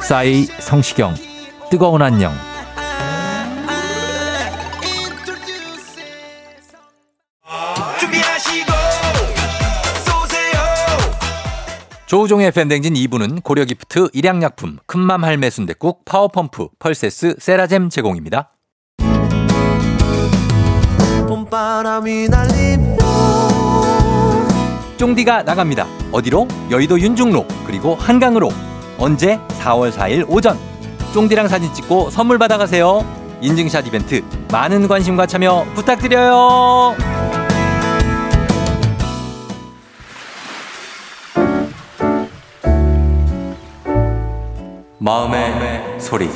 싸이 0.00 0.44
성시경 0.44 1.14
뜨거운 1.70 2.02
안녕 2.02 2.32
조우종의 12.12 12.52
FM댕진 12.52 12.92
2부는 12.92 13.42
고려기프트, 13.42 14.10
일양약품, 14.12 14.76
큰맘 14.84 15.24
할매 15.24 15.48
순댓국, 15.48 16.04
파워펌프, 16.04 16.68
펄세스, 16.78 17.36
세라젬 17.38 17.88
제공입니다. 17.88 18.52
쫑디가 24.98 25.44
나갑니다. 25.44 25.86
어디로? 26.12 26.48
여의도 26.70 27.00
윤중로 27.00 27.46
그리고 27.66 27.94
한강으로 27.94 28.50
언제? 28.98 29.38
4월 29.60 29.90
4일 29.90 30.26
오전 30.28 30.58
쫑디랑 31.14 31.48
사진 31.48 31.72
찍고 31.72 32.10
선물 32.10 32.36
받아가세요. 32.36 33.06
인증샷 33.40 33.86
이벤트 33.86 34.22
많은 34.52 34.86
관심과 34.86 35.24
참여 35.24 35.64
부탁드려요. 35.74 36.94
마음의 45.04 45.98
소리. 45.98 46.28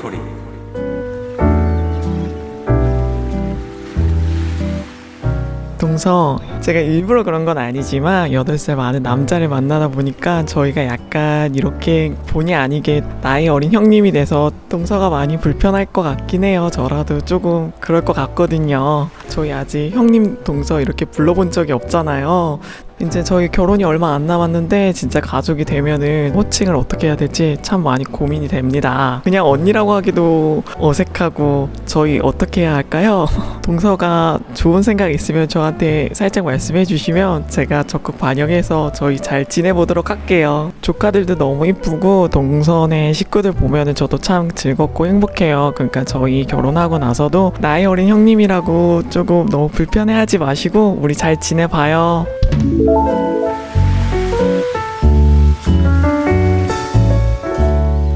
동서 5.78 6.40
제가 6.62 6.80
일부러 6.80 7.22
그런 7.22 7.44
건 7.44 7.58
아니지만 7.58 8.30
8살 8.32 8.74
많은 8.74 9.04
남자를 9.04 9.48
만나다 9.48 9.86
보니까 9.86 10.44
저희가 10.46 10.84
약간 10.86 11.54
이렇게 11.54 12.12
본의 12.26 12.56
아니게 12.56 13.02
나이 13.22 13.46
어린 13.46 13.72
형님이 13.72 14.10
돼서 14.10 14.50
동서가 14.68 15.10
많이 15.10 15.38
불편할 15.38 15.86
것 15.86 16.02
같긴 16.02 16.42
해요. 16.42 16.68
저라도 16.72 17.20
조금 17.20 17.70
그럴 17.78 18.04
것 18.04 18.14
같거든요. 18.14 19.10
저희 19.28 19.52
아직 19.52 19.90
형님 19.94 20.42
동서 20.42 20.80
이렇게 20.80 21.04
불러본 21.04 21.52
적이 21.52 21.70
없잖아요. 21.72 22.58
이제 22.98 23.22
저희 23.22 23.48
결혼이 23.48 23.84
얼마 23.84 24.14
안 24.14 24.26
남았는데 24.26 24.94
진짜 24.94 25.20
가족이 25.20 25.66
되면은 25.66 26.32
호칭을 26.34 26.74
어떻게 26.74 27.08
해야 27.08 27.16
될지 27.16 27.58
참 27.60 27.82
많이 27.82 28.04
고민이 28.04 28.48
됩니다. 28.48 29.20
그냥 29.22 29.46
언니라고 29.46 29.92
하기도 29.92 30.62
어색하고 30.78 31.68
저희 31.84 32.18
어떻게 32.22 32.62
해야 32.62 32.74
할까요? 32.74 33.26
동서가 33.62 34.38
좋은 34.54 34.80
생각 34.80 35.10
있으면 35.10 35.46
저한테 35.46 36.08
살짝 36.14 36.46
말씀해 36.46 36.86
주시면 36.86 37.48
제가 37.48 37.82
적극 37.82 38.16
반영해서 38.18 38.92
저희 38.92 39.18
잘 39.18 39.44
지내보도록 39.44 40.08
할게요. 40.08 40.72
조카들도 40.80 41.36
너무 41.36 41.66
이쁘고 41.66 42.28
동선의 42.28 43.12
식구들 43.12 43.52
보면은 43.52 43.94
저도 43.94 44.16
참 44.18 44.50
즐겁고 44.50 45.06
행복해요. 45.06 45.72
그러니까 45.74 46.04
저희 46.04 46.46
결혼하고 46.46 46.98
나서도 46.98 47.52
나이 47.60 47.84
어린 47.84 48.08
형님이라고 48.08 49.10
조금 49.10 49.46
너무 49.50 49.68
불편해하지 49.68 50.38
마시고 50.38 50.98
우리 51.02 51.14
잘 51.14 51.38
지내봐요. 51.38 52.26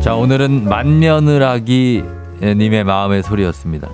자, 0.03 0.15
오늘은 0.15 0.69
만년을하기 0.69 2.05
님의 2.43 2.85
마음의 2.85 3.23
소리였습니다. 3.23 3.89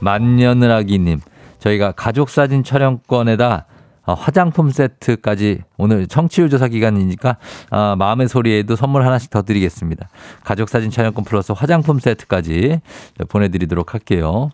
만년을하기 0.00 0.98
님. 0.98 1.20
저희가 1.60 1.92
가족 1.92 2.28
사진 2.28 2.64
촬영권에다 2.64 3.66
어, 4.04 4.14
화장품 4.14 4.70
세트까지 4.70 5.62
오늘 5.76 6.08
청취율 6.08 6.50
조사 6.50 6.66
기간이니까 6.66 7.36
아, 7.70 7.94
마음의 7.96 8.28
소리에도 8.28 8.74
선물 8.74 9.06
하나씩 9.06 9.30
더 9.30 9.42
드리겠습니다. 9.42 10.08
가족 10.42 10.68
사진 10.68 10.90
촬영권 10.90 11.24
플러스 11.24 11.52
화장품 11.52 12.00
세트까지 12.00 12.80
보내드리도록 13.28 13.94
할게요. 13.94 14.50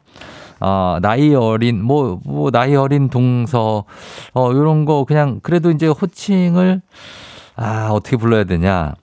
아, 0.61 0.99
나이 1.03 1.35
어린, 1.35 1.83
뭐, 1.83 2.21
뭐, 2.25 2.51
나이 2.51 2.75
어린 2.75 3.09
동서, 3.09 3.85
어, 4.35 4.51
요런 4.53 4.85
거 4.85 5.05
그냥 5.05 5.41
그래도 5.43 5.71
이제 5.71 5.87
호칭을, 5.87 6.83
아, 7.57 7.89
어떻게 7.91 8.17
불러야 8.17 8.45
되냐. 8.45 8.95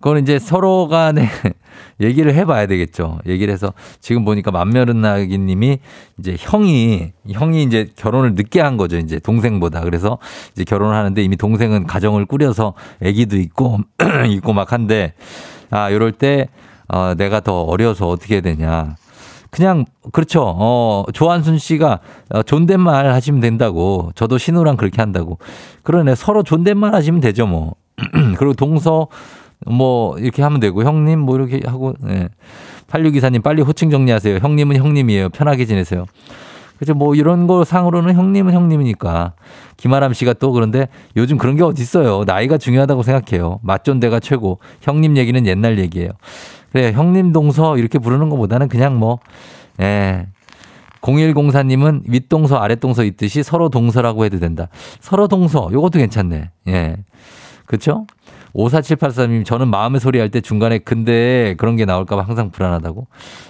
그건 0.00 0.22
이제 0.22 0.38
서로 0.38 0.88
간에 0.88 1.26
얘기를 2.00 2.34
해봐야 2.34 2.66
되겠죠. 2.66 3.18
얘기를 3.26 3.52
해서 3.52 3.72
지금 4.00 4.24
보니까 4.24 4.50
만면은나기 4.50 5.38
님이 5.38 5.78
이제 6.18 6.36
형이, 6.38 7.12
형이 7.30 7.62
이제 7.62 7.90
결혼을 7.96 8.34
늦게 8.34 8.60
한 8.60 8.76
거죠. 8.76 8.98
이제 8.98 9.18
동생보다. 9.18 9.80
그래서 9.80 10.18
이제 10.52 10.64
결혼을 10.64 10.94
하는데 10.94 11.22
이미 11.22 11.36
동생은 11.36 11.86
가정을 11.86 12.26
꾸려서 12.26 12.74
아기도 13.02 13.36
있고, 13.36 13.80
있고 14.28 14.52
막 14.52 14.72
한데, 14.72 15.14
아, 15.70 15.90
요럴 15.90 16.12
때, 16.12 16.48
어, 16.88 17.14
내가 17.14 17.40
더 17.40 17.62
어려서 17.62 18.08
어떻게 18.08 18.34
해야 18.34 18.42
되냐. 18.42 18.96
그냥 19.50 19.84
그렇죠. 20.12 20.42
어 20.44 21.04
조한순 21.12 21.58
씨가 21.58 22.00
어, 22.30 22.42
존댓말 22.42 23.06
하시면 23.06 23.40
된다고. 23.40 24.10
저도 24.14 24.38
신우랑 24.38 24.76
그렇게 24.76 25.00
한다고. 25.00 25.38
그러네 25.82 26.14
서로 26.14 26.42
존댓말 26.42 26.94
하시면 26.94 27.20
되죠 27.20 27.46
뭐. 27.46 27.74
그리고 28.38 28.54
동서 28.54 29.08
뭐 29.66 30.18
이렇게 30.18 30.42
하면 30.42 30.60
되고 30.60 30.82
형님 30.82 31.20
뭐 31.20 31.36
이렇게 31.36 31.60
하고. 31.66 31.94
예. 32.08 32.28
8624님 32.88 33.42
빨리 33.42 33.62
호칭 33.62 33.90
정리하세요. 33.90 34.38
형님은 34.38 34.76
형님이에요. 34.76 35.30
편하게 35.30 35.64
지내세요. 35.64 36.06
그죠 36.78 36.94
뭐 36.94 37.14
이런 37.14 37.46
거 37.46 37.64
상으로는 37.64 38.14
형님은 38.14 38.52
형님이니까. 38.52 39.32
김아람 39.76 40.12
씨가 40.12 40.34
또 40.34 40.52
그런데 40.52 40.88
요즘 41.16 41.38
그런 41.38 41.56
게 41.56 41.62
어디 41.62 41.82
있어요. 41.82 42.24
나이가 42.26 42.58
중요하다고 42.58 43.02
생각해요. 43.02 43.60
맞존대가 43.62 44.20
최고. 44.20 44.58
형님 44.82 45.16
얘기는 45.16 45.46
옛날 45.46 45.78
얘기예요. 45.78 46.10
그래, 46.72 46.92
형님 46.92 47.32
동서 47.32 47.76
이렇게 47.78 47.98
부르는 47.98 48.28
것보다는 48.28 48.68
그냥 48.68 48.98
뭐, 48.98 49.18
예. 49.80 50.26
0104님은 51.02 52.02
윗동서, 52.08 52.56
아랫동서 52.58 53.04
있듯이 53.04 53.42
서로 53.42 53.68
동서라고 53.68 54.24
해도 54.24 54.38
된다. 54.40 54.68
서로 55.00 55.28
동서, 55.28 55.68
요것도 55.72 55.98
괜찮네. 55.98 56.50
예. 56.68 56.96
그쵸? 57.66 58.06
54783님, 58.54 59.44
저는 59.44 59.68
마음의 59.68 60.00
소리 60.00 60.18
할 60.18 60.30
때 60.30 60.40
중간에 60.40 60.78
근데 60.78 61.54
그런 61.58 61.76
게 61.76 61.84
나올까 61.84 62.16
봐 62.16 62.22
항상 62.22 62.50
불안하다고. 62.50 63.06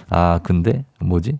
아, 0.09 0.39
근데? 0.43 0.83
뭐지? 0.99 1.39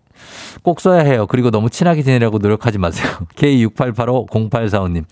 꼭 0.64 0.80
써야 0.80 1.02
해요. 1.04 1.28
그리고 1.28 1.52
너무 1.52 1.70
친하게 1.70 2.02
지내려고 2.02 2.38
노력하지 2.38 2.78
마세요. 2.80 3.08
K68850845님. 3.36 5.04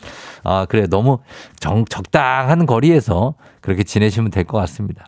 아, 0.44 0.66
그래. 0.70 0.88
너무 0.88 1.20
정, 1.60 1.84
적당한 1.86 2.66
거리에서 2.66 3.36
그렇게 3.62 3.84
지내시면 3.84 4.32
될 4.32 4.46
것 4.46 4.58
같습니다. 4.60 5.06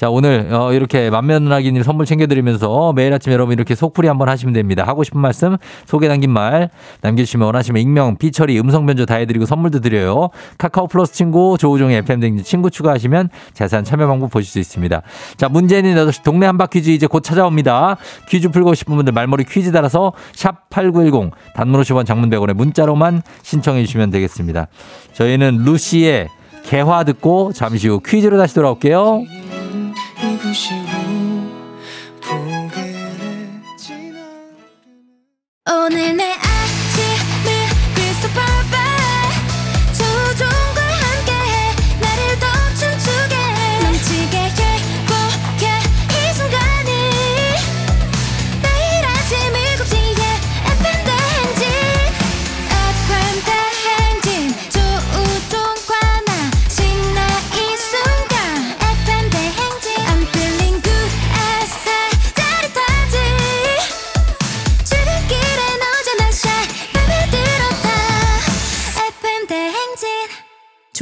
자, 0.00 0.08
오늘 0.08 0.48
어, 0.50 0.72
이렇게 0.72 1.10
만면나기님 1.10 1.82
선물 1.82 2.06
챙겨드리면서 2.06 2.94
매일 2.94 3.12
아침 3.12 3.34
여러분 3.34 3.52
이렇게 3.52 3.74
속풀이 3.74 4.08
한번 4.08 4.30
하시면 4.30 4.54
됩니다. 4.54 4.82
하고 4.86 5.04
싶은 5.04 5.20
말씀, 5.20 5.58
소개 5.84 6.08
담긴 6.08 6.30
말 6.30 6.70
남겨주시면 7.02 7.44
원하시면 7.44 7.82
익명, 7.82 8.16
피처리, 8.16 8.58
음성 8.58 8.86
변조 8.86 9.04
다 9.04 9.16
해드리고 9.16 9.44
선물도 9.44 9.80
드려요. 9.80 10.30
카카오 10.56 10.86
플러스 10.86 11.12
친구, 11.12 11.58
조우종의 11.60 11.98
FM 11.98 12.20
등 12.20 12.42
친구 12.42 12.70
추가하시면 12.70 13.28
자세한 13.52 13.84
참여 13.84 14.06
방법 14.06 14.30
보실 14.30 14.50
수 14.50 14.58
있습니다. 14.58 15.02
자, 15.36 15.50
문제는 15.50 15.94
8시 15.94 16.22
동네 16.22 16.46
한바 16.46 16.68
퀴즈 16.68 16.88
이제 16.88 17.06
곧 17.06 17.20
찾아옵니다. 17.20 17.98
퀴즈 18.26 18.48
풀고 18.48 18.72
싶은 18.72 18.96
분들 18.96 19.12
말머리 19.12 19.44
퀴즈 19.44 19.70
달아서 19.70 20.14
샵 20.32 20.70
8910 20.70 21.34
단문 21.52 21.78
50원 21.82 22.06
장문 22.06 22.30
100원에 22.30 22.54
문자로만 22.54 23.20
신청해 23.42 23.84
주시면 23.84 24.08
되겠습니다. 24.08 24.68
저희는 25.12 25.58
루시의 25.66 26.28
개화 26.64 27.04
듣고 27.04 27.52
잠시 27.52 27.88
후 27.88 28.00
퀴즈로 28.00 28.38
다시 28.38 28.54
돌아올게요. 28.54 29.49
오늘 35.66 36.16
내 36.16 36.29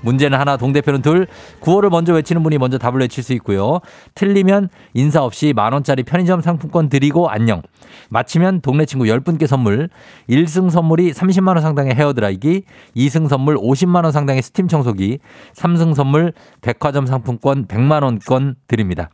문제는 0.00 0.38
하나, 0.38 0.56
동대표는 0.56 1.02
둘. 1.02 1.26
구호를 1.60 1.90
먼저 1.90 2.12
외치는 2.12 2.42
분이 2.42 2.58
먼저 2.58 2.78
답을 2.78 3.00
외칠 3.00 3.22
수 3.22 3.32
있고요. 3.34 3.80
틀리면 4.14 4.68
인사 4.94 5.22
없이 5.22 5.52
만 5.54 5.72
원짜리 5.72 6.02
편의점 6.02 6.40
상품권 6.40 6.88
드리고 6.88 7.28
안녕. 7.28 7.62
마치면 8.10 8.60
동네 8.60 8.84
친구 8.84 9.04
10분께 9.06 9.46
선물. 9.46 9.88
1승 10.28 10.70
선물이 10.70 11.12
30만 11.12 11.48
원 11.48 11.60
상당의 11.60 11.94
헤어드라이기, 11.94 12.62
2승 12.96 13.28
선물 13.28 13.56
50만 13.56 14.04
원 14.04 14.12
상당의 14.12 14.42
스팀 14.42 14.68
청소기, 14.68 15.18
3승 15.54 15.94
선물 15.94 16.32
백화점 16.60 17.06
상품권 17.06 17.66
100만 17.66 18.02
원권 18.02 18.56
드립니다. 18.66 19.10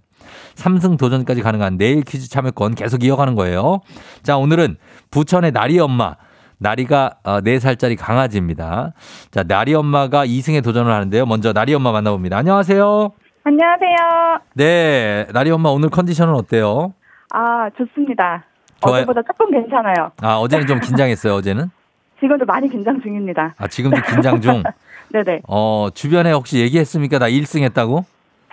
3승 0.55 0.99
도전까지 0.99 1.43
가능한 1.43 1.77
내일 1.77 2.03
퀴즈 2.03 2.29
참여권 2.29 2.75
계속 2.75 3.05
이어가는 3.05 3.35
거예요. 3.35 3.81
자, 4.23 4.37
오늘은 4.37 4.77
부천의 5.11 5.53
나리 5.53 5.79
엄마. 5.79 6.17
나리가 6.59 7.17
어, 7.25 7.41
4살짜리 7.41 7.97
강아지입니다. 7.99 8.93
자, 9.31 9.43
나리 9.43 9.75
엄마가 9.75 10.27
2승에 10.27 10.63
도전을 10.63 10.93
하는데요. 10.93 11.27
먼저 11.27 11.53
나리 11.53 11.75
엄마 11.75 11.93
만나봅니다. 11.93 12.37
안녕하세요. 12.39 13.13
안녕하세요. 13.45 14.39
네, 14.55 15.27
나리 15.33 15.51
엄마 15.51 15.69
오늘 15.69 15.91
컨디션은 15.91 16.35
어때요? 16.35 16.95
아, 17.33 17.69
좋습니다. 17.77 18.45
좋아요. 18.83 18.97
어제보다 19.03 19.23
조금 19.23 19.51
괜찮아요. 19.51 20.13
아, 20.23 20.37
어제는 20.37 20.67
좀 20.67 20.81
긴장했어요, 20.81 21.35
어제는? 21.35 21.71
지금도 22.21 22.45
많이 22.47 22.69
긴장 22.71 23.01
중입니다. 23.03 23.55
아, 23.59 23.67
지금도 23.67 24.01
긴장 24.03 24.41
중. 24.41 24.63
네네. 25.13 25.43
어, 25.47 25.89
주변에 25.93 26.33
혹시 26.33 26.59
얘기했습니까? 26.61 27.19
나 27.19 27.29
1승 27.29 27.63
했다고? 27.65 28.05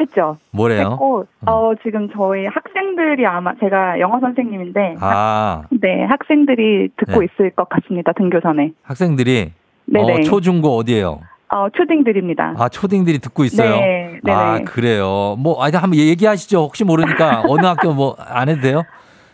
했죠. 0.02 0.38
뭐래요? 0.52 0.92
했고, 0.92 1.26
어, 1.46 1.72
지금 1.84 2.10
저희 2.14 2.46
학생들이 2.46 3.26
아마, 3.26 3.54
제가 3.60 4.00
영어 4.00 4.20
선생님인데, 4.20 4.96
아, 5.00 5.64
네, 5.72 6.04
학생들이 6.06 6.90
듣고 6.98 7.20
네. 7.22 7.26
있을 7.32 7.52
것 7.52 7.70
같습니다. 7.70 8.12
등교 8.14 8.42
전에. 8.42 8.72
학생들이 8.84 9.52
네네. 9.86 10.14
어, 10.14 10.22
초중고 10.22 10.76
어디예요? 10.78 11.22
어, 11.54 11.68
초딩들입니다. 11.70 12.56
아, 12.58 12.70
초딩들이 12.70 13.20
듣고 13.20 13.44
있어요. 13.44 13.72
네, 13.76 14.20
네네. 14.24 14.38
아, 14.38 14.60
그래요. 14.66 15.36
뭐, 15.38 15.62
아니, 15.64 15.76
한번 15.76 16.00
얘기하시죠. 16.00 16.60
혹시 16.60 16.84
모르니까 16.84 17.44
어느 17.48 17.66
학교 17.66 17.94
뭐 17.94 18.16
안 18.20 18.48
해도 18.50 18.62
돼요? 18.62 18.84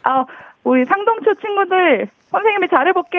아, 0.03 0.25
우리 0.63 0.83
상동초 0.85 1.33
친구들, 1.35 2.07
선생님이 2.31 2.67
잘해 2.69 2.91
볼게. 2.93 3.17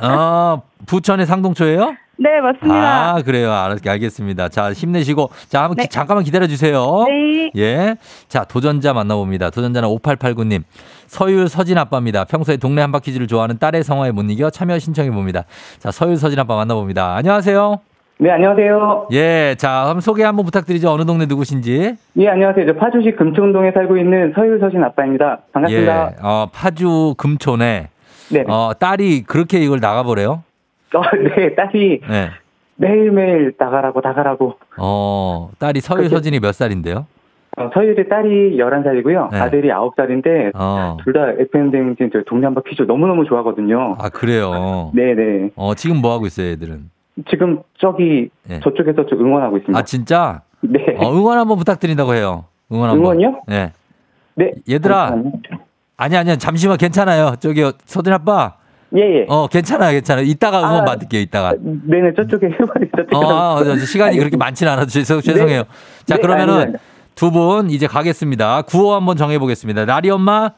아, 0.00 0.60
부천의 0.86 1.26
상동초예요? 1.26 1.94
네, 2.20 2.40
맞습니다. 2.40 3.14
아, 3.14 3.22
그래요. 3.22 3.52
알, 3.52 3.76
알겠습니다. 3.86 4.48
자, 4.48 4.72
힘내시고. 4.72 5.30
자, 5.48 5.62
한번 5.62 5.76
네. 5.76 5.84
기- 5.84 5.88
잠깐만 5.88 6.24
기다려 6.24 6.48
주세요. 6.48 7.04
네. 7.06 7.50
예. 7.56 7.96
자, 8.26 8.42
도전자 8.44 8.92
만나봅니다. 8.92 9.50
도전자는 9.50 9.88
5889님. 9.88 10.62
서율 11.06 11.48
서진 11.48 11.78
아빠입니다. 11.78 12.24
평소에 12.24 12.56
동네 12.56 12.82
한바퀴즈를 12.82 13.28
좋아하는 13.28 13.58
딸의 13.58 13.84
성화에 13.84 14.10
못 14.10 14.22
이겨 14.30 14.50
참여 14.50 14.78
신청해 14.80 15.10
봅니다. 15.12 15.44
자, 15.78 15.92
서율 15.92 16.16
서진 16.16 16.38
아빠 16.40 16.56
만나봅니다. 16.56 17.14
안녕하세요. 17.14 17.78
네, 18.20 18.32
안녕하세요. 18.32 19.08
예. 19.12 19.54
자, 19.56 19.70
한번 19.86 20.00
소개 20.00 20.24
한번 20.24 20.44
부탁드리죠. 20.44 20.90
어느 20.90 21.04
동네 21.06 21.26
누구신지. 21.26 21.94
예, 22.18 22.28
안녕하세요. 22.28 22.66
저 22.66 22.72
파주시 22.74 23.12
금천동에 23.16 23.70
살고 23.70 23.96
있는 23.96 24.32
서유서신 24.34 24.82
아빠입니다. 24.82 25.38
반갑습니다. 25.52 26.10
예. 26.10 26.16
어, 26.20 26.48
파주 26.52 27.14
금촌에 27.16 27.90
네. 28.30 28.44
어, 28.48 28.72
딸이 28.76 29.22
그렇게 29.22 29.60
이걸 29.60 29.78
나가버려요? 29.78 30.42
어, 30.94 31.02
네, 31.36 31.54
딸이 31.54 32.00
네. 32.08 32.30
매일매일 32.76 33.54
나가라고, 33.58 34.00
나가라고. 34.02 34.56
어, 34.78 35.50
딸이 35.58 35.80
서율 35.80 36.02
그렇게- 36.02 36.14
서진이 36.16 36.40
몇 36.40 36.52
살인데요? 36.52 37.06
어, 37.56 37.70
서유리 37.74 38.08
딸이 38.08 38.56
11살이고요. 38.56 39.30
네. 39.32 39.38
아들이 39.40 39.68
9살인데, 39.68 40.52
어. 40.54 40.96
둘다 41.02 41.32
FM대행진 41.40 42.10
저 42.12 42.22
동네 42.24 42.46
한바 42.46 42.62
퀴즈 42.68 42.82
너무너무 42.82 43.24
좋아하거든요. 43.24 43.96
아, 43.98 44.08
그래요. 44.10 44.92
네 44.94 45.14
네. 45.14 45.50
어, 45.56 45.74
지금 45.74 45.96
뭐 46.00 46.12
하고 46.12 46.26
있어요, 46.26 46.50
애들은? 46.52 46.90
지금 47.28 47.60
저기, 47.78 48.30
네. 48.46 48.60
저쪽에서 48.60 49.06
좀 49.06 49.20
응원하고 49.26 49.56
있습니다. 49.56 49.76
아, 49.76 49.82
진짜? 49.82 50.42
네. 50.60 50.94
어, 50.98 51.12
응원 51.12 51.36
한번 51.38 51.56
부탁드린다고 51.58 52.14
해요. 52.14 52.44
응원 52.70 52.90
한번. 52.90 53.04
응원이요? 53.04 53.42
네. 53.48 53.72
네. 54.36 54.52
얘들아. 54.70 55.16
아니, 55.96 56.16
아니야. 56.16 56.36
잠시만 56.36 56.76
괜찮아요. 56.76 57.34
저기, 57.40 57.68
서진 57.86 58.12
아빠. 58.12 58.54
예, 58.96 59.00
예. 59.00 59.26
어, 59.28 59.46
괜찮아요. 59.48 59.92
괜찮아요. 59.92 60.24
이따가 60.24 60.60
응원 60.60 60.82
아, 60.82 60.84
받을게요, 60.84 61.20
이따가. 61.20 61.54
네네, 61.60 62.14
저쪽에 62.16 62.46
해버리, 62.46 62.88
저쪽에. 62.96 63.16
어, 63.16 63.54
어, 63.56 63.64
저 63.64 63.76
시간이 63.76 64.16
그렇게 64.16 64.36
많지는 64.36 64.72
않아서 64.72 64.88
죄송, 64.88 65.20
죄송해요. 65.20 65.64
자, 66.06 66.16
네, 66.16 66.20
그러면은. 66.22 66.76
두 67.14 67.30
분 67.32 67.68
이제 67.68 67.88
가겠습니다. 67.88 68.62
구호 68.62 68.94
한번 68.94 69.16
정해보겠습니다. 69.16 69.84
나리 69.86 70.08
엄마, 70.08 70.50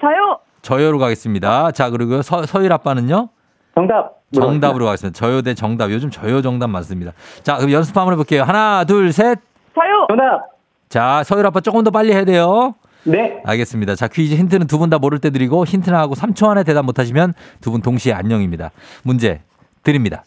저요! 0.00 0.40
저요로 0.60 0.98
가겠습니다. 0.98 1.70
자, 1.70 1.90
그리고 1.90 2.22
서, 2.22 2.44
서일 2.44 2.72
아빠는요? 2.72 3.28
정답. 3.76 4.10
정답으로 4.34 4.84
가겠습니다. 4.86 5.16
저요 5.16 5.42
대 5.42 5.54
정답. 5.54 5.90
요즘 5.92 6.10
저요 6.10 6.42
정답 6.42 6.68
많습니다. 6.70 7.12
자, 7.44 7.56
그럼 7.56 7.70
연습 7.72 7.96
한번 7.96 8.14
해볼게요. 8.14 8.42
하나, 8.42 8.82
둘, 8.84 9.12
셋. 9.12 9.38
저요! 9.74 10.06
정답. 10.08 10.42
자, 10.88 11.22
서일 11.24 11.46
아빠 11.46 11.60
조금 11.60 11.84
더 11.84 11.90
빨리 11.92 12.12
해야 12.12 12.24
돼요. 12.24 12.74
네. 13.04 13.40
알겠습니다. 13.44 13.96
자, 13.96 14.06
퀴즈 14.08 14.34
힌트는 14.34 14.66
두 14.66 14.78
분 14.78 14.90
다 14.90 14.98
모를 14.98 15.18
때 15.18 15.30
드리고 15.30 15.64
힌트 15.64 15.90
나 15.90 15.98
하고 16.00 16.14
3초 16.14 16.48
안에 16.48 16.64
대답 16.64 16.84
못 16.84 16.98
하시면 16.98 17.34
두 17.60 17.70
분 17.72 17.82
동시에 17.82 18.12
안녕입니다. 18.12 18.70
문제 19.02 19.40
드립니다. 19.82 20.24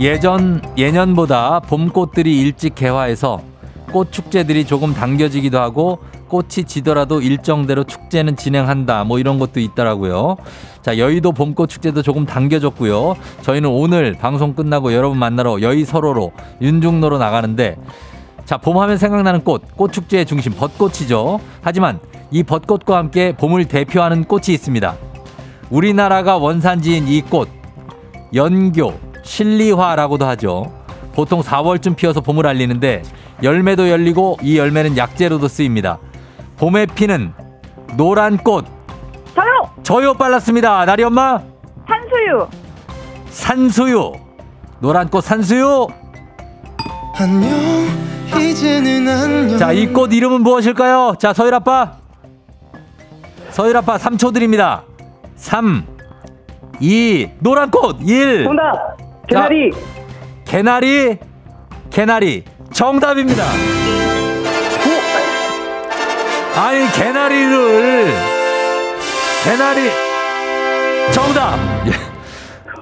예전 0.00 0.62
예년보다 0.76 1.60
봄꽃들이 1.60 2.40
일찍 2.40 2.74
개화해서 2.74 3.42
꽃 3.92 4.12
축제들이 4.12 4.64
조금 4.64 4.94
당겨지기도 4.94 5.58
하고 5.58 5.98
꽃이 6.28 6.64
지더라도 6.66 7.20
일정대로 7.22 7.84
축제는 7.84 8.36
진행한다. 8.36 9.04
뭐 9.04 9.18
이런 9.18 9.38
것도 9.38 9.60
있더라고요. 9.60 10.36
자, 10.82 10.98
여의도 10.98 11.32
봄꽃 11.32 11.70
축제도 11.70 12.02
조금 12.02 12.26
당겨졌고요. 12.26 13.16
저희는 13.42 13.70
오늘 13.70 14.12
방송 14.12 14.54
끝나고 14.54 14.92
여러분 14.92 15.18
만나러 15.18 15.62
여의 15.62 15.84
서로로 15.86 16.32
윤중로로 16.60 17.16
나가는데 17.18 17.76
자, 18.48 18.56
봄하면 18.56 18.96
생각나는 18.96 19.44
꽃, 19.44 19.76
꽃축제의 19.76 20.24
중심, 20.24 20.54
벚꽃이죠. 20.54 21.38
하지만 21.60 22.00
이 22.30 22.42
벚꽃과 22.42 22.96
함께 22.96 23.36
봄을 23.36 23.66
대표하는 23.66 24.24
꽃이 24.24 24.44
있습니다. 24.48 24.96
우리나라가 25.68 26.38
원산지인 26.38 27.08
이 27.08 27.20
꽃, 27.20 27.50
연교, 28.32 28.98
실리화라고도 29.22 30.24
하죠. 30.28 30.72
보통 31.12 31.42
4월쯤 31.42 31.94
피어서 31.94 32.22
봄을 32.22 32.46
알리는데 32.46 33.02
열매도 33.42 33.90
열리고 33.90 34.38
이 34.40 34.56
열매는 34.56 34.96
약재로도 34.96 35.46
쓰입니다. 35.46 35.98
봄에 36.56 36.86
피는 36.86 37.34
노란 37.98 38.38
꽃, 38.38 38.64
저요! 39.34 39.68
저요 39.82 40.14
빨랐습니다. 40.14 40.86
나리 40.86 41.04
엄마, 41.04 41.38
한수유! 41.84 42.48
산수유. 43.28 44.12
노란 44.80 45.10
꽃 45.10 45.20
산수유. 45.20 45.86
안녕 47.18 48.08
자, 49.58 49.72
이 49.72 49.86
꽃 49.92 50.12
이름은 50.12 50.42
무엇일까요? 50.42 51.14
자, 51.18 51.32
서일 51.32 51.54
아빠. 51.54 51.92
서일 53.50 53.76
아빠 53.76 53.96
3초 53.96 54.32
드립니다. 54.32 54.82
3, 55.36 55.84
2, 56.80 57.28
노란 57.40 57.70
꽃, 57.70 57.96
1. 58.02 58.44
정답. 58.44 58.96
개나리. 59.26 59.70
개나리, 60.44 61.18
개나리. 61.90 62.44
정답입니다. 62.72 63.44
아니, 66.56 66.90
개나리를. 66.92 68.14
개나리. 69.44 69.90
정답! 71.12 71.56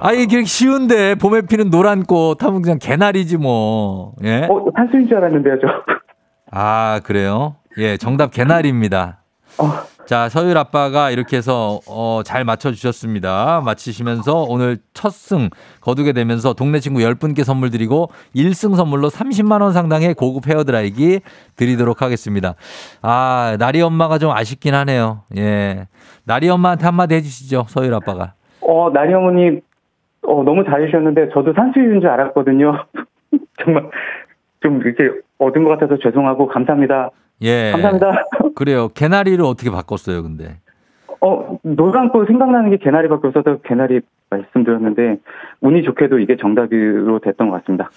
예. 0.03 0.07
아니, 0.07 0.23
이게 0.23 0.43
쉬운데, 0.43 1.15
봄에 1.15 1.41
피는 1.41 1.69
노란 1.69 2.03
꽃 2.03 2.43
하면 2.43 2.61
그냥 2.61 2.79
개나리지 2.79 3.37
뭐. 3.37 4.13
예? 4.23 4.47
어, 4.49 4.65
한수인 4.73 5.07
줄 5.07 5.17
알았는데요, 5.17 5.55
저. 5.61 5.67
아, 6.51 6.99
그래요? 7.03 7.55
예, 7.77 7.97
정답 7.97 8.31
개나리입니다. 8.31 9.21
어. 9.59 9.71
자, 10.05 10.29
서율 10.29 10.57
아빠가 10.57 11.11
이렇게 11.11 11.35
해서 11.35 11.81
어, 11.85 12.21
잘 12.23 12.45
맞춰주셨습니다. 12.45 13.61
마치시면서 13.65 14.45
오늘 14.47 14.77
첫 14.93 15.11
승 15.11 15.49
거두게 15.81 16.13
되면서 16.13 16.53
동네 16.53 16.79
친구 16.79 17.01
10분께 17.01 17.43
선물 17.43 17.71
드리고 17.71 18.09
1승 18.33 18.77
선물로 18.77 19.09
30만원 19.09 19.73
상당의 19.73 20.13
고급 20.13 20.47
헤어드라이기 20.47 21.19
드리도록 21.57 22.01
하겠습니다. 22.01 22.55
아, 23.01 23.57
나리 23.59 23.81
엄마가 23.81 24.17
좀 24.17 24.31
아쉽긴 24.31 24.73
하네요. 24.75 25.23
예. 25.35 25.87
나리 26.23 26.47
엄마한테 26.47 26.85
한마디 26.85 27.15
해주시죠, 27.15 27.65
서율 27.67 27.93
아빠가. 27.93 28.33
어, 28.61 28.89
나리 28.93 29.13
어머니, 29.13 29.59
어, 30.23 30.43
너무 30.43 30.63
잘해주셨는데, 30.63 31.29
저도 31.33 31.53
산수유인 31.53 32.01
줄 32.01 32.09
알았거든요. 32.09 32.85
정말, 33.63 33.89
좀 34.61 34.81
이렇게 34.81 35.09
얻은 35.37 35.63
것 35.63 35.69
같아서 35.71 35.97
죄송하고, 36.01 36.47
감사합니다. 36.47 37.11
예. 37.41 37.71
감사합니다. 37.71 38.25
그래요. 38.55 38.89
개나리를 38.89 39.43
어떻게 39.43 39.69
바꿨어요, 39.69 40.23
근데? 40.23 40.57
어, 41.21 41.57
노란꽃 41.63 42.27
생각나는 42.27 42.71
게 42.71 42.77
개나리 42.77 43.07
밖에 43.07 43.27
없어서 43.27 43.57
개나리 43.61 44.01
말씀드렸는데, 44.29 45.17
운이 45.61 45.83
좋게도 45.83 46.19
이게 46.19 46.35
정답으로 46.37 47.19
됐던 47.19 47.49
것 47.49 47.61
같습니다. 47.61 47.89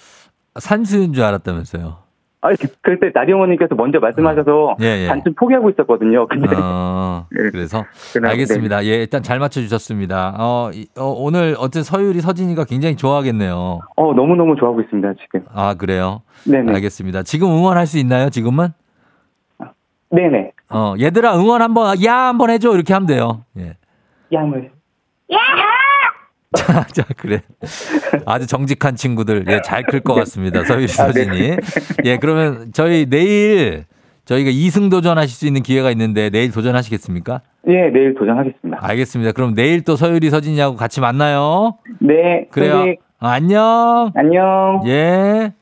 산수인 0.59 1.13
줄 1.13 1.23
알았다면서요. 1.23 2.00
아, 2.43 2.49
그때 2.81 3.11
나리 3.13 3.33
어머니께서 3.33 3.75
먼저 3.75 3.99
말씀하셔서, 3.99 4.75
예, 4.81 5.03
예. 5.03 5.07
단순 5.07 5.35
포기하고 5.35 5.69
있었거든요. 5.69 6.27
근데, 6.27 6.47
어, 6.59 7.27
네. 7.31 7.51
그래서 7.51 7.85
알겠습니다. 8.23 8.83
예, 8.85 8.95
일단 8.95 9.21
잘 9.21 9.37
맞춰주셨습니다. 9.37 10.35
어, 10.39 10.71
이- 10.73 10.87
어, 10.97 11.05
오늘 11.05 11.55
어쨌든 11.59 11.83
서율이 11.83 12.19
서진이가 12.19 12.65
굉장히 12.65 12.95
좋아하겠네요. 12.95 13.79
어, 13.95 14.13
너무 14.15 14.35
너무 14.35 14.55
좋아하고 14.55 14.81
있습니다, 14.81 15.13
지금. 15.21 15.45
아 15.53 15.75
그래요? 15.75 16.23
네네. 16.45 16.73
알겠습니다. 16.73 17.21
지금 17.23 17.49
응원할 17.49 17.85
수 17.85 17.99
있나요? 17.99 18.29
지금은? 18.31 18.69
네네. 20.09 20.51
어, 20.71 20.95
얘들아 20.99 21.37
응원 21.37 21.61
한번 21.61 22.03
야 22.03 22.15
한번 22.27 22.49
해줘 22.49 22.73
이렇게 22.73 22.91
하면 22.93 23.05
돼요. 23.07 23.45
예. 23.57 23.77
양을. 24.33 24.71
자, 26.57 26.83
자 26.91 27.03
그래. 27.17 27.41
아주 28.25 28.45
정직한 28.45 28.95
친구들 28.95 29.45
예, 29.49 29.61
잘 29.63 29.83
클 29.83 30.01
것 30.01 30.13
같습니다. 30.15 30.63
서율이 30.65 30.83
아, 30.83 30.87
네. 30.87 31.23
서진이. 31.23 31.57
예, 32.05 32.17
그러면 32.17 32.71
저희 32.73 33.05
내일 33.09 33.85
저희가 34.25 34.51
2승 34.51 34.89
도전하실 34.91 35.35
수 35.35 35.47
있는 35.47 35.63
기회가 35.63 35.91
있는데 35.91 36.29
내일 36.29 36.51
도전하시겠습니까? 36.51 37.41
예, 37.67 37.89
내일 37.89 38.13
도전하겠습니다. 38.15 38.79
알겠습니다. 38.81 39.31
그럼 39.31 39.53
내일 39.55 39.83
또 39.83 39.95
서유리 39.95 40.29
서진이하고 40.29 40.75
같이 40.75 40.99
만나요. 40.99 41.77
네. 41.99 42.47
그래요. 42.51 42.71
선생님, 42.73 42.95
어, 43.21 43.27
안녕. 43.27 44.11
안녕. 44.15 44.81
예. 44.87 45.53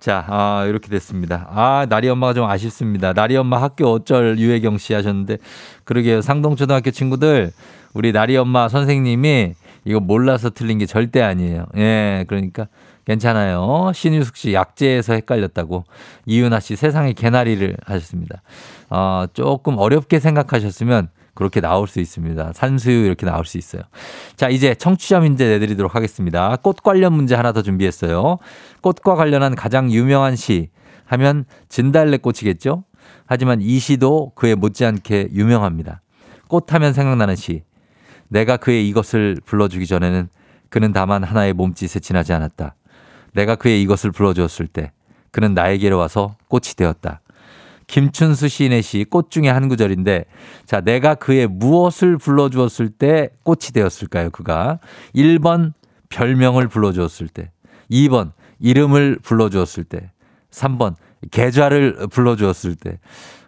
자, 0.00 0.24
아, 0.28 0.64
이렇게 0.68 0.88
됐습니다. 0.88 1.48
아, 1.52 1.86
나리 1.88 2.08
엄마가 2.08 2.32
좀 2.34 2.44
아쉽습니다. 2.48 3.12
나리 3.12 3.36
엄마 3.36 3.62
학교 3.62 3.86
어쩔 3.86 4.36
유혜경 4.38 4.78
씨 4.78 4.94
하셨는데, 4.94 5.38
그러게요. 5.84 6.22
상동초등학교 6.22 6.90
친구들, 6.90 7.50
우리 7.94 8.10
나리 8.12 8.36
엄마 8.36 8.68
선생님이 8.68 9.52
이거 9.84 10.00
몰라서 10.00 10.50
틀린 10.50 10.78
게 10.78 10.86
절대 10.86 11.20
아니에요. 11.22 11.66
예, 11.76 12.24
그러니까 12.28 12.68
괜찮아요. 13.04 13.90
신유숙 13.94 14.36
씨 14.36 14.54
약재에서 14.54 15.14
헷갈렸다고. 15.14 15.84
이윤아 16.26 16.60
씨 16.60 16.76
세상에 16.76 17.12
개나리를 17.12 17.76
하셨습니다. 17.84 18.42
어, 18.90 19.24
조금 19.32 19.78
어렵게 19.78 20.20
생각하셨으면 20.20 21.08
그렇게 21.34 21.60
나올 21.60 21.88
수 21.88 21.98
있습니다. 21.98 22.52
산수유 22.54 23.06
이렇게 23.06 23.26
나올 23.26 23.44
수 23.44 23.58
있어요. 23.58 23.82
자, 24.36 24.48
이제 24.48 24.74
청취자 24.74 25.20
문제 25.20 25.48
내드리도록 25.48 25.94
하겠습니다. 25.94 26.56
꽃 26.56 26.82
관련 26.82 27.14
문제 27.14 27.34
하나 27.34 27.52
더 27.52 27.62
준비했어요. 27.62 28.38
꽃과 28.82 29.14
관련한 29.14 29.54
가장 29.54 29.90
유명한 29.90 30.36
시 30.36 30.68
하면 31.06 31.44
진달래 31.68 32.18
꽃이겠죠? 32.18 32.84
하지만 33.26 33.60
이 33.62 33.78
시도 33.78 34.32
그에 34.34 34.54
못지않게 34.54 35.28
유명합니다. 35.32 36.02
꽃 36.48 36.72
하면 36.74 36.92
생각나는 36.92 37.34
시. 37.34 37.62
내가 38.32 38.56
그의 38.56 38.88
이것을 38.88 39.36
불러주기 39.44 39.86
전에는 39.86 40.28
그는 40.70 40.92
다만 40.92 41.22
하나의 41.22 41.52
몸짓에 41.52 42.00
지나지 42.00 42.32
않았다. 42.32 42.74
내가 43.34 43.56
그의 43.56 43.82
이것을 43.82 44.10
불러주었을 44.10 44.66
때 44.68 44.90
그는 45.30 45.52
나에게로 45.52 45.98
와서 45.98 46.36
꽃이 46.48 46.74
되었다. 46.76 47.20
김춘수 47.88 48.48
시인의 48.48 48.80
시 48.82 49.04
꽃 49.04 49.30
중에 49.30 49.50
한 49.50 49.68
구절인데 49.68 50.24
자 50.64 50.80
내가 50.80 51.14
그의 51.14 51.46
무엇을 51.46 52.16
불러주었을 52.16 52.88
때 52.88 53.28
꽃이 53.42 53.72
되었을까요 53.74 54.30
그가 54.30 54.78
1번 55.14 55.74
별명을 56.08 56.68
불러주었을 56.68 57.28
때 57.28 57.50
2번 57.90 58.32
이름을 58.60 59.18
불러주었을 59.22 59.84
때 59.84 60.10
3번 60.50 60.94
계좌를 61.30 62.06
불러주었을 62.10 62.76
때 62.76 62.98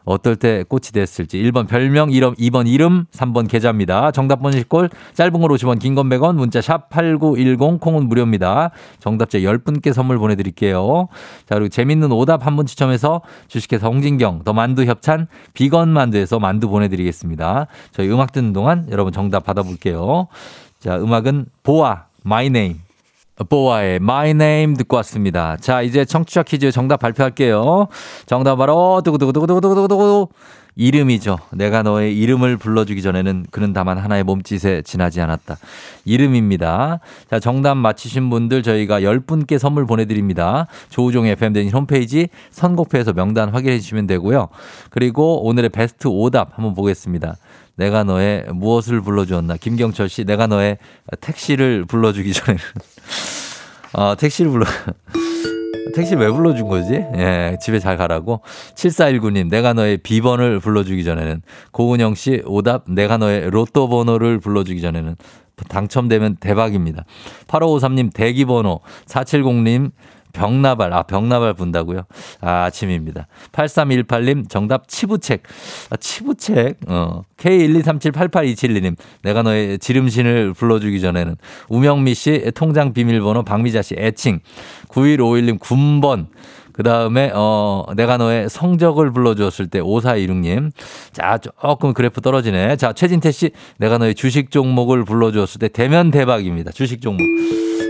어떨 0.04 0.36
때 0.36 0.64
꽃이 0.68 0.84
됐을지 0.92 1.38
1번 1.42 1.66
별명 1.66 2.10
이름 2.10 2.34
2번 2.34 2.68
이름 2.68 3.06
3번 3.12 3.48
계좌입니다. 3.48 4.10
정답 4.10 4.42
보내실 4.42 4.64
걸 4.64 4.90
짧은 5.14 5.40
걸 5.40 5.50
50원 5.50 5.78
긴 5.78 5.94
건 5.94 6.08
100원 6.08 6.34
문자 6.36 6.60
샵 6.60 6.90
8910 6.90 7.80
콩은 7.80 8.08
무료입니다. 8.08 8.70
정답자 9.00 9.38
10분께 9.38 9.92
선물 9.92 10.18
보내드릴게요. 10.18 11.08
자 11.46 11.54
그리고 11.54 11.68
재밌는 11.68 12.12
오답 12.12 12.46
한 12.46 12.54
분 12.54 12.66
추첨해서 12.66 13.22
주식회사 13.48 13.88
홍진경 13.88 14.44
더 14.44 14.52
만두 14.52 14.84
협찬 14.84 15.26
비건 15.54 15.88
만두에서 15.88 16.38
만두 16.38 16.68
보내드리겠습니다. 16.68 17.66
저희 17.90 18.08
음악 18.10 18.30
듣는 18.32 18.52
동안 18.52 18.86
여러분 18.90 19.12
정답 19.12 19.44
받아볼게요. 19.44 20.28
자 20.78 20.96
음악은 20.96 21.46
보아 21.62 22.04
My 22.22 22.50
Name 22.50 22.78
보아의 23.48 23.96
My 23.96 24.30
Name 24.30 24.76
듣고 24.76 24.96
왔습니다. 24.96 25.56
자, 25.60 25.82
이제 25.82 26.04
청취자 26.04 26.44
퀴즈 26.44 26.70
정답 26.70 26.98
발표할게요. 26.98 27.88
정답 28.26 28.56
바로 28.56 29.02
두구두구두구두구두구두구 29.04 30.28
이름이죠. 30.76 31.38
내가 31.52 31.82
너의 31.82 32.16
이름을 32.18 32.56
불러주기 32.56 33.00
전에는 33.00 33.46
그는 33.50 33.72
다만 33.72 33.98
하나의 33.98 34.24
몸짓에 34.24 34.82
지나지 34.82 35.20
않았다. 35.20 35.56
이름입니다. 36.04 36.98
자, 37.30 37.38
정답 37.38 37.76
맞히신 37.76 38.28
분들 38.30 38.62
저희가 38.62 39.00
10분께 39.00 39.58
선물 39.58 39.86
보내드립니다. 39.86 40.66
조우종의 40.90 41.32
FM댕진 41.32 41.72
홈페이지 41.72 42.28
선곡표에서 42.50 43.12
명단 43.12 43.50
확인해 43.50 43.78
주시면 43.78 44.06
되고요. 44.08 44.48
그리고 44.90 45.44
오늘의 45.46 45.70
베스트 45.70 46.08
오답 46.08 46.56
한번 46.56 46.74
보겠습니다. 46.74 47.36
내가 47.76 48.04
너의 48.04 48.46
무엇을 48.52 49.00
불러주었나. 49.00 49.56
김경철 49.56 50.08
씨, 50.08 50.24
내가 50.24 50.46
너의 50.46 50.78
택시를 51.20 51.84
불러주기 51.86 52.32
전에는. 52.32 52.62
어, 53.94 54.16
택시를 54.16 54.50
불러. 54.50 54.66
택시 55.94 56.16
왜 56.16 56.28
불러준 56.28 56.68
거지? 56.68 56.94
예, 56.94 57.56
집에 57.60 57.78
잘 57.78 57.96
가라고. 57.96 58.40
7419님, 58.74 59.48
내가 59.48 59.72
너의 59.72 59.98
비번을 59.98 60.60
불러주기 60.60 61.04
전에는. 61.04 61.42
고은영 61.72 62.14
씨, 62.14 62.42
오답, 62.46 62.90
내가 62.90 63.16
너의 63.16 63.50
로또 63.50 63.88
번호를 63.88 64.40
불러주기 64.40 64.80
전에는. 64.80 65.16
당첨되면 65.68 66.36
대박입니다. 66.40 67.04
8553님, 67.46 68.12
대기번호. 68.12 68.80
470님, 69.06 69.92
병나발, 70.34 70.92
아, 70.92 71.02
병나발 71.04 71.54
분다고요? 71.54 72.02
아, 72.42 72.64
아침입니다. 72.64 73.26
8318님, 73.52 74.50
정답 74.50 74.88
치부책. 74.88 75.44
아, 75.90 75.96
치부책? 75.96 76.80
어. 76.88 77.22
K123788272님, 77.38 78.96
내가 79.22 79.42
너의 79.42 79.78
지름신을 79.78 80.52
불러주기 80.52 81.00
전에는. 81.00 81.36
우명미 81.70 82.14
씨, 82.14 82.50
통장 82.54 82.92
비밀번호, 82.92 83.44
박미자 83.44 83.80
씨, 83.80 83.94
애칭. 83.96 84.40
9151님, 84.88 85.58
군번. 85.58 86.28
그 86.74 86.82
다음에, 86.82 87.30
어, 87.32 87.86
내가 87.94 88.16
너의 88.16 88.48
성적을 88.50 89.12
불러주었을 89.12 89.68
때, 89.68 89.80
5426님. 89.80 90.72
자, 91.12 91.38
조금 91.38 91.94
그래프 91.94 92.20
떨어지네. 92.20 92.74
자, 92.76 92.92
최진태 92.92 93.30
씨, 93.30 93.52
내가 93.78 93.96
너의 93.96 94.16
주식 94.16 94.50
종목을 94.50 95.04
불러주었을 95.04 95.60
때, 95.60 95.68
대면 95.68 96.10
대박입니다. 96.10 96.72
주식 96.72 97.00
종목. 97.00 97.24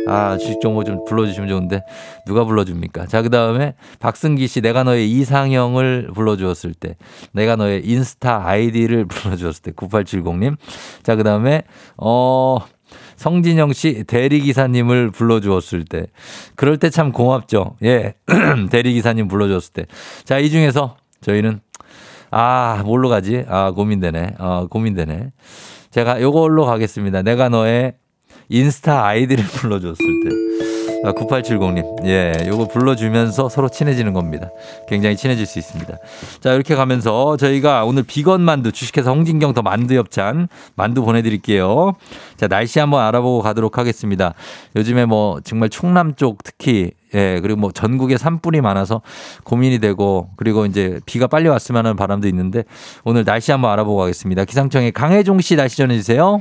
아, 0.07 0.37
주식 0.37 0.61
종목 0.61 0.85
좀 0.85 1.03
불러주시면 1.07 1.49
좋은데, 1.49 1.83
누가 2.27 2.45
불러줍니까? 2.45 3.07
자, 3.07 3.23
그 3.23 3.31
다음에, 3.31 3.75
박승기 4.01 4.47
씨, 4.49 4.61
내가 4.61 4.85
너의 4.85 5.11
이상형을 5.11 6.11
불러주었을 6.15 6.75
때, 6.75 6.97
내가 7.33 7.57
너의 7.57 7.87
인스타 7.87 8.47
아이디를 8.47 9.07
불러주었을 9.09 9.63
때, 9.63 9.73
9870님. 9.73 10.57
자, 11.03 11.17
그 11.17 11.23
다음에, 11.23 11.63
어, 11.97 12.59
성진영 13.17 13.73
씨 13.73 14.05
대리기사님을 14.05 15.11
불러주었을 15.11 15.85
때. 15.85 16.07
그럴 16.57 16.77
때 16.79 16.91
참 16.91 17.13
고맙죠. 17.13 17.77
예. 17.83 18.15
대리기사님 18.71 19.29
불러줬을 19.29 19.73
때. 19.73 19.87
자, 20.25 20.39
이 20.39 20.51
중에서 20.51 20.97
저희는, 21.21 21.61
아, 22.31 22.83
뭘로 22.85 23.09
가지? 23.09 23.45
아, 23.49 23.71
고민되네. 23.71 24.35
아, 24.39 24.67
고민되네. 24.71 25.33
제가 25.91 26.21
요걸로 26.21 26.65
가겠습니다. 26.67 27.23
내가 27.23 27.49
너의 27.49 27.95
인스타 28.49 29.07
아이디를 29.07 29.45
불러줬을 29.55 29.97
때. 29.97 30.44
아, 31.05 31.13
9870님. 31.13 32.07
예, 32.07 32.33
요거 32.47 32.69
불러주면서 32.69 33.51
서로 33.51 33.69
친해지는 33.69 34.15
겁니다. 34.15 34.49
굉장히 34.89 35.17
친해질 35.17 35.45
수 35.45 35.59
있습니다. 35.59 35.99
자, 36.41 36.53
이렇게 36.55 36.75
가면서 36.75 37.37
저희가 37.37 37.85
오늘 37.85 38.05
비건 38.05 38.41
만두 38.41 38.73
주식회사 38.73 39.11
홍진경 39.11 39.53
더 39.53 39.61
만두 39.61 39.95
협찬 39.97 40.49
만두 40.77 41.05
보내드릴게요. 41.05 41.93
자, 42.37 42.49
날씨 42.49 42.79
한번 42.79 43.05
알아보고 43.05 43.43
가도록 43.43 43.77
하겠습니다. 43.77 44.33
요즘에 44.77 45.05
뭐 45.05 45.41
정말 45.45 45.69
충남 45.69 46.15
쪽 46.15 46.43
특히 46.43 46.93
예, 47.15 47.39
그리고 47.41 47.61
뭐 47.61 47.71
전국에 47.71 48.17
산불이 48.17 48.63
많아서 48.63 49.03
고민이 49.45 49.81
되고 49.81 50.31
그리고 50.37 50.65
이제 50.65 51.01
비가 51.05 51.27
빨리 51.27 51.49
왔으면 51.49 51.85
하는 51.85 51.97
바람도 51.97 52.27
있는데 52.29 52.65
오늘 53.05 53.25
날씨 53.25 53.53
한번 53.53 53.71
알아보고 53.73 53.99
가겠습니다. 53.99 54.47
기상청의 54.47 54.93
강혜종 54.93 55.41
씨 55.43 55.55
날씨 55.55 55.77
전해주세요. 55.77 56.41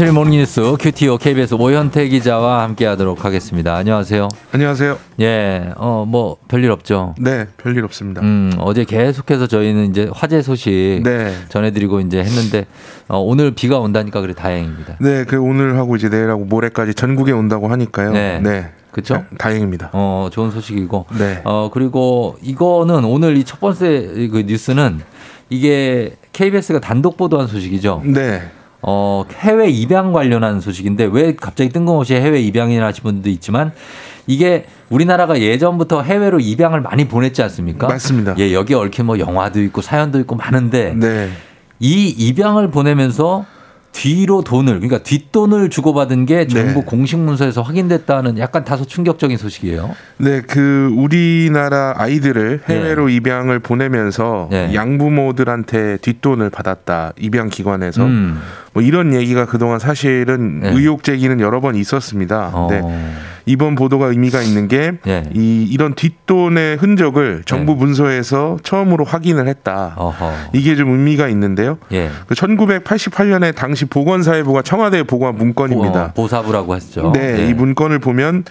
간추린 0.00 0.14
모닝뉴스 0.14 0.76
큐티오 0.80 1.18
KBS 1.18 1.56
오현태 1.56 2.08
기자와 2.08 2.62
함께하도록 2.62 3.22
하겠습니다. 3.22 3.74
안녕하세요. 3.76 4.28
안녕하세요. 4.50 4.96
예, 5.20 5.72
어, 5.76 6.06
뭐, 6.08 6.38
별일 6.48 6.70
없죠? 6.70 7.14
네, 7.18 7.46
별일 7.58 7.84
없습니다. 7.84 8.22
음, 8.22 8.50
어제 8.60 8.84
계속해서 8.84 9.46
저희는 9.46 9.90
이제 9.90 10.08
화재 10.10 10.40
소식 10.40 11.02
네. 11.04 11.34
전해드리고 11.50 12.00
이제 12.00 12.20
했는데, 12.20 12.64
어, 13.08 13.18
오늘 13.18 13.50
비가 13.50 13.78
온다니까 13.78 14.22
그래 14.22 14.32
다행입니다. 14.32 14.96
네, 15.00 15.24
그 15.24 15.38
오늘 15.38 15.76
하고 15.76 15.96
이제 15.96 16.08
내일하고 16.08 16.46
모레까지 16.46 16.94
전국에 16.94 17.32
온다고 17.32 17.68
하니까요. 17.68 18.12
네. 18.12 18.40
네. 18.42 18.70
다- 19.06 19.24
다행입니다. 19.36 19.90
어, 19.92 20.30
좋은 20.32 20.50
소식이고. 20.50 21.06
네. 21.18 21.42
어, 21.44 21.68
그리고 21.70 22.38
이거는 22.40 23.04
오늘 23.04 23.36
이 23.36 23.44
첫 23.44 23.60
번째 23.60 24.28
그 24.32 24.44
뉴스는 24.46 25.00
이게 25.50 26.14
KBS가 26.32 26.80
단독 26.80 27.18
보도한 27.18 27.46
소식이죠. 27.48 28.00
네. 28.06 28.40
어, 28.82 29.24
해외 29.34 29.68
입양 29.68 30.12
관련한 30.12 30.60
소식인데 30.60 31.08
왜 31.12 31.34
갑자기 31.34 31.70
뜬금없이 31.70 32.14
해외 32.14 32.40
입양이나 32.40 32.86
하신 32.86 33.02
분도 33.02 33.28
있지만 33.28 33.72
이게 34.26 34.66
우리나라가 34.88 35.40
예전부터 35.40 36.02
해외로 36.02 36.40
입양을 36.40 36.80
많이 36.80 37.06
보냈지 37.06 37.42
않습니까? 37.42 37.88
맞습니다. 37.88 38.34
예, 38.38 38.52
여기 38.52 38.74
얽힌 38.74 39.06
뭐 39.06 39.18
영화도 39.18 39.62
있고 39.64 39.82
사연도 39.82 40.18
있고 40.20 40.36
많은데 40.36 40.94
네. 40.94 41.30
이 41.78 42.08
입양을 42.08 42.70
보내면서 42.70 43.44
뒤로 43.92 44.42
돈을 44.42 44.80
그러니까 44.80 44.98
뒷돈을 45.02 45.68
주고받은 45.68 46.26
게 46.26 46.46
정부 46.46 46.80
네. 46.80 46.84
공식 46.84 47.18
문서에서 47.18 47.62
확인됐다는 47.62 48.38
약간 48.38 48.64
다소 48.64 48.84
충격적인 48.84 49.36
소식이에요. 49.36 49.94
네, 50.18 50.42
그 50.42 50.92
우리나라 50.96 51.94
아이들을 51.96 52.62
해외로 52.68 53.08
입양을 53.08 53.58
보내면서 53.58 54.48
네. 54.50 54.72
양부모들한테 54.74 55.98
뒷돈을 55.98 56.50
받았다 56.50 57.12
입양 57.18 57.48
기관에서 57.48 58.04
음. 58.04 58.40
뭐 58.72 58.82
이런 58.82 59.12
얘기가 59.12 59.46
그동안 59.46 59.78
사실은 59.78 60.60
네. 60.60 60.70
의혹 60.70 61.02
제기는 61.02 61.40
여러 61.40 61.60
번 61.60 61.74
있었습니다. 61.74 62.50
어. 62.54 62.68
네. 62.70 62.82
이번 63.46 63.74
보도가 63.74 64.06
의미가 64.06 64.42
있는 64.42 64.68
게이 64.68 64.90
예. 65.06 65.24
이런 65.34 65.94
뒷돈의 65.94 66.76
흔적을 66.76 67.42
정부 67.46 67.72
네. 67.72 67.78
문서에서 67.78 68.58
처음으로 68.62 69.04
확인을 69.04 69.48
했다. 69.48 69.94
어허. 69.96 70.32
이게 70.54 70.76
좀 70.76 70.90
의미가 70.90 71.28
있는데요. 71.28 71.78
예. 71.92 72.10
그 72.26 72.34
1988년에 72.34 73.54
당시 73.54 73.84
보건사회부가 73.84 74.62
청와대에 74.62 75.02
보고한 75.04 75.36
문건입니다. 75.36 76.04
어, 76.04 76.12
보사부라고 76.14 76.76
했죠. 76.76 77.12
네, 77.14 77.40
예. 77.40 77.48
이 77.48 77.54
문건을 77.54 77.98
보면 77.98 78.44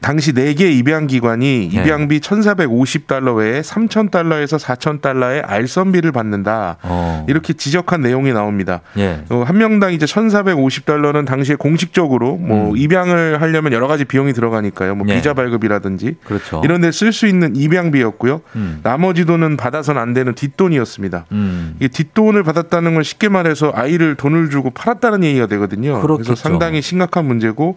당시 0.00 0.32
네개 0.32 0.70
입양 0.70 1.06
기관이 1.06 1.70
네. 1.72 1.80
입양비 1.82 2.20
1,450달러 2.20 3.34
외에 3.36 3.60
3,000달러에서 3.60 4.58
4,000달러의 4.58 5.42
알선비를 5.46 6.10
받는다. 6.12 6.78
어. 6.82 7.26
이렇게 7.28 7.52
지적한 7.52 8.00
내용이 8.00 8.32
나옵니다. 8.32 8.80
예. 8.96 9.24
어, 9.28 9.42
한 9.46 9.58
명당 9.58 9.92
이제 9.92 10.06
1,450달러는 10.06 11.26
당시에 11.26 11.56
공식적으로 11.56 12.36
뭐 12.36 12.70
음. 12.70 12.76
입양을 12.76 13.40
하려면 13.42 13.72
여러 13.72 13.86
가지 13.86 14.04
비용이 14.04 14.32
들어가니까요. 14.32 14.94
뭐 14.94 15.06
네. 15.06 15.16
비자 15.16 15.34
발급이라든지 15.34 16.16
그렇죠. 16.24 16.62
이런 16.64 16.80
데 16.80 16.88
쓸 16.90 17.12
수 17.12 17.26
있는 17.26 17.54
입양비였고요. 17.56 18.40
음. 18.56 18.80
나머지 18.82 19.24
돈은 19.24 19.56
받아서는 19.56 20.00
안 20.00 20.14
되는 20.14 20.34
뒷돈이었습니다. 20.34 21.26
음. 21.32 21.74
이게 21.78 21.88
뒷돈을 21.88 22.42
받았다는 22.42 22.94
건 22.94 23.02
쉽게 23.02 23.28
말해서 23.28 23.72
아이를 23.74 24.14
돈을 24.14 24.48
주고 24.50 24.70
팔았다는 24.70 25.24
얘기가 25.24 25.46
되거든요. 25.46 26.00
그렇겠죠. 26.00 26.28
그래서 26.32 26.34
상당히 26.40 26.80
심각한 26.80 27.26
문제고 27.26 27.76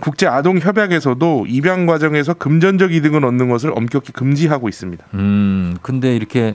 국제 0.00 0.26
아동 0.26 0.58
협약에서도 0.58 1.46
입양 1.48 1.86
과정에서 1.86 2.34
금전적 2.34 2.92
이득을 2.92 3.24
얻는 3.24 3.48
것을 3.48 3.72
엄격히 3.74 4.12
금지하고 4.12 4.68
있습니다. 4.68 5.04
음, 5.14 5.76
근데 5.82 6.14
이렇게 6.14 6.54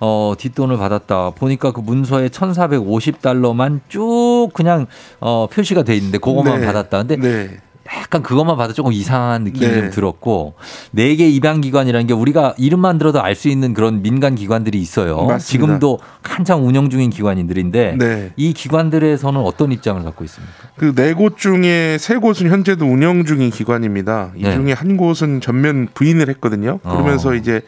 어, 0.00 0.34
뒷돈을 0.36 0.76
받았다. 0.76 1.30
보니까 1.30 1.72
그 1.72 1.80
문서에 1.80 2.28
1,450달러만 2.28 3.80
쭉 3.88 4.50
그냥 4.52 4.86
어, 5.20 5.46
표시가 5.46 5.82
돼 5.82 5.94
있는데 5.96 6.18
그것만 6.18 6.60
네. 6.60 6.66
받았다. 6.66 7.04
근데 7.04 7.16
네. 7.16 7.60
약간 7.92 8.22
그것만 8.22 8.56
봐도 8.56 8.72
조금 8.72 8.92
이상한 8.92 9.44
느낌이 9.44 9.66
네. 9.66 9.74
좀 9.80 9.90
들었고 9.90 10.54
네 10.92 11.14
개 11.16 11.28
입양 11.28 11.60
기관이라는 11.60 12.06
게 12.06 12.14
우리가 12.14 12.54
이름만 12.56 12.96
들어도 12.98 13.20
알 13.22 13.34
수 13.34 13.48
있는 13.48 13.74
그런 13.74 14.00
민간 14.02 14.34
기관들이 14.36 14.78
있어요. 14.80 15.16
맞습니다. 15.26 15.38
지금도 15.38 15.98
한창 16.22 16.66
운영 16.66 16.88
중인 16.88 17.10
기관들인데 17.10 17.96
네. 17.98 18.32
이 18.36 18.52
기관들에서는 18.54 19.38
어떤 19.40 19.70
입장을 19.72 20.02
갖고 20.02 20.24
있습니까? 20.24 20.54
그 20.76 20.94
네 20.94 21.12
곳 21.14 21.36
중에 21.36 21.98
세 21.98 22.16
곳은 22.16 22.48
현재도 22.48 22.86
운영 22.86 23.24
중인 23.24 23.50
기관입니다. 23.50 24.32
이 24.36 24.44
네. 24.44 24.54
중에 24.54 24.72
한 24.72 24.96
곳은 24.96 25.40
전면 25.40 25.88
부인을 25.94 26.28
했거든요. 26.30 26.78
그러면서 26.78 27.30
어. 27.30 27.34
이제 27.34 27.60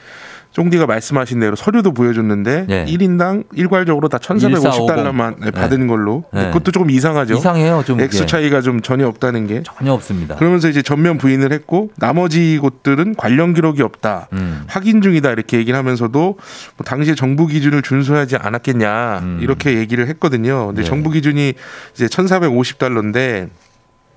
쫑디가 0.57 0.87
말씀하신 0.87 1.41
대로 1.41 1.55
서류도 1.55 1.93
보여줬는데 1.93 2.65
네. 2.67 2.85
1인당 2.87 3.45
일괄적으로 3.53 4.09
다 4.09 4.17
1,450달러만 4.17 5.39
1450. 5.39 5.53
받은 5.53 5.87
걸로. 5.87 6.25
네. 6.33 6.47
그것도 6.47 6.73
조금 6.73 6.91
이상하죠. 6.91 7.35
이상해요, 7.35 7.83
좀 7.85 8.01
액수. 8.01 8.25
차이가 8.25 8.63
좀 8.63 8.81
전혀 8.81 9.07
없다는 9.07 9.47
게. 9.47 9.63
전혀 9.65 9.93
없습니다. 9.93 10.37
그러면서 10.37 10.71
이제 10.71 10.81
전면 10.81 11.19
부인을 11.19 11.53
했고 11.53 11.91
나머지 11.97 12.57
곳들은 12.59 13.17
관련 13.17 13.53
기록이 13.53 13.83
없다. 13.83 14.29
음. 14.33 14.63
확인 14.67 15.03
중이다 15.03 15.31
이렇게 15.31 15.59
얘기를 15.59 15.79
하면서도 15.79 16.21
뭐 16.79 16.85
당시에 16.87 17.15
정부 17.15 17.47
기준을 17.47 17.83
준수하지 17.83 18.37
않았겠냐 18.37 19.19
음. 19.19 19.39
이렇게 19.43 19.77
얘기를 19.77 20.09
했거든요. 20.09 20.69
근데 20.69 20.81
네. 20.81 20.89
정부 20.89 21.11
기준이 21.11 21.53
이제 21.95 22.07
1,450달러인데 22.07 23.51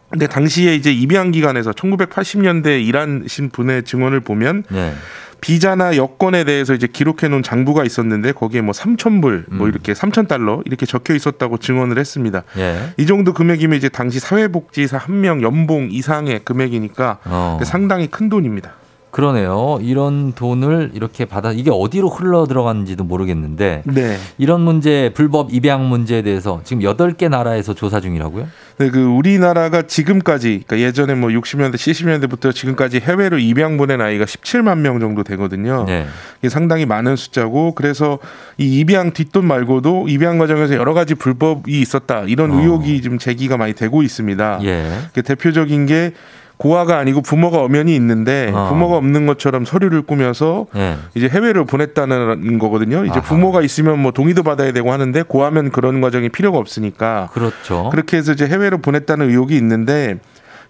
근데 0.09 0.27
당시에 0.27 0.75
이제 0.75 0.91
입양 0.91 1.31
기관에서 1.31 1.71
1980년대 1.71 2.83
일하신 2.85 3.49
분의 3.51 3.83
증언을 3.83 4.21
보면 4.21 4.63
네. 4.69 4.93
비자나 5.41 5.95
여권에 5.95 6.43
대해서 6.43 6.73
이제 6.73 6.85
기록해 6.87 7.29
놓은 7.29 7.43
장부가 7.43 7.85
있었는데 7.85 8.33
거기에 8.33 8.61
뭐 8.61 8.73
3,000불 8.73 9.45
뭐 9.53 9.67
음. 9.67 9.69
이렇게 9.71 9.93
3,000달러 9.93 10.61
이렇게 10.65 10.85
적혀 10.85 11.13
있었다고 11.15 11.59
증언을 11.59 11.97
했습니다. 11.97 12.43
예. 12.57 12.77
이 12.97 13.05
정도 13.05 13.33
금액이면 13.33 13.77
이제 13.77 13.87
당시 13.87 14.19
사회복지사 14.19 14.97
한 14.97 15.19
명 15.19 15.41
연봉 15.41 15.89
이상의 15.91 16.41
금액이니까 16.43 17.19
어. 17.25 17.59
상당히 17.63 18.07
큰 18.07 18.29
돈입니다. 18.29 18.73
그러네요. 19.11 19.79
이런 19.81 20.33
돈을 20.33 20.91
이렇게 20.93 21.25
받아 21.25 21.51
이게 21.51 21.71
어디로 21.71 22.09
흘러 22.09 22.45
들어갔는지도 22.45 23.03
모르겠는데 23.03 23.83
네. 23.85 24.17
이런 24.37 24.61
문제 24.61 25.11
불법 25.15 25.51
입양 25.53 25.89
문제에 25.89 26.21
대해서 26.21 26.61
지금 26.63 26.83
8개 26.83 27.27
나라에서 27.27 27.73
조사 27.73 27.99
중이라고요? 27.99 28.47
네, 28.77 28.89
그 28.91 29.03
우리나라가 29.03 29.81
지금까지 29.81 30.63
그러니까 30.65 30.87
예전에 30.87 31.15
뭐 31.15 31.29
60년대, 31.31 31.75
70년대부터 31.75 32.53
지금까지 32.53 32.99
해외로 32.99 33.37
입양 33.39 33.77
보낸 33.77 33.99
아이가 33.99 34.25
17만 34.25 34.77
명 34.77 34.99
정도 34.99 35.23
되거든요. 35.23 35.85
네. 35.85 36.05
이게 36.39 36.49
상당히 36.49 36.85
많은 36.85 37.15
숫자고 37.15 37.73
그래서 37.73 38.19
이 38.57 38.79
입양 38.79 39.11
뒷돈 39.11 39.45
말고도 39.45 40.07
입양 40.07 40.37
과정에서 40.37 40.75
여러 40.75 40.93
가지 40.93 41.15
불법이 41.15 41.81
있었다 41.81 42.23
이런 42.27 42.51
어. 42.51 42.61
의혹이 42.61 43.01
좀 43.01 43.17
제기가 43.17 43.57
많이 43.57 43.73
되고 43.73 44.03
있습니다. 44.03 44.59
예. 44.63 44.91
그 45.13 45.23
대표적인 45.23 45.85
게 45.87 46.13
고아가 46.59 46.97
아니고 46.97 47.21
부모가 47.21 47.59
엄연히 47.59 47.95
있는데 47.95 48.51
어. 48.53 48.67
부모가 48.69 48.97
없는 48.97 49.25
것처럼 49.25 49.63
서류를 49.63 50.01
꾸며서 50.01 50.67
예. 50.75 50.97
이제 51.15 51.29
해외로 51.29 51.65
보냈다는 51.65 52.59
거거든요. 52.59 53.05
이제 53.05 53.13
아하. 53.13 53.21
부모가 53.21 53.61
있으면 53.61 53.99
뭐 53.99 54.11
동의도 54.11 54.43
받아야 54.43 54.73
되고 54.73 54.91
하는데 54.91 55.21
고하면 55.23 55.71
그런 55.71 56.01
과정이 56.01 56.27
필요가 56.27 56.57
없으니까 56.57 57.29
그렇죠. 57.31 57.87
그렇게 57.91 58.17
해서 58.17 58.33
이제 58.33 58.45
해외로 58.45 58.77
보냈다는 58.77 59.29
의혹이 59.29 59.55
있는데 59.55 60.19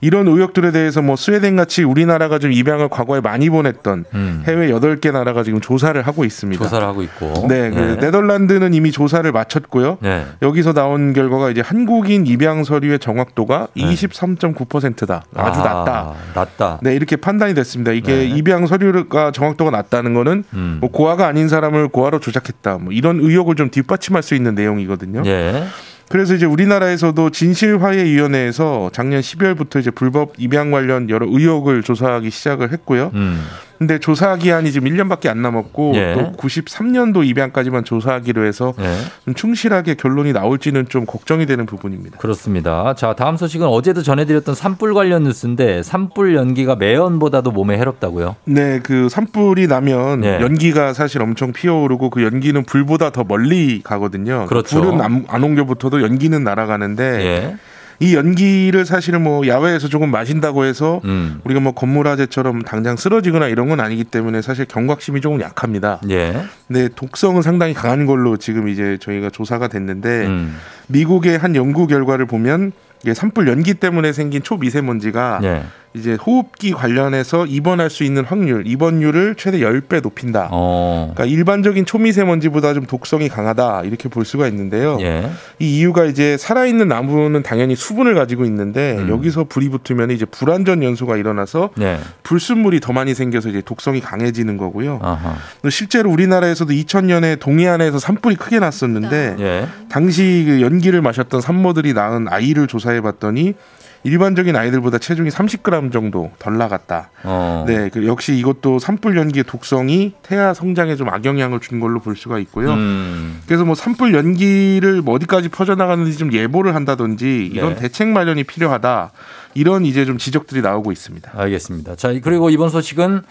이런 0.02 0.28
의혹들에 0.28 0.72
대해서 0.72 1.02
뭐 1.02 1.16
스웨덴 1.16 1.56
같이 1.56 1.84
우리나라가 1.84 2.40
좀 2.40 2.52
입양을 2.52 2.90
과거에 2.90 3.20
많이 3.20 3.50
보냈던 3.50 4.06
음. 4.14 4.44
해외 4.48 4.70
여덟 4.70 4.98
개 4.98 5.12
나라가 5.12 5.44
지금 5.44 5.60
조사를 5.60 6.02
하고 6.02 6.24
있습니다. 6.24 6.64
조사를 6.64 6.86
하고 6.86 7.04
있고. 7.04 7.48
네, 7.48 7.70
그 7.70 7.80
네. 7.80 7.96
네덜란드는 7.98 8.74
이미 8.74 8.92
조사를 8.92 9.30
마쳤고요. 9.32 9.98
네. 10.02 10.26
여기서 10.42 10.74
나온 10.74 11.14
결과가 11.14 11.50
이제 11.50 11.62
한국인 11.62 12.26
입양 12.28 12.64
서류의 12.64 13.00
정확도가 13.00 13.68
네. 13.76 13.84
23.9%다. 13.84 15.24
아주 15.36 15.60
낮다. 15.60 15.92
아, 16.00 16.16
낮다. 16.34 16.80
네, 16.82 16.96
이렇게 16.96 17.16
판단이 17.16 17.54
됐습니다. 17.54 17.92
이게 17.92 18.16
네. 18.16 18.24
입양 18.26 18.68
서류가 18.68 19.32
정확도가 19.32 19.72
낮다는 19.72 20.14
거는 20.14 20.44
음. 20.54 20.78
뭐 20.80 20.90
고아가 20.90 21.28
아닌 21.28 21.50
사람을 21.50 21.90
고아로 21.90 22.20
조작했다. 22.20 22.78
뭐 22.78 22.94
이런 22.94 23.20
의혹을 23.20 23.56
좀 23.56 23.70
뒷받침할 23.70 24.24
수 24.24 24.36
있는 24.36 24.56
내용이거든요. 24.56 25.24
예. 25.26 25.66
그래서 26.10 26.34
이제 26.34 26.46
우리나라에서도 26.46 27.30
진실화해위원회에서 27.30 28.90
작년 28.92 29.22
12월부터 29.22 29.80
이제 29.80 29.92
불법 29.92 30.34
입양 30.38 30.72
관련 30.72 31.10
여러 31.10 31.28
의혹을 31.28 31.84
조사하기 31.84 32.30
시작을 32.32 32.72
했고요. 32.74 33.12
음. 33.14 33.46
근데 33.80 33.98
조사 33.98 34.36
기한이 34.36 34.74
지금 34.74 34.90
1년밖에 34.90 35.30
안 35.30 35.42
남았고 35.42 35.94
예. 35.96 36.14
또 36.14 36.34
93년도 36.34 37.26
입양까지만 37.26 37.86
조사하기로 37.86 38.46
해서 38.46 38.74
예. 38.78 38.94
좀 39.24 39.34
충실하게 39.34 39.96
결론이 39.96 40.34
나올지는 40.34 40.90
좀 40.90 41.06
걱정이 41.06 41.46
되는 41.46 41.66
부분입니다. 41.66 42.18
그렇습니다. 42.18 42.94
자, 42.96 43.14
다음 43.14 43.38
소식은 43.38 43.66
어제도 43.66 44.04
전해드렸던 44.04 44.54
산불 44.54 44.94
관련 44.94 45.24
뉴스인데 45.24 45.82
산불 45.84 46.36
연기가 46.36 46.76
매연보다도 46.76 47.52
몸에 47.52 47.78
해롭다고요? 47.78 48.36
네, 48.44 48.82
그 48.84 49.08
산불이 49.08 49.68
나면 49.68 50.26
예. 50.26 50.42
연기가 50.42 50.94
사실 50.94 51.22
엄청 51.22 51.54
피어오르고 51.54 52.10
그 52.10 52.24
연기는 52.24 52.62
불보다 52.66 53.12
더 53.12 53.24
멀리 53.24 53.82
가거든요. 53.82 54.46
그렇죠. 54.48 54.82
불은 54.82 55.00
안, 55.00 55.26
안 55.30 55.42
옮겨붙어도 55.42 56.02
연기는 56.02 56.44
날아가는데 56.44 57.04
예. 57.04 57.58
이 58.00 58.16
연기를 58.16 58.86
사실은 58.86 59.22
뭐 59.24 59.46
야외에서 59.46 59.90
조금 59.90 60.10
마신다고 60.10 60.64
해서 60.64 61.02
음. 61.04 61.42
우리가 61.44 61.60
뭐 61.60 61.74
건물화재처럼 61.74 62.62
당장 62.62 62.96
쓰러지거나 62.96 63.48
이런 63.48 63.68
건 63.68 63.80
아니기 63.82 64.06
때문에 64.06 64.42
사실 64.42 64.66
경각심이 64.66 65.20
조금 65.20 65.42
약합니다. 65.42 66.00
예. 66.10 66.42
근데 66.68 66.88
독성은 66.96 67.42
상당히 67.42 67.74
강한 67.74 68.06
걸로 68.06 68.38
지금 68.38 68.70
이제 68.70 68.98
저희가 69.02 69.30
조사가 69.30 69.68
됐는데 69.68 70.28
음. 70.28 70.56
미국의 70.88 71.38
한 71.38 71.56
연구 71.56 71.88
결과를 71.88 72.26
보면 72.26 72.72
이게 73.04 73.14
산불 73.14 73.48
연기 73.48 73.74
때문에 73.74 74.14
생긴 74.14 74.44
초미세먼지가 74.44 75.40
예. 75.44 75.64
이제 75.96 76.14
호흡기 76.14 76.72
관련해서 76.72 77.48
입원할 77.48 77.90
수 77.90 78.04
있는 78.04 78.24
확률, 78.24 78.68
입원율을 78.68 79.36
최대 79.36 79.60
10배 79.60 80.02
높인다. 80.02 80.50
어. 80.52 81.12
그러니까 81.14 81.26
일반적인 81.26 81.86
초미세먼지보다 81.86 82.76
좀 82.76 82.86
독성이 82.86 83.28
강하다 83.28 83.84
이렇게 83.86 84.08
볼 84.08 84.24
수가 84.24 84.48
있는데요. 84.48 84.98
예. 85.02 85.30
이 85.58 85.80
이유가 85.80 86.06
이제 86.06 86.38
살아있는 86.38 86.88
나무는 86.88 87.42
당연히 87.42 87.76
수분을 87.76 88.14
가지고 88.14 88.46
있는데 88.46 88.98
음. 89.00 89.10
여기서 89.10 89.46
불이 89.46 89.70
붙으면 89.70 90.12
이제 90.12 90.26
불안전 90.26 90.84
연소가 90.84 91.18
일어나서 91.18 91.72
예. 91.82 91.98
불순물이 92.22 92.82
더 92.82 92.94
많이 92.94 93.16
생겨서 93.16 93.50
이제 93.50 93.62
독성이 93.62 94.00
강해지는 94.00 94.58
거고요. 94.58 95.00
아하. 95.02 95.38
또 95.64 95.72
실제로 95.72 96.12
우리나라에서도 96.12 96.72
2000년에 96.72 97.40
동해안에서 97.40 97.98
산불이 97.98 98.36
크게 98.36 98.60
났었는데 98.60 99.36
예. 99.40 99.68
당시 99.90 100.44
그 100.48 100.62
연기를 100.62 101.02
마셨던 101.02 101.42
산모들이 101.42 101.94
낳은 101.94 102.28
아이를 102.30 102.68
조사해 102.68 103.02
봤더니 103.02 103.56
일반적인 104.04 104.56
아이들보다 104.56 104.98
체중이 104.98 105.30
30g 105.30 105.92
정도 105.92 106.32
덜 106.40 106.58
나갔다. 106.58 107.10
어. 107.24 107.66
네, 107.68 107.90
그 107.90 108.06
역시 108.08 108.38
이것도 108.38 108.80
산불 108.80 109.18
연기의 109.18 109.44
독성이 109.44 110.14
태아 110.24 110.54
성장에 110.54 110.96
좀 110.96 111.10
악영향을 111.10 111.60
준 111.60 111.80
걸로 111.80 112.00
볼 112.00 112.16
수가 112.16 112.40
있고요. 112.40 112.74
음. 112.74 113.42
그래서 113.46 113.66
뭐 113.66 113.76
산불 113.76 114.14
연기를 114.14 115.02
뭐 115.02 115.16
어디까지 115.16 115.50
퍼져나가는지 115.50 116.18
좀 116.18 116.32
예보를 116.32 116.76
한다든지 116.76 117.50
이런 117.52 117.76
네. 117.76 117.82
대책 117.82 118.08
마련이 118.10 118.44
필요하다. 118.46 119.12
이런 119.54 119.86
이제 119.86 120.06
좀 120.06 120.18
지적들이 120.18 120.62
나오고 120.62 120.92
있습니다. 120.92 121.32
알겠습니다. 121.34 121.96
자, 121.96 122.14
그리고 122.22 122.50
이번 122.50 122.70
소식은 122.70 123.22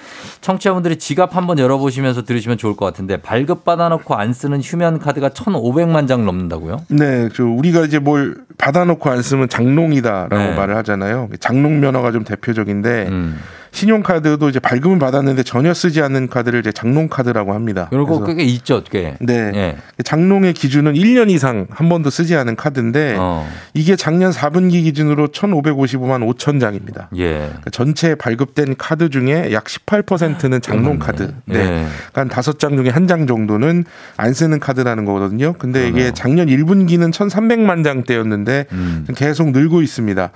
청취자분들이 0.41 0.97
지갑 0.97 1.37
한번 1.37 1.59
열어보시면서 1.59 2.25
들으시면 2.25 2.59
좋을 2.59 2.77
것 2.77 2.87
같은데 2.87 3.19
발급 3.19 3.65
받아놓고 3.65 4.15
안 4.15 4.33
쓰는 4.33 4.61
휴면 4.61 4.99
카드가 4.99 5.31
1,500만 5.31 6.09
장 6.09 6.25
넘는다고요? 6.25 6.85
네, 6.89 7.29
저 7.35 7.45
우리가 7.45 7.85
이제 7.85 7.99
뭘 7.99 8.37
받아놓고 8.59 9.11
안 9.11 9.23
쓰면 9.23 9.49
장롱이다라고 9.49 10.37
네. 10.37 10.55
말을 10.55 10.77
하잖아요. 10.77 11.29
장롱 11.41 11.81
면허가 11.81 12.13
좀 12.13 12.25
대표적인데 12.25 13.09
음. 13.09 13.39
신용카드도 13.73 14.49
이제 14.49 14.61
발급은 14.61 14.99
받았는데 14.99 15.43
전혀 15.43 15.75
쓰지 15.75 16.01
않는 16.03 16.29
카드를 16.29 16.61
이제 16.61 16.73
장롱 16.73 17.09
카드라고 17.09 17.53
합니다. 17.55 17.89
그리고 17.91 18.21
그래서 18.21 18.37
꽤 18.37 18.45
있죠, 18.45 18.83
꽤. 18.85 19.15
네. 19.21 19.53
예. 19.55 19.77
장롱의 20.05 20.55
기준은 20.55 20.95
1년 20.95 21.31
이상 21.31 21.67
한 21.71 21.89
번도 21.89 22.11
쓰지 22.11 22.37
않은 22.37 22.57
카드인데 22.57 23.17
어. 23.19 23.49
이게 23.75 23.97
작년 23.97 24.31
4분기 24.31 24.83
기준으로 24.85 25.29
1,555만 25.29 26.27
5천 26.35 26.61
장입니다. 26.61 27.09
예. 27.17 27.31
그러니까 27.39 27.71
전체 27.71 28.15
발급된 28.15 28.77
카드 28.79 29.11
중에 29.11 29.53
약 29.53 29.65
18%는 29.65 30.61
장롱 30.61 30.99
카드. 30.99 31.33
네. 31.47 31.59
예. 31.59 31.63
그러니까 31.65 32.21
한 32.21 32.29
다섯 32.29 32.59
장 32.59 32.77
중에 32.77 32.89
한 32.91 33.09
장 33.09 33.27
정도는 33.27 33.85
안 34.19 34.35
쓰는 34.35 34.61
카드라는 34.61 35.05
거거든요. 35.07 35.55
근데 35.55 35.89
이게. 35.89 36.13
작년 36.15 36.49
1분기는 36.49 37.11
1,300만 37.13 37.85
장대였는데 37.85 38.67
음. 38.73 39.07
계속 39.17 39.51
늘고 39.53 39.83
있습니다. 39.83 40.31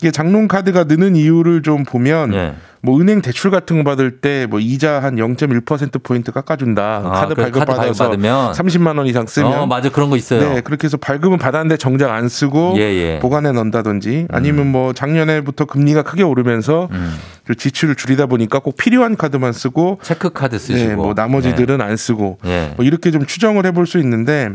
이게 0.00 0.10
장롱 0.10 0.46
카드가 0.48 0.84
느는 0.84 1.16
이유를 1.16 1.62
좀 1.62 1.82
보면 1.84 2.32
예. 2.34 2.54
뭐 2.80 3.00
은행 3.00 3.20
대출 3.20 3.50
같은 3.50 3.76
거 3.78 3.82
받을 3.82 4.20
때 4.20 4.46
뭐 4.48 4.60
이자 4.60 5.02
한 5.02 5.16
0.1% 5.16 6.00
포인트 6.04 6.30
깎아준다. 6.30 7.02
아, 7.04 7.10
카드 7.10 7.34
발급 7.34 7.58
카드 7.60 7.72
받아서 7.72 8.04
발급받으면 8.10 8.52
30만 8.52 8.96
원 8.98 9.06
이상 9.08 9.26
쓰면 9.26 9.52
어, 9.52 9.66
맞아. 9.66 9.88
그런 9.90 10.08
거 10.10 10.16
있어요. 10.16 10.40
네, 10.54 10.60
그렇게 10.60 10.84
해서 10.86 10.96
발급은 10.96 11.38
받았는데 11.38 11.76
정작 11.76 12.12
안 12.12 12.28
쓰고 12.28 12.74
예, 12.76 12.82
예. 12.82 13.18
보관해 13.20 13.50
넣는다든지 13.50 14.28
아니면 14.30 14.68
뭐 14.70 14.92
작년에부터 14.92 15.64
금리가 15.64 16.02
크게 16.02 16.22
오르면서 16.22 16.88
음. 16.92 17.16
그 17.44 17.56
지출을 17.56 17.96
줄이다 17.96 18.26
보니까 18.26 18.60
꼭 18.60 18.76
필요한 18.76 19.16
카드만 19.16 19.52
쓰고 19.52 19.98
체크 20.02 20.30
카드 20.30 20.58
쓰시고. 20.58 20.88
네, 20.88 20.94
뭐 20.94 21.14
나머지들은 21.14 21.80
안 21.80 21.96
쓰고 21.96 22.38
예. 22.46 22.72
뭐 22.76 22.84
이렇게 22.86 23.10
좀 23.10 23.26
추정을 23.26 23.66
해볼 23.66 23.86
수 23.88 23.98
있는데 23.98 24.50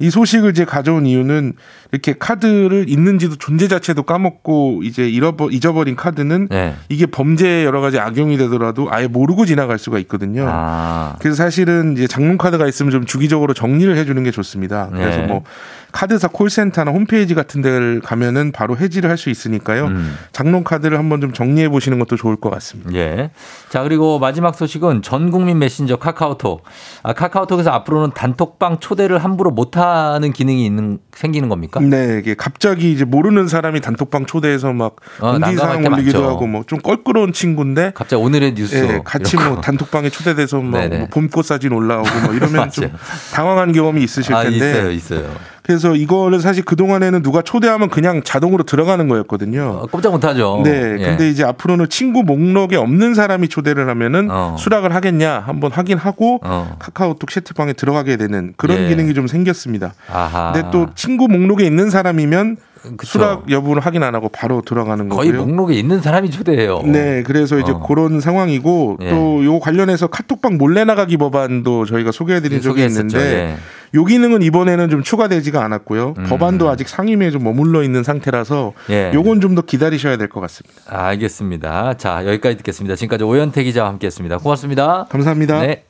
이 0.00 0.10
소식을 0.10 0.50
이제 0.50 0.64
가져온 0.64 1.06
이유는 1.06 1.52
이렇게 1.92 2.14
카드를 2.18 2.86
있는지도 2.88 3.36
존재 3.36 3.68
자체도 3.68 4.04
까먹고 4.04 4.80
이제 4.82 5.08
잃어버 5.08 5.50
잊어버린 5.50 5.94
카드는 5.94 6.48
예. 6.52 6.74
이게 6.88 7.04
범죄에 7.06 7.64
여러 7.64 7.82
가지 7.82 7.98
악용이 7.98 8.38
되더라도 8.38 8.88
아예 8.90 9.06
모르고 9.06 9.44
지나갈 9.44 9.78
수가 9.78 9.98
있거든요. 10.00 10.46
아. 10.48 11.16
그래서 11.20 11.36
사실은 11.36 11.92
이제 11.92 12.06
장롱 12.06 12.38
카드가 12.38 12.66
있으면 12.66 12.90
좀 12.90 13.04
주기적으로 13.04 13.52
정리를 13.52 13.94
해주는 13.94 14.22
게 14.24 14.30
좋습니다. 14.30 14.88
그래서 14.90 15.18
네. 15.18 15.26
뭐 15.26 15.44
카드사 15.92 16.28
콜센터나 16.28 16.90
홈페이지 16.90 17.34
같은 17.34 17.62
데를 17.62 18.00
가면은 18.02 18.52
바로 18.52 18.76
해지를 18.76 19.08
할 19.10 19.20
수 19.20 19.28
있으니까요. 19.28 19.84
음. 19.86 20.16
장롱 20.32 20.64
카드를 20.64 20.98
한번 20.98 21.20
좀 21.20 21.34
정리해 21.34 21.68
보시는 21.68 21.98
것도 21.98 22.16
좋을 22.16 22.36
것 22.36 22.48
같습니다. 22.48 22.90
예. 22.94 23.30
자, 23.68 23.82
그리고 23.82 24.18
마지막 24.18 24.54
소식은 24.54 25.02
전 25.02 25.30
국민 25.30 25.58
메신저 25.58 25.96
카카오톡. 25.96 26.62
아, 27.02 27.12
카카오톡에서 27.12 27.70
앞으로는 27.70 28.12
단톡방 28.14 28.78
초대를 28.80 29.18
함부로 29.22 29.50
못 29.50 29.76
하는 29.76 30.32
기능이 30.32 30.64
있는, 30.64 30.98
생기는 31.14 31.50
겁니까? 31.50 31.80
네, 31.80 32.18
이게 32.22 32.34
갑자기 32.34 32.92
이제 32.92 33.04
모르는 33.04 33.46
사람이 33.48 33.82
단톡방 33.82 34.24
초대해서 34.24 34.72
막 34.72 34.96
어, 35.20 35.32
공지사항 35.38 35.84
올리기도 35.84 36.20
많죠. 36.22 36.24
하고 36.30 36.46
뭐 36.46 36.62
좀 36.66 36.78
껄끄러운 36.78 37.32
친구인데 37.34 37.92
갑자기 37.94 38.22
오늘의 38.22 38.54
뉴스. 38.54 38.76
예, 38.76 39.00
같이 39.04 39.36
뭐 39.36 39.56
거. 39.56 39.60
단톡방에 39.60 40.08
초대돼서 40.08 40.60
뭐, 40.60 40.80
봄꽃 41.10 41.44
사진 41.44 41.72
올라오고 41.72 42.08
뭐 42.24 42.34
이러면 42.34 42.70
좀. 42.72 42.90
당황한 43.34 43.72
경험이 43.72 44.02
있으실 44.04 44.34
아, 44.34 44.42
텐데 44.44 44.56
있어요, 44.70 44.90
있어요. 44.92 45.30
그래서 45.70 45.94
이거를 45.94 46.40
사실 46.40 46.64
그 46.64 46.74
동안에는 46.74 47.22
누가 47.22 47.42
초대하면 47.42 47.90
그냥 47.90 48.24
자동으로 48.24 48.64
들어가는 48.64 49.06
거였거든요. 49.06 49.82
어, 49.82 49.86
꼼짝 49.86 50.10
못하죠. 50.10 50.62
네, 50.64 50.96
예. 50.98 51.04
근데 51.04 51.30
이제 51.30 51.44
앞으로는 51.44 51.88
친구 51.88 52.24
목록에 52.24 52.74
없는 52.74 53.14
사람이 53.14 53.46
초대를 53.46 53.88
하면은 53.88 54.28
어. 54.32 54.56
수락을 54.58 54.92
하겠냐 54.96 55.38
한번 55.38 55.70
확인하고 55.70 56.40
어. 56.42 56.74
카카오톡 56.80 57.30
채팅방에 57.30 57.74
들어가게 57.74 58.16
되는 58.16 58.52
그런 58.56 58.78
예. 58.78 58.88
기능이 58.88 59.14
좀 59.14 59.28
생겼습니다. 59.28 59.94
아하. 60.12 60.50
근데 60.52 60.68
또 60.72 60.88
친구 60.96 61.28
목록에 61.28 61.64
있는 61.64 61.88
사람이면 61.88 62.56
그쵸. 62.96 63.06
수락 63.06 63.50
여부를 63.50 63.84
확인 63.84 64.02
안 64.02 64.14
하고 64.14 64.28
바로 64.28 64.62
들어가는 64.62 65.08
거의 65.10 65.32
거고요. 65.32 65.46
목록에 65.46 65.74
있는 65.74 66.00
사람이 66.00 66.30
초대해요. 66.30 66.80
네, 66.84 67.22
그래서 67.24 67.58
이제 67.58 67.72
어. 67.72 67.80
그런 67.80 68.20
상황이고 68.20 68.98
예. 69.02 69.10
또요 69.10 69.60
관련해서 69.60 70.06
카톡방 70.06 70.56
몰래 70.56 70.84
나가기 70.84 71.16
법안도 71.18 71.84
저희가 71.84 72.10
소개해드린 72.12 72.60
적이 72.62 72.88
소개했었죠. 72.88 73.18
있는데 73.18 73.50
예. 73.52 73.56
요 73.98 74.04
기능은 74.04 74.42
이번에는 74.42 74.88
좀 74.88 75.02
추가되지가 75.02 75.62
않았고요. 75.64 76.14
음. 76.16 76.24
법안도 76.28 76.68
아직 76.70 76.88
상임위에 76.88 77.30
좀 77.32 77.42
머물러 77.44 77.82
있는 77.82 78.02
상태라서 78.02 78.72
예. 78.90 79.10
요건 79.14 79.40
좀 79.40 79.50
더 79.54 79.62
기다리셔야 79.62 80.16
될 80.16 80.28
것 80.28 80.40
같습니다. 80.40 80.80
알겠습니다. 80.86 81.94
자, 81.98 82.24
여기까지 82.24 82.56
듣겠습니다. 82.58 82.94
지금까지 82.96 83.24
오현태 83.24 83.64
기자와 83.64 83.88
함께 83.88 84.06
했습니다. 84.06 84.38
고맙습니다. 84.38 85.06
감사합니다. 85.10 85.60
네. 85.62 85.84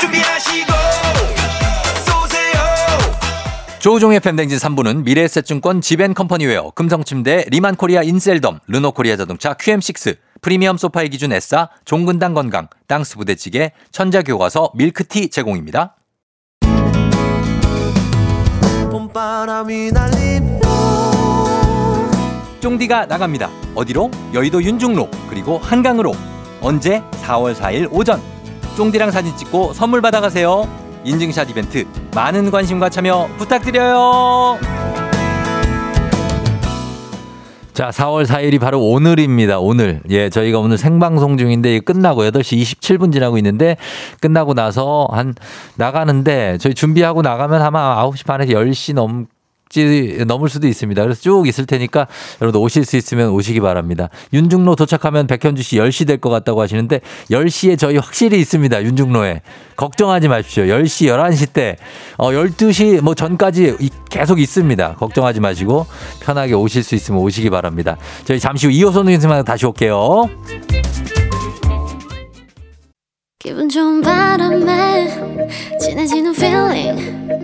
준비하시고 0.00 0.73
조우종의 3.84 4.20
FM댕진 4.20 4.56
3부는 4.56 5.04
미래에셋증권 5.04 5.82
지벤컴퍼니웨어, 5.82 6.70
금성침대, 6.70 7.48
리만코리아 7.50 8.02
인셀덤, 8.02 8.60
르노코리아 8.66 9.18
자동차 9.18 9.52
QM6, 9.52 10.16
프리미엄 10.40 10.78
소파의 10.78 11.10
기준 11.10 11.34
에싸, 11.34 11.68
종근당 11.84 12.32
건강, 12.32 12.68
땅스 12.86 13.18
부대찌개, 13.18 13.72
천재교과서 13.92 14.72
밀크티 14.74 15.28
제공입니다. 15.28 15.96
쫑디가 22.60 23.04
나갑니다. 23.04 23.50
어디로? 23.74 24.10
여의도 24.32 24.62
윤중로, 24.62 25.10
그리고 25.28 25.58
한강으로. 25.58 26.14
언제? 26.62 27.02
4월 27.20 27.54
4일 27.54 27.88
오전. 27.92 28.18
쫑디랑 28.78 29.10
사진 29.10 29.36
찍고 29.36 29.74
선물 29.74 30.00
받아가세요. 30.00 30.83
인증샷 31.04 31.50
이벤트 31.50 31.86
많은 32.14 32.50
관심과 32.50 32.88
참여 32.88 33.28
부탁드려요. 33.38 34.58
자, 37.74 37.90
4월 37.90 38.24
4일이 38.24 38.60
바로 38.60 38.80
오늘입니다. 38.80 39.58
오늘. 39.58 40.00
예, 40.08 40.30
저희가 40.30 40.60
오늘 40.60 40.78
생방송 40.78 41.36
중인데 41.36 41.80
끝나고 41.80 42.22
8시 42.22 42.62
27분 42.62 43.12
지나고 43.12 43.36
있는데 43.38 43.76
끝나고 44.20 44.54
나서 44.54 45.08
한 45.10 45.34
나가는데 45.74 46.58
저희 46.58 46.72
준비하고 46.72 47.22
나가면 47.22 47.60
아마 47.60 48.00
9시 48.04 48.26
반에서 48.26 48.52
10시 48.52 48.94
넘 48.94 49.26
넘을 50.26 50.48
수도 50.48 50.68
있습니다. 50.68 51.02
그래서 51.02 51.20
쭉 51.20 51.48
있을 51.48 51.66
테니까 51.66 52.06
여러분 52.40 52.60
오실 52.60 52.84
수 52.84 52.96
있으면 52.96 53.30
오시기 53.30 53.60
바랍니다. 53.60 54.08
윤중로 54.32 54.76
도착하면 54.76 55.26
백현주 55.26 55.62
씨 55.62 55.76
10시 55.76 56.06
될 56.06 56.18
것 56.18 56.30
같다고 56.30 56.60
하시는데 56.62 57.00
10시에 57.30 57.76
저희 57.78 57.96
확실히 57.96 58.38
있습니다. 58.40 58.82
윤중로에. 58.84 59.42
걱정하지 59.76 60.28
마십시오. 60.28 60.64
10시, 60.64 61.06
11시 61.08 61.52
때, 61.52 61.76
어, 62.16 62.30
12시 62.30 63.00
뭐 63.00 63.14
전까지 63.16 63.76
이- 63.80 63.90
계속 64.08 64.38
있습니다. 64.40 64.94
걱정하지 64.94 65.40
마시고 65.40 65.86
편하게 66.20 66.54
오실 66.54 66.84
수 66.84 66.94
있으면 66.94 67.20
오시기 67.22 67.50
바랍니다. 67.50 67.96
저희 68.24 68.38
잠시 68.38 68.68
후 68.68 68.72
2호선 68.72 68.92
선생님한테 68.92 69.42
다시 69.44 69.66
올게요. 69.66 70.28
기분 73.40 73.68
좋은 73.68 74.00
바람에 74.00 75.08
진해지는 75.80 76.34
feeling 76.34 77.43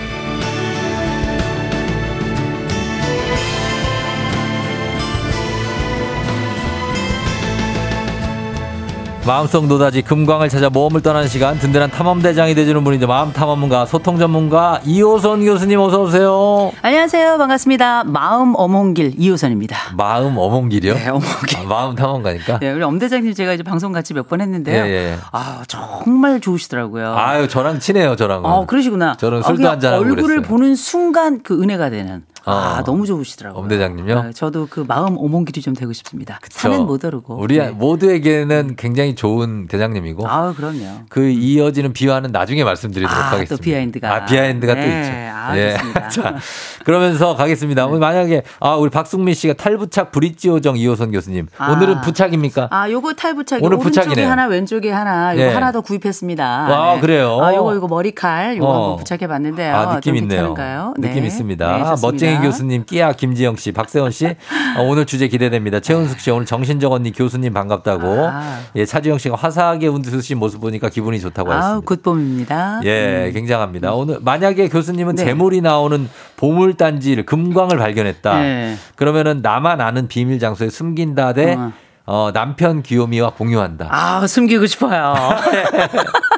마음속 9.25 9.67
노다지 9.67 10.01
금광을 10.01 10.49
찾아 10.49 10.71
모험을 10.71 11.01
떠나는 11.01 11.27
시간 11.27 11.57
든든한 11.59 11.91
탐험대장이 11.91 12.55
되주는 12.55 12.83
분이죠. 12.83 13.05
마음 13.05 13.31
탐험가 13.31 13.85
소통 13.85 14.17
전문가 14.17 14.81
이호선 14.83 15.45
교수님 15.45 15.79
어서 15.79 16.01
오세요. 16.01 16.71
안녕하세요. 16.81 17.37
반갑습니다. 17.37 18.05
마음 18.05 18.53
엄홍길 18.55 19.13
이호선입니다. 19.19 19.77
마음 19.95 20.35
엄홍길이요? 20.39 20.93
네, 20.95 21.09
엄홍길. 21.09 21.59
아, 21.59 21.63
마음 21.69 21.93
탐험가니까. 21.95 22.59
네, 22.59 22.71
우리 22.71 22.81
엄대장님 22.83 23.35
제가 23.35 23.53
이제 23.53 23.61
방송 23.61 23.91
같이 23.91 24.15
몇 24.15 24.27
번 24.31 24.39
했는데요. 24.41 24.85
예, 24.85 24.89
예. 24.89 25.17
아, 25.33 25.61
정말 25.67 26.39
좋으시더라고요. 26.39 27.13
아유 27.15 27.47
저랑 27.47 27.79
친해요 27.79 28.15
저랑은. 28.15 28.49
어, 28.49 28.65
그러시구나. 28.65 29.17
저는 29.17 29.39
아, 29.39 29.41
술도 29.43 29.57
그냥 29.57 29.71
한잔하고 29.73 30.03
얼굴을 30.03 30.35
그랬어요. 30.37 30.41
보는 30.49 30.75
순간 30.75 31.41
그 31.43 31.61
은혜가 31.61 31.89
되는. 31.91 32.23
아, 32.45 32.79
어. 32.79 32.83
너무 32.83 33.05
좋으시더라고요. 33.05 33.61
엄 33.61 33.67
대장님요? 33.67 34.17
아, 34.17 34.31
저도 34.33 34.67
그 34.69 34.83
마음 34.87 35.17
엄홍길이 35.17 35.61
좀 35.61 35.75
되고 35.75 35.93
싶습니다. 35.93 36.39
산은 36.49 36.85
못 36.85 37.03
오르고. 37.05 37.35
우리 37.35 37.57
네. 37.57 37.69
모두에게는 37.69 38.75
굉장히 38.77 39.15
좋은 39.15 39.67
대장님이고 39.67 40.27
아, 40.27 40.53
그럼요. 40.53 41.03
그 41.09 41.29
이어지는 41.29 41.93
비화는 41.93 42.31
나중에 42.31 42.63
말씀드리도록 42.63 43.15
아, 43.15 43.29
또 43.29 43.35
하겠습니다. 43.37 43.63
behind가. 43.63 44.13
아, 44.15 44.25
behind가 44.25 44.73
또 44.73 44.79
네, 44.79 45.01
있죠. 45.01 45.11
아, 45.33 45.55
좋습니다. 45.77 46.09
자, 46.09 46.35
그러면서 46.83 47.35
가겠습니다. 47.35 47.85
오늘 47.85 47.99
만약에 47.99 48.43
아, 48.59 48.75
우리 48.75 48.89
박승민 48.89 49.33
씨가 49.33 49.53
탈부착 49.53 50.11
브릿지 50.11 50.49
요정 50.49 50.77
이호선 50.77 51.11
교수님. 51.11 51.47
아. 51.57 51.71
오늘은 51.71 52.01
부착입니까? 52.01 52.69
아, 52.71 52.89
요거 52.89 53.13
탈부착이 53.13 53.63
오늘 53.63 53.77
오른쪽에. 53.77 54.23
하나, 54.23 54.47
왼쪽에 54.47 54.91
하나, 54.91 55.33
요거 55.35 55.43
네. 55.43 55.53
하나 55.53 55.71
더 55.71 55.81
구입했습니다. 55.81 56.45
아, 56.45 56.99
그래요? 56.99 57.39
아, 57.41 57.53
요거 57.53 57.75
요거 57.75 57.87
머리칼 57.87 58.57
요거 58.57 58.67
어. 58.67 58.81
한번 58.83 58.97
부착해 58.97 59.27
봤는데요. 59.27 59.75
아, 59.75 59.95
느낌 59.95 60.15
좀 60.15 60.23
있네요. 60.23 60.55
느낌 60.97 61.21
네. 61.21 61.27
있습니다. 61.27 61.77
네, 61.77 61.83
좋 61.83 61.95
습니다. 62.31 62.39
멋쟁이 62.39 62.39
교수님, 62.39 62.85
끼야 62.85 63.13
김지영 63.13 63.55
씨, 63.57 63.71
박세원 63.71 64.11
씨. 64.11 64.27
어, 64.77 64.83
오늘 64.83 65.05
주제 65.05 65.27
기대됩니다. 65.27 65.79
최은숙 65.79 66.19
씨, 66.19 66.31
오늘 66.31 66.45
정신적 66.45 66.91
언니 66.91 67.11
교수님 67.11 67.53
반갑다고. 67.53 68.29
아. 68.29 68.59
예, 68.75 68.85
차주영 68.85 69.17
씨가 69.17 69.35
화사하게 69.35 69.87
웃으신 69.87 70.39
모습 70.39 70.61
보니까 70.61 70.89
기분이 70.89 71.19
좋다고 71.19 71.51
하셨습니다. 71.51 71.85
굿봄입니다. 71.85 72.81
예, 72.85 73.27
음. 73.27 73.33
굉장합니다. 73.33 73.93
오늘 73.93 74.19
만약에 74.21 74.69
교수님은 74.69 75.15
네. 75.15 75.25
재물이 75.25 75.61
나오는 75.61 76.09
보물 76.37 76.75
단지를 76.75 77.25
금광을 77.25 77.77
발견했다. 77.77 78.39
네. 78.39 78.77
그러면은 78.95 79.41
나만 79.41 79.81
아는 79.81 80.07
비밀 80.07 80.39
장소에 80.39 80.69
숨긴다 80.69 81.33
대 81.33 81.55
어. 81.55 81.71
어, 82.05 82.31
남편 82.33 82.81
귀요미와 82.81 83.31
공유한다. 83.31 83.87
아, 83.89 84.25
숨기고 84.25 84.65
싶어요. 84.65 85.13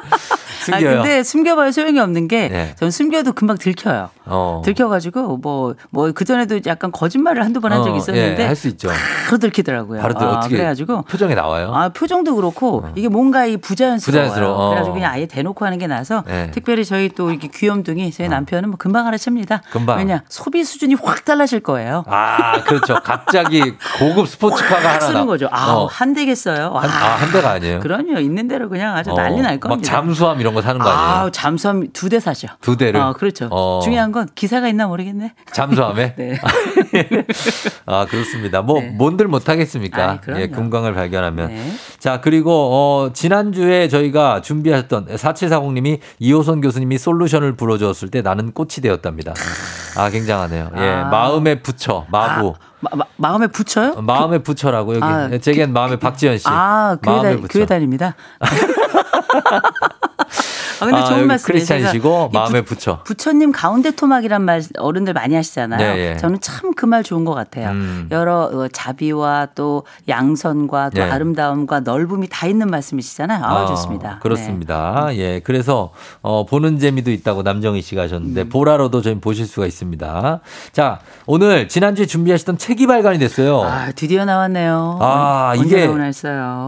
숨겨요. 0.64 0.90
아, 0.90 1.02
근데 1.02 1.22
숨겨봐야 1.22 1.70
소용이 1.72 1.98
없는 2.00 2.28
게, 2.28 2.48
네. 2.48 2.74
전 2.78 2.90
숨겨도 2.90 3.32
금방 3.32 3.58
들켜요. 3.58 4.10
어. 4.26 4.62
들켜가지고, 4.64 5.36
뭐, 5.38 5.74
뭐, 5.90 6.10
그전에도 6.12 6.58
약간 6.66 6.90
거짓말을 6.92 7.44
한두 7.44 7.60
번 7.60 7.72
한 7.72 7.82
적이 7.82 7.94
어, 7.94 7.98
있었는데, 7.98 8.42
예, 8.42 8.46
할수 8.46 8.68
있죠. 8.68 8.88
바로 9.26 9.38
들키더라고요. 9.38 10.00
바로 10.00 10.14
들- 10.14 10.26
아, 10.26 10.30
어떻게 10.38 10.56
그래가지고, 10.56 11.02
표정이 11.02 11.34
나와요? 11.34 11.72
아, 11.74 11.88
표정도 11.90 12.34
그렇고, 12.36 12.84
이게 12.94 13.08
뭔가 13.08 13.44
이 13.46 13.56
부자연스러워요. 13.56 14.28
부자연스러워. 14.30 14.56
어. 14.56 14.68
그래가지고 14.70 14.94
그냥 14.94 15.12
아예 15.12 15.26
대놓고 15.26 15.64
하는 15.64 15.78
게 15.78 15.86
나아서, 15.86 16.22
네. 16.26 16.50
특별히 16.52 16.84
저희 16.84 17.08
또 17.10 17.30
이렇게 17.30 17.48
귀염둥이, 17.48 18.10
저희 18.12 18.28
남편은 18.28 18.70
뭐 18.70 18.76
금방 18.78 19.06
알아챕니다. 19.06 19.62
금방. 19.70 19.98
왜냐, 19.98 20.22
소비 20.28 20.64
수준이 20.64 20.94
확 21.02 21.24
달라질 21.24 21.60
거예요. 21.60 22.04
아, 22.06 22.62
그렇죠. 22.62 22.94
갑자기 23.02 23.74
고급 23.98 24.28
스포츠카가 24.28 24.88
하나 24.88 25.00
쓰는 25.00 25.20
나- 25.20 25.26
거죠. 25.26 25.48
아, 25.50 25.72
어. 25.72 25.86
한 25.86 26.14
대겠어요. 26.14 26.70
와. 26.72 26.82
한, 26.82 26.90
아, 26.90 27.16
한 27.16 27.32
대가 27.32 27.50
아니에요. 27.50 27.80
그럼요. 27.80 28.18
있는 28.20 28.48
대로 28.48 28.68
그냥 28.68 28.96
아주 28.96 29.10
어, 29.10 29.14
난리 29.16 29.40
날 29.42 29.58
겁니다. 29.60 29.68
막 29.68 29.82
잠수함 29.82 30.40
이런 30.40 30.53
거 30.54 30.62
사는 30.62 30.80
거 30.80 30.88
아니에요? 30.88 31.26
아, 31.26 31.30
잠수함 31.30 31.88
두 31.92 32.08
대 32.08 32.20
사죠. 32.20 32.48
두 32.60 32.76
대를? 32.76 33.00
어, 33.00 33.12
그렇죠. 33.12 33.48
어. 33.50 33.80
중요한 33.82 34.12
건 34.12 34.28
기사가 34.34 34.68
있나 34.68 34.86
모르겠네. 34.86 35.32
잠수함에? 35.52 36.14
네. 36.16 36.38
아, 37.86 38.06
그렇습니다. 38.06 38.62
뭐, 38.62 38.80
네. 38.80 38.88
뭔들 38.90 39.26
못하겠습니까? 39.28 40.20
예, 40.36 40.48
금광을 40.48 40.94
발견하면. 40.94 41.48
네. 41.48 41.72
자, 42.04 42.20
그리고, 42.20 42.50
어, 42.52 43.10
지난주에 43.14 43.88
저희가 43.88 44.42
준비하셨던 44.42 45.06
4740님이 45.06 46.00
이호선 46.18 46.60
교수님이 46.60 46.98
솔루션을 46.98 47.56
불어주었을 47.56 48.10
때 48.10 48.20
나는 48.20 48.52
꽃이 48.52 48.72
되었답니다. 48.82 49.32
아, 49.96 50.10
굉장하네요. 50.10 50.68
예, 50.76 50.90
아. 50.90 51.04
마음에 51.08 51.62
붙여, 51.62 52.04
마부. 52.10 52.56
마, 52.80 52.90
마, 52.94 53.04
마 53.16 53.36
음에 53.36 53.46
붙여요? 53.46 53.94
어, 53.96 54.02
마음에 54.02 54.36
붙여라고, 54.36 54.96
여기. 54.96 55.02
아, 55.02 55.30
제겐 55.38 55.72
마음에 55.72 55.96
박지현 55.98 56.36
씨. 56.36 56.44
아, 56.46 56.98
교회, 57.02 57.14
마음에 57.16 57.36
다, 57.36 57.40
붙여. 57.40 57.48
교회 57.54 57.64
다닙니다. 57.64 58.14
아, 60.80 60.86
근데 60.86 60.96
아, 61.00 61.04
좋은. 61.04 61.28
크리스찬이시고 61.28 62.30
이 62.32 62.36
마음에 62.36 62.60
부, 62.62 62.74
붙여. 62.74 63.00
부처님 63.04 63.52
가운데 63.52 63.92
토막이란 63.92 64.42
말 64.42 64.60
어른들 64.76 65.12
많이 65.14 65.34
하시잖아요. 65.34 65.78
네, 65.78 66.10
예. 66.10 66.16
저는 66.18 66.40
참 66.40 66.74
그 66.74 66.84
말 66.86 67.02
좋은 67.04 67.24
것 67.24 67.32
같아요. 67.32 67.70
음. 67.70 68.08
여러 68.10 68.50
어, 68.52 68.68
자비와 68.68 69.48
또 69.54 69.84
양선과 70.08 70.90
또 70.90 71.00
네. 71.02 71.10
아름다움과 71.10 71.80
넓 71.80 71.93
음이 72.02 72.28
다 72.30 72.46
있는 72.46 72.68
말씀이시잖아요. 72.68 73.44
아, 73.44 73.66
좋습니다. 73.66 74.10
네. 74.10 74.16
그렇습니다. 74.20 75.08
예. 75.12 75.40
그래서 75.40 75.92
어, 76.22 76.44
보는 76.46 76.78
재미도 76.78 77.10
있다고 77.10 77.42
남정희 77.42 77.82
씨가 77.82 78.02
하셨는데 78.02 78.42
음. 78.42 78.48
보라로도 78.48 79.02
저희 79.02 79.14
보실 79.20 79.46
수가 79.46 79.66
있습니다. 79.66 80.40
자, 80.72 81.00
오늘 81.26 81.68
지난주에 81.68 82.06
준비하셨던 82.06 82.58
책이 82.58 82.86
발간이 82.86 83.18
됐어요. 83.18 83.62
아, 83.62 83.90
드디어 83.92 84.24
나왔네요. 84.24 84.98
아, 85.00 85.54
이게. 85.56 85.88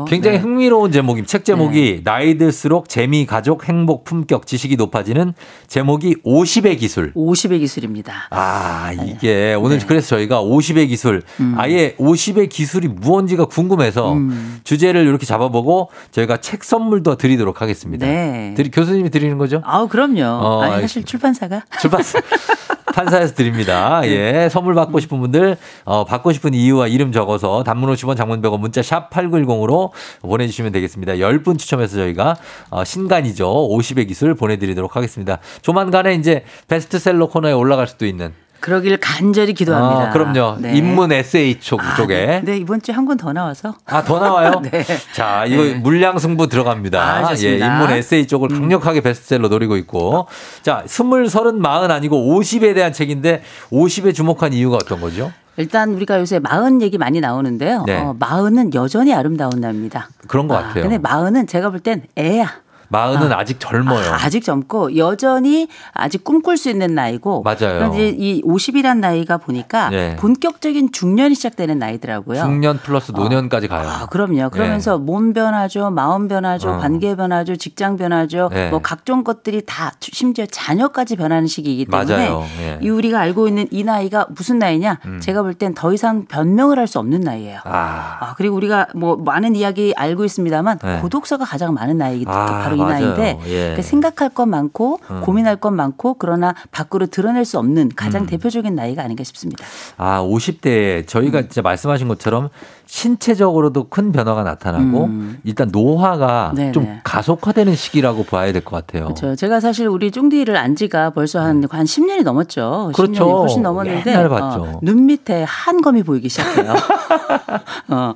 굉장히 0.09 0.37
네. 0.37 0.43
흥미로운 0.43 0.93
제목입니다. 0.93 1.31
책 1.31 1.45
제목이 1.45 2.03
나이 2.05 2.39
들수록 2.39 2.89
재미, 2.89 3.27
가족, 3.27 3.68
행복, 3.68 4.05
품격, 4.05 4.47
지식이 4.47 4.77
높아지는 4.77 5.35
제목이 5.66 6.16
50의 6.24 6.79
기술. 6.79 7.12
50의 7.14 7.61
기술입니다. 7.61 8.29
아, 8.31 8.93
이게 8.93 9.55
오늘 9.55 9.79
네. 9.79 9.87
그래서 9.87 10.16
저희가 10.16 10.43
50의 10.43 10.89
기술, 10.89 11.22
음. 11.41 11.55
아예 11.57 11.95
50의 11.99 12.49
기술이 12.49 12.89
무언지가 12.89 13.45
궁금해서 13.47 14.12
음. 14.12 14.61
주제를 14.64 15.07
이렇게 15.17 15.27
잡아보고 15.27 15.91
저희가 16.12 16.39
책 16.39 16.62
선물도 16.62 17.17
드리도록 17.17 17.62
하겠습니다. 17.62 18.07
네. 18.07 18.55
드리, 18.57 18.71
교수님이 18.71 19.11
드리는 19.11 19.37
거죠? 19.39 19.62
아, 19.64 19.87
그럼요. 19.87 20.23
어, 20.25 20.62
아니, 20.62 20.83
사실. 20.83 21.05
출판사가 21.05 21.64
출판사. 21.81 22.21
판사에서 22.95 23.35
드립니다. 23.35 24.01
네. 24.01 24.09
예. 24.45 24.49
선물 24.49 24.75
받고 24.75 25.01
싶은 25.01 25.21
분들, 25.21 25.59
어, 25.85 26.05
받고 26.05 26.33
싶은 26.33 26.55
이유와 26.55 26.87
이름 26.87 27.12
적어서 27.12 27.62
단문 27.62 27.93
50원 27.93 28.17
장문 28.17 28.41
100원 28.41 28.59
문자 28.59 28.83
샵 28.83 29.11
8910으로 29.11 29.91
보내주시면 30.23 30.73
되겠습니다. 30.73 31.14
10분 31.14 31.59
추첨해서 31.59 31.97
저희가 31.97 32.37
어, 32.71 32.85
신간이죠. 32.85 33.47
50의 33.47 34.09
기술 34.09 34.35
보내드리도록 34.35 34.97
하겠습니다. 34.97 35.39
조만간에 35.61 36.14
이제 36.14 36.45
베스트셀러 36.69 37.27
코너에 37.27 37.53
올라갈 37.53 37.87
수도 37.87 38.07
있는. 38.07 38.33
그러길 38.61 38.97
간절히 38.99 39.53
기도합니다. 39.55 40.09
아, 40.09 40.11
그럼요. 40.11 40.57
네. 40.61 40.77
인문 40.77 41.13
에세이 41.13 41.61
쪽, 41.61 41.81
아, 41.83 41.95
쪽에. 41.97 42.15
네. 42.27 42.41
네, 42.45 42.57
이번 42.57 42.81
주에 42.83 42.95
한 42.95 43.07
권 43.07 43.17
더 43.17 43.33
나와서. 43.33 43.75
아, 43.87 44.03
더 44.03 44.19
나와요? 44.19 44.61
네. 44.71 44.85
자, 45.13 45.45
이거 45.47 45.63
네. 45.63 45.75
물량 45.75 46.19
승부 46.19 46.49
들어갑니다. 46.49 47.01
아, 47.01 47.35
예. 47.39 47.59
음. 47.59 47.63
인문 47.65 47.91
에세이 47.93 48.27
쪽을 48.27 48.49
강력하게 48.49 49.01
베스트셀러 49.03 49.49
노리고 49.49 49.77
있고. 49.77 50.27
자, 50.63 50.83
스물, 50.87 51.29
서른, 51.29 51.61
마흔 51.61 51.91
아니고 51.91 52.17
50에 52.41 52.75
대한 52.75 52.93
책인데 52.93 53.43
50에 53.71 54.15
주목한 54.15 54.53
이유가 54.53 54.77
어떤 54.77 55.01
거죠? 55.01 55.33
일단 55.59 55.95
우리가 55.95 56.21
요새 56.21 56.39
마흔 56.39 56.83
얘기 56.83 56.99
많이 56.99 57.21
나오는데요. 57.21 57.85
네. 57.87 57.97
어, 57.99 58.15
마흔은 58.19 58.75
여전히 58.75 59.15
아름다운 59.15 59.53
나이입니다. 59.61 60.09
그런 60.29 60.49
것 60.49 60.55
아, 60.57 60.63
같아요. 60.63 60.83
근데 60.83 60.99
마흔은 60.99 61.47
제가 61.47 61.71
볼 61.71 61.81
땐 61.81 62.03
애야. 62.19 62.51
마흔은 62.89 63.32
아직 63.33 63.61
젊어요. 63.61 64.12
아직 64.12 64.43
젊고 64.43 64.97
여전히 64.97 65.68
아직 65.93 66.24
꿈꿀 66.24 66.57
수 66.57 66.68
있는 66.70 66.95
나이고. 66.95 67.43
맞아요. 67.43 67.57
그런데 67.78 68.09
이 68.11 68.43
50이란 68.43 68.99
나이가 68.99 69.37
보니까 69.39 69.91
네. 69.91 70.16
본격적인 70.16 70.93
중년이 70.93 71.34
시작되는 71.34 71.78
나이더라고요. 71.78 72.43
중년 72.43 72.78
플러스 72.78 73.12
노년까지 73.12 73.68
가요. 73.68 73.89
아, 73.89 74.07
그럼요. 74.07 74.51
그러면서 74.51 74.99
몸 74.99 75.32
변화죠, 75.32 75.91
마음 75.91 76.28
변화죠, 76.28 76.70
어. 76.70 76.78
관계 76.78 77.14
변화죠, 77.14 77.57
직장 77.57 77.97
변화죠, 77.97 78.49
네. 78.53 78.70
뭐 78.70 78.80
각종 78.80 79.22
것들이 79.24 79.62
다 79.66 79.93
심지어 80.01 80.47
자녀까지 80.47 81.16
변하는 81.16 81.47
시기이기 81.47 81.87
때문에 81.87 82.16
맞아요. 82.16 82.45
예. 82.61 82.78
이 82.82 82.89
우리가 82.89 83.20
알고 83.20 83.49
있는 83.49 83.66
이 83.70 83.84
나이가 83.84 84.26
무슨 84.30 84.59
나이냐? 84.59 84.99
음. 85.07 85.20
제가 85.20 85.43
볼 85.43 85.55
땐 85.55 85.74
더 85.74 85.93
이상 85.93 86.24
변명을 86.26 86.78
할 86.78 86.87
수 86.87 86.99
없는 87.01 87.20
나이예요. 87.20 87.59
아, 87.64 88.18
아, 88.20 88.34
그리고 88.37 88.55
우리가 88.57 88.87
뭐 88.95 89.16
많은 89.16 89.57
이야기 89.57 89.93
알고 89.97 90.24
있습니다만 90.24 90.78
네. 90.82 91.01
고독서가 91.01 91.45
가장 91.45 91.74
많은 91.74 91.99
나이가 91.99 92.30
아, 92.32 92.62
바로 92.62 92.76
이 92.77 92.81
맞아요. 92.81 93.16
나이인데 93.16 93.39
예. 93.47 93.59
그러니까 93.61 93.83
생각할 93.83 94.31
것 94.31 94.47
많고 94.47 95.01
음. 95.11 95.20
고민할 95.22 95.57
것 95.57 95.70
많고 95.70 96.14
그러나 96.14 96.55
밖으로 96.70 97.07
드러낼 97.07 97.45
수 97.45 97.59
없는 97.59 97.91
가장 97.97 98.22
음. 98.22 98.27
대표적인 98.27 98.74
나이가 98.74 99.03
아닌가 99.03 99.24
싶습니다. 99.24 99.64
아, 99.97 100.20
50대에 100.22 101.07
저희가 101.07 101.43
진짜 101.43 101.62
말씀하신 101.62 102.09
것처럼 102.09 102.51
신체적으로도 102.87 103.89
큰 103.89 104.12
변화가 104.12 104.43
나타나고 104.45 105.05
음. 105.05 105.39
일단 105.45 105.68
노화가 105.72 106.53
네네. 106.55 106.72
좀 106.72 106.99
가속화되는 107.03 107.74
시기라고 107.74 108.24
봐야 108.24 108.53
될 108.53 108.62
것 108.64 108.76
같아요. 108.76 109.05
그렇죠. 109.07 109.34
제가 109.37 109.61
사실 109.61 109.87
우리 109.89 110.11
쫑디를 110.11 110.57
안 110.57 110.76
지가 110.76 111.11
벌써 111.11 111.41
한, 111.41 111.62
한 111.70 111.84
10년이 111.84 112.22
넘었죠. 112.22 112.87
음. 112.89 112.93
그렇죠. 112.93 113.24
10년이 113.26 113.39
훨씬 113.41 113.62
넘었는데 113.62 114.11
옛날 114.11 114.28
봤죠. 114.28 114.62
어, 114.62 114.80
눈 114.82 115.07
밑에 115.07 115.45
한검이 115.47 116.03
보이기 116.05 116.28
시작해요. 116.28 116.74
어. 117.89 118.14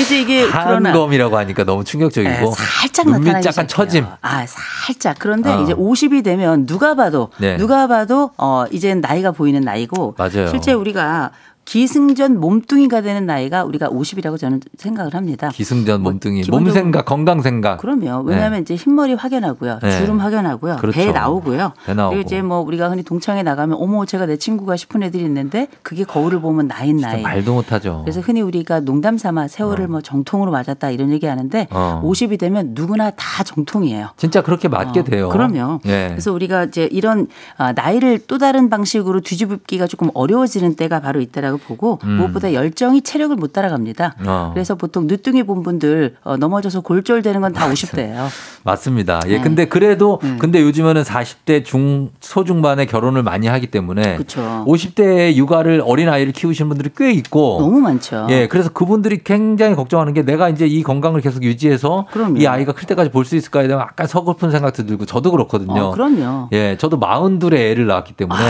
이제 0.00 0.20
이게 0.20 0.44
한검이라고 0.44 1.36
하니까 1.36 1.64
너무 1.64 1.84
충격적이고 1.84 2.32
예, 2.32 2.46
살짝 2.80 3.08
눈밑 3.08 3.44
약간. 3.44 3.66
처짐. 3.68 4.06
아, 4.20 4.44
살짝. 4.46 5.16
그런데 5.18 5.50
어. 5.50 5.62
이제 5.62 5.74
50이 5.74 6.22
되면 6.24 6.66
누가 6.66 6.94
봐도 6.94 7.30
네. 7.38 7.56
누가 7.56 7.86
봐도 7.86 8.30
어 8.36 8.64
이제 8.70 8.94
나이가 8.94 9.30
보이는 9.32 9.60
나이고 9.60 10.14
맞아요. 10.18 10.48
실제 10.48 10.72
우리가 10.72 11.30
기승전 11.68 12.40
몸뚱이가 12.40 13.02
되는 13.02 13.26
나이가 13.26 13.62
우리가 13.62 13.90
50이라고 13.90 14.38
저는 14.38 14.60
생각을 14.78 15.14
합니다. 15.14 15.50
기승전 15.50 16.02
몸뚱이, 16.02 16.44
뭐 16.48 16.60
몸 16.60 16.70
생각, 16.70 17.04
건강 17.04 17.42
생각. 17.42 17.76
그럼요. 17.76 18.22
왜냐하면 18.24 18.62
이제 18.62 18.74
흰머리 18.74 19.12
확연하고요, 19.12 19.80
네. 19.82 19.98
주름 19.98 20.18
확연하고요, 20.18 20.76
그렇죠. 20.76 20.98
배 20.98 21.12
나오고요. 21.12 21.72
배 21.84 21.92
나오고. 21.92 22.14
그리고 22.14 22.26
이제 22.26 22.40
뭐 22.40 22.60
우리가 22.60 22.88
흔히 22.88 23.02
동창회 23.02 23.42
나가면 23.42 23.76
어머 23.78 24.06
제가 24.06 24.24
내 24.24 24.38
친구가 24.38 24.76
싶은 24.76 25.02
애들이 25.02 25.22
있는데 25.24 25.68
그게 25.82 26.04
거울을 26.04 26.40
보면 26.40 26.68
나인 26.68 26.96
나이. 26.96 27.20
말도 27.20 27.52
못하죠. 27.52 28.00
그래서 28.02 28.20
흔히 28.20 28.40
우리가 28.40 28.80
농담 28.80 29.18
삼아 29.18 29.48
세월을 29.48 29.88
뭐 29.88 30.00
정통으로 30.00 30.50
맞았다 30.50 30.90
이런 30.90 31.10
얘기 31.10 31.26
하는데 31.26 31.68
어. 31.70 32.00
50이 32.02 32.38
되면 32.38 32.70
누구나 32.72 33.10
다 33.10 33.44
정통이에요. 33.44 34.08
진짜 34.16 34.40
그렇게 34.40 34.68
맞게 34.68 35.00
어, 35.00 35.04
돼요. 35.04 35.28
그럼요. 35.28 35.80
예. 35.84 36.06
그래서 36.08 36.32
우리가 36.32 36.64
이제 36.64 36.88
이런 36.90 37.26
아, 37.58 37.72
나이를 37.72 38.20
또 38.26 38.38
다른 38.38 38.70
방식으로 38.70 39.20
뒤집기가 39.20 39.86
조금 39.86 40.08
어려워지는 40.14 40.74
때가 40.76 41.00
바로 41.00 41.20
이때라고 41.20 41.57
보고 41.58 41.98
음. 42.04 42.10
무엇보다 42.16 42.52
열정이 42.52 43.02
체력을 43.02 43.34
못 43.36 43.52
따라갑니다. 43.52 44.14
어. 44.26 44.50
그래서 44.54 44.74
보통 44.74 45.06
늦둥이 45.06 45.42
본 45.44 45.62
분들 45.62 46.16
어, 46.24 46.36
넘어져서 46.36 46.80
골절되는 46.80 47.40
건 47.40 47.52
다 47.52 47.68
50대예요. 47.70 48.26
맞습니다. 48.62 49.20
예, 49.26 49.36
네. 49.36 49.40
근데 49.40 49.64
그래도 49.64 50.20
근데 50.38 50.60
요즘에는 50.60 51.02
40대 51.02 51.64
중 51.64 52.10
소중반에 52.20 52.84
결혼을 52.86 53.22
많이 53.22 53.46
하기 53.46 53.68
때문에 53.68 54.16
그렇죠. 54.16 54.64
50대에 54.66 55.34
육아를 55.34 55.82
어린 55.84 56.08
아이를 56.08 56.32
키우시는 56.32 56.68
분들이 56.68 56.90
꽤 56.96 57.10
있고 57.12 57.58
너무 57.60 57.80
많죠. 57.80 58.26
예, 58.30 58.46
그래서 58.48 58.68
그분들이 58.70 59.22
굉장히 59.24 59.74
걱정하는 59.74 60.12
게 60.14 60.22
내가 60.22 60.48
이제 60.50 60.66
이 60.66 60.82
건강을 60.82 61.20
계속 61.22 61.42
유지해서 61.42 62.06
그럼요. 62.12 62.38
이 62.38 62.46
아이가 62.46 62.72
클 62.72 62.86
때까지 62.86 63.10
볼 63.10 63.24
수 63.28 63.36
있을까에 63.36 63.66
대한 63.68 63.82
약간 63.82 64.06
서글픈 64.06 64.50
생각도 64.50 64.86
들고 64.86 65.04
저도 65.06 65.30
그렇거든요. 65.32 65.80
어, 65.86 65.90
그럼요. 65.90 66.48
예, 66.52 66.76
저도 66.78 66.98
42에 66.98 67.54
애를 67.54 67.86
낳았기 67.86 68.14
때문에 68.14 68.40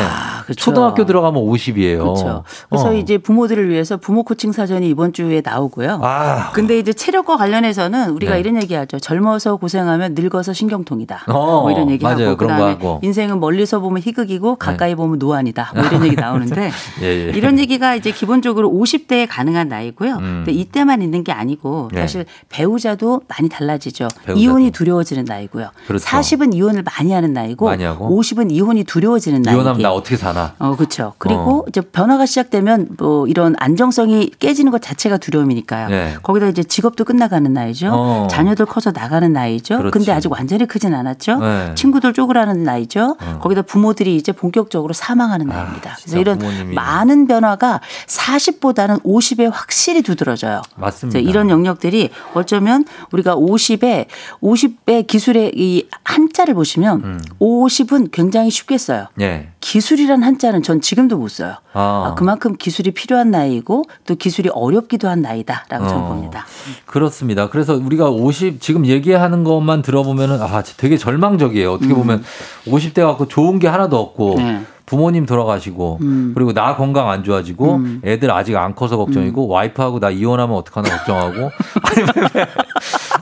그렇죠. 0.45 0.55
초등학교 0.55 1.05
들어가면 1.05 1.43
50이에요. 1.43 1.99
그렇죠. 1.99 2.45
그래서 2.69 2.89
어. 2.89 2.93
이제 3.01 3.19
부모들을 3.19 3.69
위해서 3.71 3.97
부모 3.97 4.23
코칭 4.23 4.53
사전이 4.53 4.89
이번 4.89 5.13
주에 5.13 5.43
나오고요. 5.45 6.01
아. 6.03 6.51
근데 6.53 6.79
이제 6.79 6.93
체력과 6.93 7.37
관련해서는 7.37 8.11
우리가 8.11 8.35
네. 8.35 8.41
이런 8.41 8.63
얘기하죠. 8.63 8.99
젊어서 8.99 9.57
고생하면 9.57 10.15
늙어서 10.15 10.53
신경통이다. 10.53 11.25
어, 11.29 11.63
뭐 11.63 11.71
이런 11.71 11.91
얘기하고 11.91 12.19
맞아요. 12.19 12.37
그다음에. 12.37 12.79
인생은 13.03 13.41
멀리서 13.41 13.81
보면 13.81 14.03
희극이고 14.03 14.57
가까이 14.57 14.95
보면 14.95 15.19
노안이다. 15.19 15.73
뭐 15.75 15.85
이런 15.85 16.05
얘기 16.05 16.17
나오는데 16.17 16.71
예, 17.03 17.07
예. 17.07 17.31
이런 17.31 17.59
얘기가 17.59 17.95
이제 17.95 18.11
기본적으로 18.11 18.71
50대에 18.71 19.27
가능한 19.29 19.69
나이고요. 19.69 20.15
음. 20.17 20.43
근데 20.45 20.53
이때만 20.53 21.03
있는 21.03 21.25
게 21.25 21.33
아니고 21.33 21.91
네. 21.93 22.01
사실 22.01 22.25
배우자도 22.49 23.23
많이 23.29 23.49
달라지죠. 23.49 24.09
배우자도. 24.25 24.39
이혼이 24.39 24.71
두려워지는 24.71 25.25
나이고요. 25.25 25.71
그렇죠. 25.87 26.05
40은 26.07 26.55
이혼을 26.55 26.83
많이 26.83 27.13
하는 27.13 27.33
나이고 27.33 27.67
많이 27.67 27.85
하고. 27.85 28.09
50은 28.19 28.51
이혼이 28.51 28.85
두려워지는 28.85 29.43
나이. 29.43 29.55
이혼하면 29.55 29.83
나 29.83 29.93
어떻게 29.93 30.17
사나? 30.17 30.55
어, 30.59 30.75
그렇죠. 30.77 31.15
그리고 31.19 31.65
이제 31.69 31.81
변화가 31.81 32.27
시작되면 32.27 32.88
뭐 32.97 33.27
이런 33.27 33.55
안정성이 33.59 34.31
깨지는 34.39 34.73
것 34.73 34.81
자체가 34.81 35.19
두려움이니까요. 35.19 35.89
네. 35.89 36.17
거기다 36.23 36.47
이제 36.49 36.63
직업도 36.63 37.05
끝나가는 37.05 37.53
나이죠. 37.53 37.91
어. 37.93 38.29
자녀들 38.31 38.67
커서 38.67 38.91
나가는 38.93 39.31
나이죠. 39.33 39.79
그렇지. 39.79 39.93
근데 39.93 40.13
아직 40.13 40.33
완전히 40.33 40.67
크진 40.67 40.95
않았죠. 40.95 41.39
네. 41.39 41.75
친구들 41.75 42.13
쪼그라는 42.13 42.63
나이죠. 42.65 43.17
어. 43.21 43.39
거기다 43.43 43.63
부모들이 43.63 44.17
이제 44.17 44.33
본격적으로 44.33 44.95
사망하는 44.95 45.47
나이입니다. 45.47 45.97
그래서 46.01 46.19
이런 46.19 46.39
부모님이. 46.39 46.75
많은 46.75 47.27
변화가 47.27 47.81
40보다는 48.07 49.03
50에 49.03 49.51
확실히 49.53 50.03
두드러져요. 50.03 50.63
맞습니다. 50.77 51.19
이런 51.19 51.51
영역들이 51.51 52.11
어쩌면 52.35 52.85
우리가 53.13 53.37
50에 53.37 54.07
50의 54.43 55.07
기술의 55.07 55.53
이 55.57 55.87
한자를 56.05 56.55
보시면 56.55 57.01
음. 57.05 57.21
50은 57.41 58.11
굉장히 58.13 58.51
쉽게 58.51 58.79
써요. 58.79 59.07
예. 59.21 59.49
기술이란 59.61 60.23
한자는 60.23 60.63
전 60.63 60.81
지금도 60.81 61.19
못 61.19 61.29
써요. 61.29 61.57
아. 61.73 62.09
아, 62.09 62.15
그만큼 62.15 62.57
기술이 62.57 62.93
필요한 62.93 63.31
나이고 63.31 63.85
또 64.07 64.15
기술이 64.15 64.51
어렵기도 64.53 65.09
한 65.09 65.23
나이다라고 65.23 65.89
저는 65.89 66.03
어. 66.03 66.09
봅니다. 66.09 66.47
그렇습니다. 66.87 67.49
그래서 67.49 67.75
우리가 67.75 68.09
50 68.11 68.61
지금 68.61 68.87
얘기하는 68.87 69.45
것만 69.45 69.83
들어보면은 69.83 70.41
아 70.41 70.63
되게 70.77 70.97
절망적이에요. 70.97 71.73
어떻게 71.73 71.93
보면 71.93 72.25
50대 72.67 73.05
갖고 73.05 73.27
좋은 73.27 73.59
게 73.59 73.69
하나도 73.69 73.99
없고 73.99 74.37
음. 74.37 74.39
네. 74.39 74.63
부모님 74.87 75.27
돌아가시고 75.27 75.99
음. 76.01 76.33
그리고 76.35 76.55
나 76.55 76.75
건강 76.75 77.11
안 77.11 77.23
좋아지고 77.23 77.75
음. 77.75 78.01
애들 78.05 78.31
아직 78.31 78.57
안 78.57 78.75
커서 78.75 78.97
걱정이고 78.97 79.47
와이프하고 79.47 80.01
나 80.01 80.09
이혼하면 80.09 80.57
어떡하나 80.57 80.89
걱정하고 80.89 81.51
아니. 81.85 82.47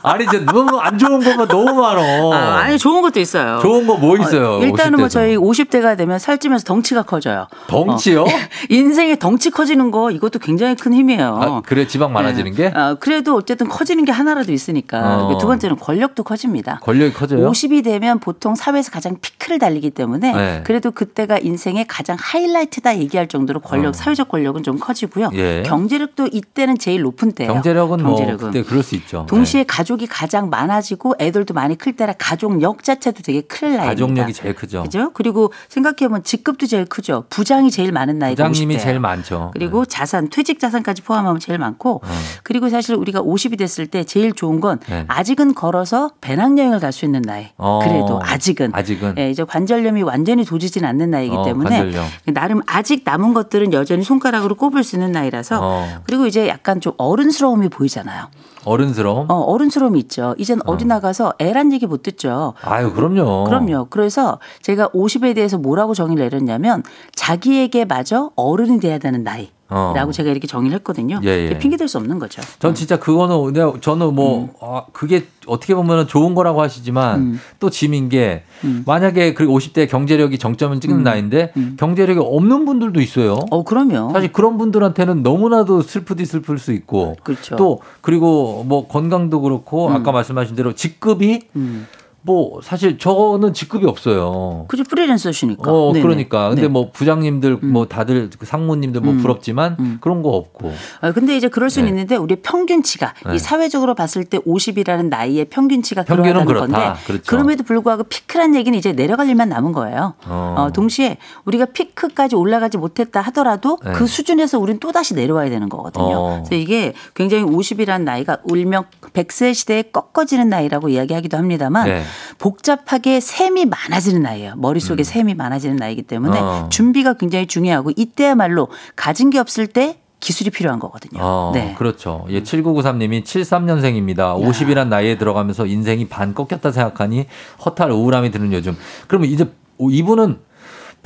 아니 0.06 0.24
이제 0.24 0.38
너무 0.38 0.78
안 0.78 0.96
좋은 0.98 1.18
것만 1.20 1.48
너무 1.48 1.74
많어. 1.80 2.32
아, 2.32 2.58
아니 2.60 2.78
좋은 2.78 3.02
것도 3.02 3.18
있어요. 3.20 3.58
좋은 3.60 3.86
거 3.86 3.96
뭐 3.96 4.16
있어요? 4.18 4.56
어, 4.56 4.62
일단은 4.62 4.98
뭐 4.98 5.06
50대도. 5.08 5.10
저희 5.10 5.36
50대가 5.36 5.96
되면 5.96 6.18
살찌면서 6.18 6.64
덩치가 6.64 7.02
커져요. 7.02 7.46
덩치요? 7.66 8.22
어. 8.22 8.26
인생에 8.70 9.16
덩치 9.18 9.50
커지는 9.50 9.90
거 9.90 10.10
이것도 10.10 10.38
굉장히 10.38 10.74
큰 10.76 10.92
힘이에요. 10.92 11.38
아, 11.42 11.62
그래 11.64 11.86
지방 11.86 12.12
많아지는 12.12 12.52
게 12.54 12.66
어, 12.68 12.96
그래도 13.00 13.34
어쨌든 13.36 13.68
커지는 13.68 14.04
게 14.04 14.12
하나라도 14.12 14.52
있으니까. 14.52 15.24
어. 15.26 15.38
두 15.38 15.46
번째는 15.46 15.76
권력도 15.76 16.22
커집니다. 16.24 16.78
권력이 16.82 17.14
커져요. 17.14 17.50
50이 17.50 17.82
되면 17.82 18.18
보통 18.20 18.54
사회에서 18.54 18.90
가장 18.90 19.16
피크를 19.20 19.58
달리기 19.58 19.90
때문에 19.90 20.32
네. 20.32 20.60
그래도 20.64 20.90
그때가 20.90 21.38
인생의 21.38 21.86
가장 21.88 22.16
하이라이트다 22.20 22.98
얘기할 22.98 23.26
정도로 23.28 23.60
권력, 23.60 23.88
어. 23.88 23.92
사회적 23.92 24.28
권력은 24.28 24.62
좀 24.62 24.78
커지고요. 24.78 25.30
예. 25.34 25.62
경제력도 25.66 26.28
이때는 26.32 26.78
제일 26.78 27.02
높은 27.02 27.32
때예요. 27.32 27.52
경제력은 27.54 28.02
뭐 28.02 28.16
경제력은. 28.16 28.50
그때 28.50 28.62
그럴 28.62 28.82
수 28.82 28.94
있죠. 28.94 29.26
동시에 29.28 29.64
가족 29.64 29.95
이 30.02 30.06
가장 30.06 30.50
많아지고 30.50 31.14
애들도 31.18 31.54
많이 31.54 31.76
클 31.76 31.94
때라 31.94 32.14
가족력 32.18 32.82
자체도 32.82 33.22
되게 33.22 33.40
클 33.42 33.70
네. 33.70 33.76
나이입니다. 33.76 33.88
가족력이 33.88 34.32
제일 34.32 34.54
크죠. 34.54 34.82
그죠? 34.82 35.10
그리고 35.14 35.52
생각해보면 35.68 36.22
직급도 36.24 36.66
제일 36.66 36.84
크죠. 36.84 37.24
부장이 37.30 37.70
제일 37.70 37.92
많은 37.92 38.18
나이가 38.18 38.44
부장님이 38.48 38.76
50대예요. 38.76 38.82
제일 38.82 39.00
많죠. 39.00 39.50
그리고 39.52 39.84
자산, 39.84 40.28
퇴직 40.28 40.58
자산까지 40.60 41.02
포함하면 41.02 41.40
제일 41.40 41.58
많고 41.58 42.02
어. 42.04 42.08
그리고 42.42 42.68
사실 42.68 42.94
우리가 42.96 43.22
50이 43.22 43.58
됐을 43.58 43.86
때 43.86 44.04
제일 44.04 44.32
좋은 44.32 44.60
건 44.60 44.80
네. 44.88 45.04
아직은 45.08 45.54
걸어서 45.54 46.10
배낭여행을 46.20 46.80
갈 46.80 46.92
수 46.92 47.04
있는 47.04 47.20
나이. 47.22 47.48
어. 47.58 47.80
그래도 47.82 48.20
아직은. 48.22 48.70
아직은. 48.72 49.14
예, 49.18 49.30
이제 49.30 49.44
관절염이 49.44 50.02
완전히 50.02 50.44
도지진 50.44 50.84
않는 50.84 51.10
나이기 51.10 51.34
어, 51.36 51.44
때문에 51.44 51.78
관절염. 51.82 52.06
나름 52.32 52.62
아직 52.66 53.02
남은 53.04 53.34
것들은 53.34 53.72
여전히 53.74 54.02
손가락으로 54.02 54.54
꼽을 54.54 54.82
수 54.82 54.96
있는 54.96 55.12
나이라서 55.12 55.58
어. 55.62 55.86
그리고 56.04 56.26
이제 56.26 56.48
약간 56.48 56.80
좀 56.80 56.94
어른스러움이 56.96 57.68
보이잖아요. 57.68 58.28
어른스러움. 58.66 59.30
어, 59.30 59.34
어른스러움이 59.34 59.98
있죠. 60.00 60.34
이젠 60.38 60.60
어. 60.66 60.76
디 60.76 60.84
나가서 60.84 61.34
애란 61.40 61.72
얘기 61.72 61.86
못 61.86 62.02
듣죠. 62.02 62.52
아유 62.62 62.92
그럼요. 62.92 63.44
그럼요. 63.44 63.86
그래서 63.88 64.38
제가 64.60 64.88
50에 64.88 65.34
대해서 65.34 65.56
뭐라고 65.56 65.94
정의를 65.94 66.24
내렸냐면 66.24 66.82
자기에게 67.14 67.84
마저 67.86 68.32
어른이 68.34 68.80
돼야 68.80 68.98
되는 68.98 69.22
나이. 69.22 69.50
어. 69.68 69.92
라고 69.96 70.12
제가 70.12 70.30
이렇게 70.30 70.46
정의를 70.46 70.76
했거든요. 70.78 71.20
예, 71.24 71.28
예. 71.28 71.46
이게 71.46 71.58
핑계댈 71.58 71.88
수 71.88 71.98
없는 71.98 72.18
거죠. 72.18 72.40
전 72.58 72.74
진짜 72.74 72.98
그거는 72.98 73.52
내가 73.52 73.72
저는 73.80 74.14
뭐 74.14 74.44
음. 74.44 74.48
아, 74.60 74.84
그게 74.92 75.26
어떻게 75.46 75.74
보면 75.74 76.06
좋은 76.06 76.34
거라고 76.34 76.62
하시지만 76.62 77.38
또 77.58 77.70
짐인 77.70 78.08
게 78.08 78.44
음. 78.64 78.84
만약에 78.86 79.34
그 79.34 79.46
50대 79.46 79.88
경제력이 79.88 80.38
정점을 80.38 80.78
찍는 80.80 81.02
나이인데 81.02 81.52
경제력이 81.78 82.20
없는 82.22 82.64
분들도 82.64 83.00
있어요. 83.00 83.38
어, 83.50 83.64
그럼요. 83.64 84.12
사실 84.12 84.32
그런 84.32 84.58
분들한테는 84.58 85.22
너무나도 85.22 85.82
슬프디 85.82 86.24
슬플 86.26 86.58
수 86.58 86.72
있고 86.72 87.16
그렇죠. 87.22 87.56
또 87.56 87.80
그리고 88.00 88.64
뭐 88.66 88.86
건강도 88.88 89.40
그렇고 89.40 89.90
아까 89.90 90.12
말씀하신 90.12 90.56
대로 90.56 90.72
직급이 90.74 91.40
음. 91.56 91.86
뭐 92.26 92.60
사실 92.60 92.98
저는 92.98 93.54
직급이 93.54 93.86
없어요. 93.86 94.64
그죠 94.66 94.82
프리랜서시니까. 94.82 95.70
어, 95.70 95.92
네네. 95.92 96.02
그러니까. 96.02 96.48
근데 96.48 96.62
네. 96.62 96.68
뭐 96.68 96.90
부장님들 96.90 97.58
뭐 97.58 97.86
다들 97.86 98.30
그 98.36 98.44
상무님들 98.44 99.00
뭐 99.00 99.12
음. 99.12 99.18
부럽지만 99.18 99.98
그런 100.00 100.22
거 100.22 100.30
없고. 100.30 100.72
아, 101.02 101.12
근데 101.12 101.36
이제 101.36 101.46
그럴 101.48 101.70
수는 101.70 101.86
네. 101.86 101.90
있는데 101.90 102.16
우리 102.16 102.34
평균치가 102.34 103.14
네. 103.26 103.36
이 103.36 103.38
사회적으로 103.38 103.94
봤을 103.94 104.24
때 104.24 104.38
50이라는 104.38 105.08
나이의 105.08 105.44
평균치가 105.44 106.02
평균은 106.02 106.46
그렇다. 106.46 106.66
건데 106.66 107.00
그렇죠. 107.06 107.22
그럼에도 107.26 107.62
불구하고 107.62 108.02
피크란 108.02 108.56
얘기는 108.56 108.76
이제 108.76 108.92
내려갈 108.92 109.28
일만 109.28 109.48
남은 109.48 109.70
거예요. 109.70 110.14
어. 110.26 110.54
어, 110.58 110.72
동시에 110.72 111.18
우리가 111.44 111.66
피크까지 111.66 112.34
올라가지 112.34 112.76
못했다 112.76 113.20
하더라도 113.20 113.78
네. 113.84 113.92
그 113.92 114.08
수준에서 114.08 114.58
우리는 114.58 114.80
또 114.80 114.90
다시 114.90 115.14
내려와야 115.14 115.48
되는 115.48 115.68
거거든요. 115.68 116.04
어. 116.04 116.42
그래서 116.44 116.60
이게 116.60 116.92
굉장히 117.14 117.44
50이라는 117.44 118.02
나이가 118.02 118.38
울명 118.42 118.86
100세 119.14 119.54
시대에 119.54 119.82
꺾어지는 119.82 120.48
나이라고 120.48 120.88
이야기하기도 120.88 121.36
합니다만 121.36 121.86
네. 121.86 122.02
복잡하게 122.38 123.20
셈이 123.20 123.66
많아지는 123.66 124.22
나이예요. 124.22 124.54
머릿속에 124.56 125.02
셈이 125.02 125.34
많아지는 125.34 125.76
나이기 125.76 126.02
때문에 126.02 126.38
음. 126.38 126.44
어. 126.44 126.68
준비가 126.70 127.14
굉장히 127.14 127.46
중요하고 127.46 127.92
이때야말로 127.96 128.68
가진 128.94 129.30
게 129.30 129.38
없을 129.38 129.66
때 129.66 129.98
기술이 130.20 130.50
필요한 130.50 130.78
거거든요. 130.78 131.20
어, 131.22 131.52
네. 131.54 131.74
그렇죠. 131.76 132.26
예, 132.30 132.42
7993님이 132.42 133.22
73년생입니다. 133.22 134.36
50이란 134.40 134.88
나이에 134.88 135.18
들어가면서 135.18 135.66
인생이 135.66 136.08
반 136.08 136.34
꺾였다 136.34 136.72
생각하니 136.72 137.26
허탈 137.64 137.90
우울함이 137.90 138.30
드는 138.30 138.52
요즘. 138.52 138.76
그러면 139.08 139.28
이제 139.28 139.46
이분은 139.78 140.38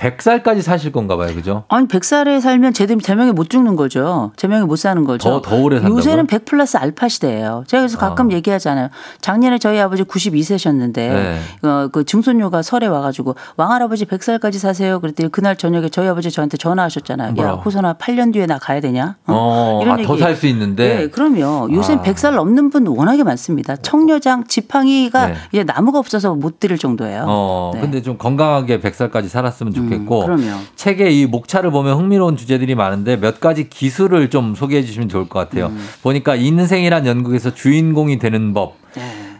100살까지 0.01 0.63
사실 0.63 0.93
건가 0.93 1.17
봐요. 1.17 1.35
그죠? 1.35 1.65
아니 1.69 1.87
100살에 1.87 2.41
살면 2.41 2.73
제대 2.73 2.97
제명에 2.97 3.33
못 3.33 3.51
죽는 3.51 3.77
거죠. 3.77 4.33
제명에 4.37 4.65
못 4.65 4.77
사는 4.77 5.05
거죠. 5.05 5.29
더- 5.29 5.43
더 5.43 5.57
오래 5.57 5.77
산다고요? 5.77 5.99
요새는 5.99 6.27
100 6.27 6.45
플러스 6.47 6.77
알파 6.79 7.09
시대예요. 7.09 7.65
제가 7.67 7.83
그래서 7.83 7.99
가끔 7.99 8.33
얘기하잖아요. 8.33 8.89
작년에 9.21 9.59
저희 9.59 9.79
아버지 9.79 10.03
92세셨는데 10.05 10.95
네. 10.95 11.39
어, 11.63 11.89
그 11.93 12.05
증손녀가 12.05 12.63
설에 12.63 12.87
와 12.87 13.01
가지고 13.03 13.35
왕할아버지 13.57 14.07
100살까지 14.07 14.59
사세요. 14.59 15.01
그랬더니 15.01 15.31
그날 15.31 15.57
저녁에 15.57 15.89
저희 15.91 16.09
아버지 16.09 16.31
저한테 16.31 16.57
전화하셨잖아요. 16.57 17.35
야? 17.39 17.51
호선아 17.53 17.95
8년 17.95 18.33
뒤에 18.33 18.47
나 18.47 18.59
가야 18.59 18.81
되냐? 18.81 19.17
어, 19.27 19.83
아, 19.87 19.97
더살 20.03 20.35
수 20.35 20.47
있는데. 20.47 20.97
네, 20.97 21.09
그럼요. 21.09 21.69
요새 21.73 21.95
아. 21.95 22.03
100살 22.03 22.35
넘는 22.35 22.71
분 22.71 22.87
워낙에 22.87 23.23
많습니다. 23.23 23.77
청려장 23.77 24.45
지팡이가 24.47 25.27
네. 25.27 25.35
이제 25.53 25.65
나무가 25.65 25.99
없어서 25.99 26.35
못 26.35 26.59
드릴 26.59 26.79
정도예요. 26.79 27.25
어, 27.29 27.71
네. 27.75 27.81
근데 27.83 28.03
좀 28.03 28.17
건강하게 28.17 28.81
100살까지 28.81 29.29
살았으면 29.29 29.73
좋겠 29.75 29.90
고. 29.99 30.25
그럼요. 30.25 30.61
책에 30.77 31.11
이 31.11 31.27
목차를 31.27 31.71
보면 31.71 31.99
흥미로운 31.99 32.37
주제들이 32.37 32.75
많은데 32.75 33.17
몇 33.17 33.41
가지 33.41 33.69
기술을 33.69 34.31
좀 34.31 34.55
소개해 34.55 34.83
주시면 34.85 35.09
좋을 35.09 35.29
것 35.29 35.39
같아요. 35.39 35.67
음. 35.67 35.89
보니까 36.03 36.35
인생이란 36.37 37.07
연극에서 37.07 37.55
주인공이 37.55 38.19
되는 38.19 38.55
법. 38.55 38.77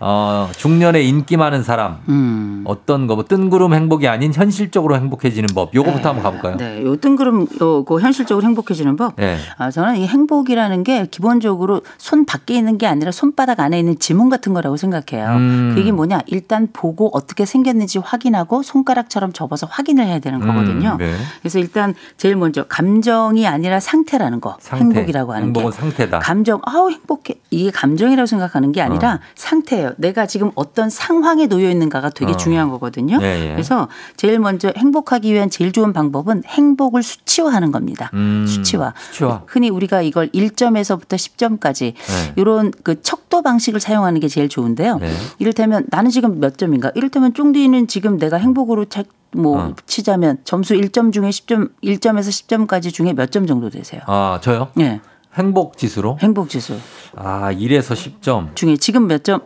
어, 0.03 0.49
중년에 0.57 1.03
인기 1.03 1.37
많은 1.37 1.63
사람. 1.63 1.99
음. 2.09 2.65
어떤 2.65 3.07
거, 3.07 3.15
뭐 3.15 3.25
뜬구름 3.25 3.75
행복이 3.75 4.09
아닌 4.09 4.33
현실적으로 4.33 4.97
행복해지는 4.97 5.49
법. 5.55 5.75
요거부터 5.75 6.09
한번 6.09 6.23
가볼까요? 6.25 6.57
네, 6.57 6.83
요 6.83 6.97
뜬구름 6.97 7.47
요, 7.61 7.85
그 7.85 8.01
현실적으로 8.01 8.47
행복해지는 8.47 8.97
법. 8.97 9.17
네. 9.17 9.37
아, 9.59 9.71
저는 9.71 9.97
이 9.97 10.07
행복이라는 10.07 10.85
게 10.85 11.07
기본적으로 11.11 11.83
손 11.99 12.25
밖에 12.25 12.55
있는 12.57 12.79
게 12.79 12.87
아니라 12.87 13.11
손바닥 13.13 13.61
안에 13.61 13.79
있는 13.79 13.99
지문 13.99 14.31
같은 14.31 14.55
거라고 14.55 14.77
생각해요. 14.79 15.37
음. 15.37 15.73
그게 15.77 15.93
뭐냐? 15.93 16.21
일단 16.27 16.69
보고 16.73 17.11
어떻게 17.13 17.45
생겼는지 17.45 17.99
확인하고 17.99 18.63
손가락처럼 18.63 19.33
접어서 19.33 19.67
확인을 19.71 20.07
해야 20.07 20.19
되는 20.19 20.41
거거든요. 20.41 20.93
음, 20.93 20.99
네. 20.99 21.15
그래서 21.43 21.59
일단 21.59 21.95
제일 22.17 22.37
먼저 22.37 22.65
감정이 22.65 23.47
아니라 23.47 23.81
상태라는 23.81 24.41
거. 24.41 24.57
상태. 24.61 24.85
행복이라고 24.85 25.33
하는 25.33 25.47
행복은 25.49 25.71
게. 25.71 25.77
상태다. 25.77 26.19
감정, 26.21 26.61
아우 26.65 26.91
행복해. 26.91 27.35
이게 27.51 27.71
감정이라고 27.71 28.27
생각하는 28.27 28.73
게 28.73 28.81
아니라 28.81 29.15
어. 29.15 29.19
상태예요. 29.35 29.90
내가 29.99 30.27
지금 30.27 30.51
어떤 30.55 30.91
상황에 30.91 31.47
놓여 31.47 31.71
있는가가 31.71 32.11
되게 32.11 32.33
어. 32.33 32.37
중요한 32.37 32.69
거거든요. 32.71 33.19
예, 33.23 33.47
예. 33.47 33.53
그래서 33.53 33.89
제일 34.17 34.39
먼저 34.39 34.73
행복하기 34.77 35.33
위한 35.33 35.51
제일 35.51 35.73
좋은 35.73 35.93
방법은 35.93 36.43
행복을 36.47 37.03
수치화하는 37.03 37.73
겁니다. 37.73 38.11
음, 38.15 38.47
수치화. 38.49 38.95
수치화. 39.11 39.43
흔히 39.47 39.71
우리가 39.71 40.03
이걸 40.03 40.29
1점에서부터 40.31 41.17
10점까지 41.17 41.95
네. 41.95 42.33
이런 42.37 42.73
그 42.83 43.01
척도 43.03 43.43
방식을 43.43 43.81
사용하는 43.81 44.21
게 44.21 44.29
제일 44.29 44.49
좋은데요. 44.49 44.99
네. 44.99 45.11
이를테면 45.39 45.87
나는 45.91 46.11
지금 46.11 46.41
몇 46.41 46.59
점인가? 46.59 46.91
이를테면 46.95 47.35
쫑디는 47.35 47.87
지금 47.89 48.19
내가 48.19 48.37
행복으로 48.37 48.85
차- 48.87 49.05
뭐 49.33 49.61
어. 49.61 49.75
치자면 49.87 50.39
점수 50.43 50.75
1점 50.75 51.13
중에 51.13 51.31
10점 51.31 51.71
1점에서 51.85 52.29
10점까지 52.67 52.93
중에 52.93 53.13
몇 53.13 53.31
점 53.31 53.47
정도 53.47 53.71
되세요? 53.71 54.01
아, 54.07 54.41
저요? 54.43 54.69
예. 54.81 55.01
행복 55.39 55.77
지수로? 55.79 56.19
행복 56.21 56.49
지수 56.49 56.77
아, 57.15 57.53
1에서 57.53 57.95
10점. 57.95 58.57
중에 58.57 58.77
지금 58.77 59.07
몇 59.07 59.23
점? 59.23 59.43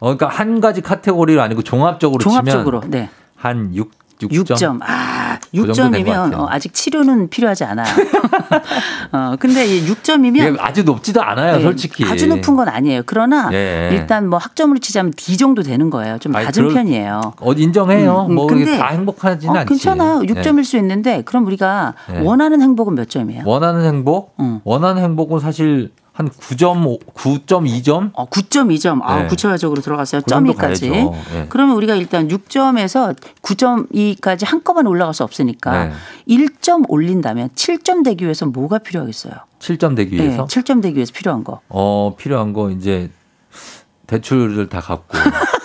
어, 0.00 0.16
그러니까 0.16 0.28
한 0.28 0.60
가지 0.60 0.80
카테고리로 0.80 1.40
아니고 1.42 1.62
종합적으로 1.62 2.18
종합적으로 2.22 2.80
치면 2.80 2.90
네. 2.90 3.10
한 3.36 3.74
6, 3.74 3.90
6점. 4.20 4.54
6점. 4.54 4.78
아, 4.82 5.38
그 5.50 5.72
정도 5.72 5.96
된것 5.96 6.14
6점이면 6.14 6.30
같아요. 6.30 6.42
어, 6.42 6.46
아직 6.50 6.74
치료는 6.74 7.28
필요하지 7.30 7.64
않아요. 7.64 7.86
어, 9.12 9.36
근데 9.38 9.66
이 9.66 9.86
6점이면 9.86 10.36
이게 10.52 10.56
아주 10.58 10.82
높지도 10.84 11.22
않아요, 11.22 11.56
네, 11.56 11.62
솔직히. 11.62 12.04
아주 12.04 12.26
높은 12.26 12.54
건 12.56 12.68
아니에요. 12.68 13.02
그러나 13.06 13.48
예. 13.52 13.90
일단 13.92 14.28
뭐 14.28 14.38
학점으로 14.38 14.78
치자면 14.78 15.12
D 15.16 15.36
정도 15.36 15.62
되는 15.62 15.88
거예요. 15.90 16.18
좀 16.18 16.34
아니, 16.36 16.44
낮은 16.46 16.62
그럴- 16.64 16.74
편이에요. 16.74 17.32
어, 17.40 17.52
인정해요. 17.52 18.26
음, 18.26 18.30
음, 18.30 18.34
뭐 18.34 18.46
근데- 18.46 18.62
이게 18.62 18.78
다 18.78 18.88
행복하지는 18.88 19.54
어, 19.54 19.58
않지. 19.60 19.68
괜찮아요. 19.68 20.22
예. 20.22 20.26
6점일 20.32 20.64
수 20.64 20.76
있는데 20.78 21.22
그럼 21.24 21.46
우리가 21.46 21.94
예. 22.14 22.20
원하는 22.20 22.60
행복은 22.62 22.94
몇 22.94 23.08
점이에요? 23.08 23.42
원하는 23.46 23.84
행복? 23.84 24.34
음. 24.40 24.60
원하는 24.64 25.02
행복은 25.02 25.40
사실 25.40 25.92
한 26.20 26.28
9점, 26.28 26.98
9.2점? 27.14 28.10
어, 28.12 28.28
9.2점. 28.28 29.00
아, 29.02 29.22
네. 29.22 29.26
구체적으로 29.26 29.80
들어갔어요. 29.80 30.20
점이까지. 30.20 30.90
예. 30.90 31.46
그러면 31.48 31.76
우리가 31.76 31.94
일단 31.94 32.28
6점에서 32.28 33.16
9.2까지 33.40 34.46
한꺼번에 34.46 34.88
올라갈 34.90 35.14
수 35.14 35.24
없으니까 35.24 35.86
네. 35.86 35.92
1점 36.28 36.84
올린다면 36.88 37.50
7점 37.50 38.04
되기 38.04 38.24
위해서 38.24 38.44
뭐가 38.44 38.78
필요하겠어요? 38.80 39.32
7점 39.60 39.96
되기 39.96 40.16
네, 40.18 40.24
위해서? 40.24 40.44
7점 40.44 40.82
되기 40.82 40.96
위해서 40.96 41.12
필요한 41.14 41.42
거. 41.42 41.60
어, 41.70 42.14
필요한 42.18 42.52
거 42.52 42.70
이제 42.70 43.10
대출을 44.06 44.68
다 44.68 44.80
갚고. 44.80 45.16